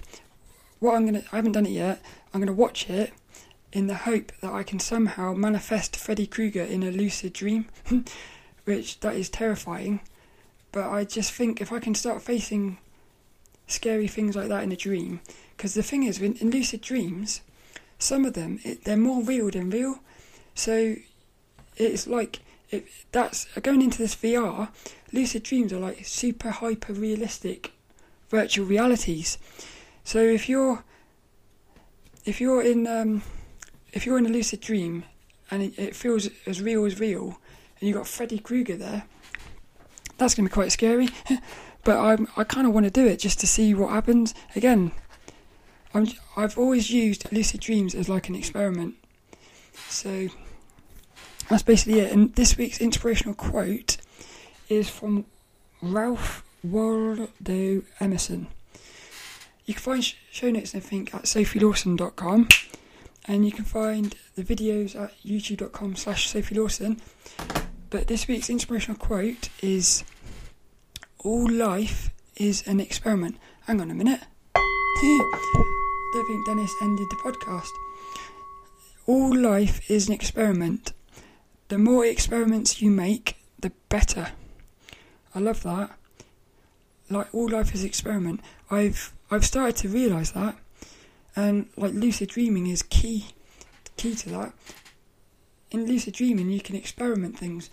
what 0.78 0.94
I'm 0.94 1.06
gonna, 1.06 1.22
I 1.32 1.36
haven't 1.36 1.52
done 1.52 1.66
it 1.66 1.70
yet. 1.70 2.02
I'm 2.34 2.40
gonna 2.40 2.52
watch 2.52 2.90
it 2.90 3.12
in 3.72 3.86
the 3.86 3.94
hope 3.94 4.32
that 4.40 4.52
I 4.52 4.62
can 4.62 4.78
somehow 4.78 5.32
manifest 5.32 5.96
Freddy 5.96 6.26
Krueger 6.26 6.62
in 6.62 6.82
a 6.82 6.90
lucid 6.90 7.32
dream, 7.32 7.66
which 8.64 9.00
that 9.00 9.14
is 9.14 9.30
terrifying. 9.30 10.00
But 10.72 10.90
I 10.90 11.04
just 11.04 11.32
think 11.32 11.60
if 11.60 11.72
I 11.72 11.78
can 11.78 11.94
start 11.94 12.22
facing 12.22 12.78
scary 13.66 14.08
things 14.08 14.36
like 14.36 14.48
that 14.48 14.62
in 14.62 14.72
a 14.72 14.76
dream, 14.76 15.20
because 15.56 15.74
the 15.74 15.82
thing 15.82 16.02
is, 16.04 16.20
in, 16.20 16.36
lucid 16.50 16.80
dreams, 16.80 17.40
some 17.98 18.24
of 18.24 18.34
them 18.34 18.60
it, 18.64 18.84
they're 18.84 18.96
more 18.96 19.22
real 19.22 19.50
than 19.50 19.70
real. 19.70 20.00
So 20.54 20.96
it's 21.76 22.06
like 22.06 22.40
it, 22.70 22.86
that's 23.12 23.46
going 23.60 23.82
into 23.82 23.98
this 23.98 24.14
VR. 24.14 24.68
Lucid 25.12 25.42
dreams 25.42 25.72
are 25.72 25.78
like 25.78 26.04
super 26.04 26.50
hyper 26.50 26.92
realistic 26.92 27.72
virtual 28.28 28.66
realities. 28.66 29.38
So 30.04 30.18
if 30.20 30.48
you're 30.48 30.84
if 32.24 32.40
you're 32.40 32.62
in 32.62 32.86
um, 32.86 33.22
if 33.92 34.04
you're 34.04 34.18
in 34.18 34.26
a 34.26 34.30
lucid 34.30 34.60
dream 34.60 35.04
and 35.50 35.62
it, 35.62 35.78
it 35.78 35.96
feels 35.96 36.28
as 36.46 36.60
real 36.60 36.84
as 36.84 36.98
real, 36.98 37.38
and 37.80 37.88
you've 37.88 37.96
got 37.96 38.08
Freddy 38.08 38.38
Krueger 38.38 38.76
there, 38.76 39.04
that's 40.18 40.34
going 40.34 40.46
to 40.46 40.50
be 40.50 40.54
quite 40.54 40.72
scary. 40.72 41.08
but 41.86 41.98
I'm, 41.98 42.26
I 42.36 42.42
kind 42.42 42.66
of 42.66 42.74
want 42.74 42.84
to 42.84 42.90
do 42.90 43.06
it 43.06 43.20
just 43.20 43.38
to 43.40 43.46
see 43.46 43.72
what 43.72 43.90
happens. 43.90 44.34
Again, 44.56 44.90
I'm, 45.94 46.08
I've 46.36 46.58
always 46.58 46.90
used 46.90 47.32
lucid 47.32 47.60
dreams 47.60 47.94
as 47.94 48.08
like 48.08 48.28
an 48.28 48.34
experiment. 48.34 48.96
So 49.88 50.26
that's 51.48 51.62
basically 51.62 52.00
it. 52.00 52.12
And 52.12 52.34
this 52.34 52.58
week's 52.58 52.80
inspirational 52.80 53.34
quote 53.34 53.98
is 54.68 54.90
from 54.90 55.26
Ralph 55.80 56.42
Waldo 56.64 57.82
Emerson. 58.00 58.48
You 59.64 59.74
can 59.74 59.82
find 59.82 60.14
show 60.32 60.50
notes 60.50 60.74
and 60.74 60.82
everything 60.82 61.08
at 61.14 61.22
sophielawson.com 61.22 62.48
and 63.28 63.46
you 63.46 63.52
can 63.52 63.64
find 63.64 64.16
the 64.34 64.42
videos 64.42 65.00
at 65.00 65.12
youtube.com 65.22 65.94
slash 65.94 66.32
sophielawson. 66.32 66.98
But 67.90 68.08
this 68.08 68.26
week's 68.26 68.50
inspirational 68.50 68.98
quote 68.98 69.50
is 69.62 70.02
All 71.20 71.50
life 71.50 72.10
is 72.36 72.66
an 72.66 72.80
experiment. 72.80 73.36
Hang 73.66 73.80
on 73.80 73.90
a 73.90 73.94
minute. 73.94 74.20
Don't 74.54 76.26
think 76.26 76.46
Dennis 76.46 76.72
ended 76.82 77.06
the 77.10 77.16
podcast. 77.16 77.68
All 79.06 79.34
life 79.36 79.90
is 79.90 80.08
an 80.08 80.14
experiment. 80.14 80.92
The 81.68 81.78
more 81.78 82.04
experiments 82.04 82.80
you 82.80 82.90
make, 82.90 83.36
the 83.60 83.72
better. 83.88 84.28
I 85.34 85.40
love 85.40 85.62
that. 85.64 85.90
like 87.10 87.32
all 87.34 87.48
life 87.48 87.74
is 87.74 87.84
experiment. 87.84 88.40
I've 88.70 89.12
I've 89.30 89.44
started 89.44 89.76
to 89.76 89.88
realise 89.88 90.30
that, 90.32 90.56
and 91.34 91.68
like 91.76 91.92
lucid 91.92 92.28
dreaming 92.30 92.66
is 92.68 92.82
key 92.82 93.26
key 93.96 94.14
to 94.14 94.28
that. 94.30 94.52
In 95.70 95.86
lucid 95.86 96.14
dreaming, 96.14 96.50
you 96.50 96.60
can 96.60 96.76
experiment 96.76 97.38
things, 97.38 97.70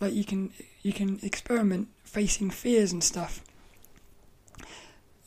like 0.00 0.14
you 0.14 0.24
can 0.24 0.52
you 0.82 0.92
can 0.92 1.18
experiment 1.22 1.88
facing 2.04 2.50
fears 2.50 2.92
and 2.92 3.02
stuff. 3.02 3.42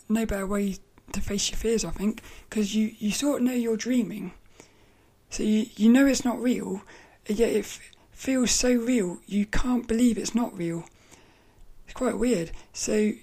No 0.08 0.26
better 0.26 0.48
way 0.48 0.78
to 1.14 1.22
face 1.22 1.50
your 1.50 1.58
fears, 1.58 1.86
I 1.86 1.92
think, 1.92 2.22
because 2.50 2.76
you 2.76 2.94
you 3.00 3.12
sort 3.12 3.42
of 3.42 3.48
know 3.48 3.54
you're 3.54 3.78
dreaming, 3.78 4.34
so 5.30 5.44
you 5.44 5.68
you 5.76 5.90
know 5.90 6.06
it's 6.06 6.26
not 6.26 6.42
real, 6.42 6.82
yet 7.28 7.50
it 7.50 7.60
f- 7.60 7.82
feels 8.12 8.52
so 8.52 8.74
real 8.74 9.20
you 9.26 9.46
can't 9.46 9.88
believe 9.88 10.18
it's 10.18 10.36
not 10.36 10.56
real. 10.58 10.86
It's 11.86 11.94
quite 11.94 12.18
weird. 12.18 12.52
So 12.74 13.14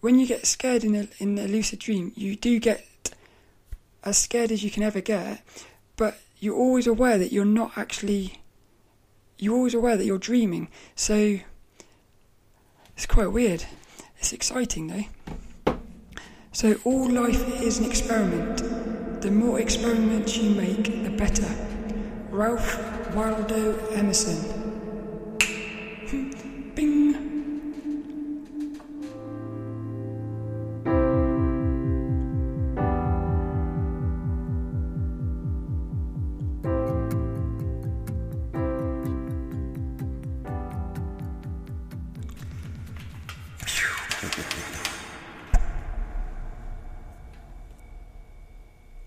when 0.00 0.18
you 0.18 0.26
get 0.26 0.46
scared 0.46 0.84
in 0.84 0.94
a 0.94 1.08
in 1.18 1.38
a 1.38 1.46
lucid 1.46 1.78
dream, 1.78 2.12
you 2.14 2.36
do 2.36 2.58
get 2.58 2.86
as 4.04 4.16
scared 4.16 4.52
as 4.52 4.62
you 4.62 4.70
can 4.70 4.82
ever 4.82 5.00
get, 5.00 5.42
but 5.96 6.18
you're 6.38 6.56
always 6.56 6.86
aware 6.86 7.18
that 7.18 7.32
you're 7.32 7.44
not 7.44 7.76
actually. 7.76 8.40
You're 9.38 9.54
always 9.54 9.74
aware 9.74 9.96
that 9.96 10.04
you're 10.04 10.18
dreaming. 10.18 10.68
So 10.96 11.38
it's 12.96 13.06
quite 13.06 13.28
weird. 13.28 13.64
It's 14.18 14.32
exciting 14.32 14.88
though. 14.88 15.74
So 16.50 16.76
all 16.84 17.08
life 17.08 17.62
is 17.62 17.78
an 17.78 17.84
experiment. 17.84 19.20
The 19.22 19.30
more 19.30 19.60
experiments 19.60 20.36
you 20.36 20.50
make, 20.50 21.04
the 21.04 21.10
better. 21.10 21.46
Ralph 22.30 23.14
Waldo 23.14 23.78
Emerson. 23.90 24.57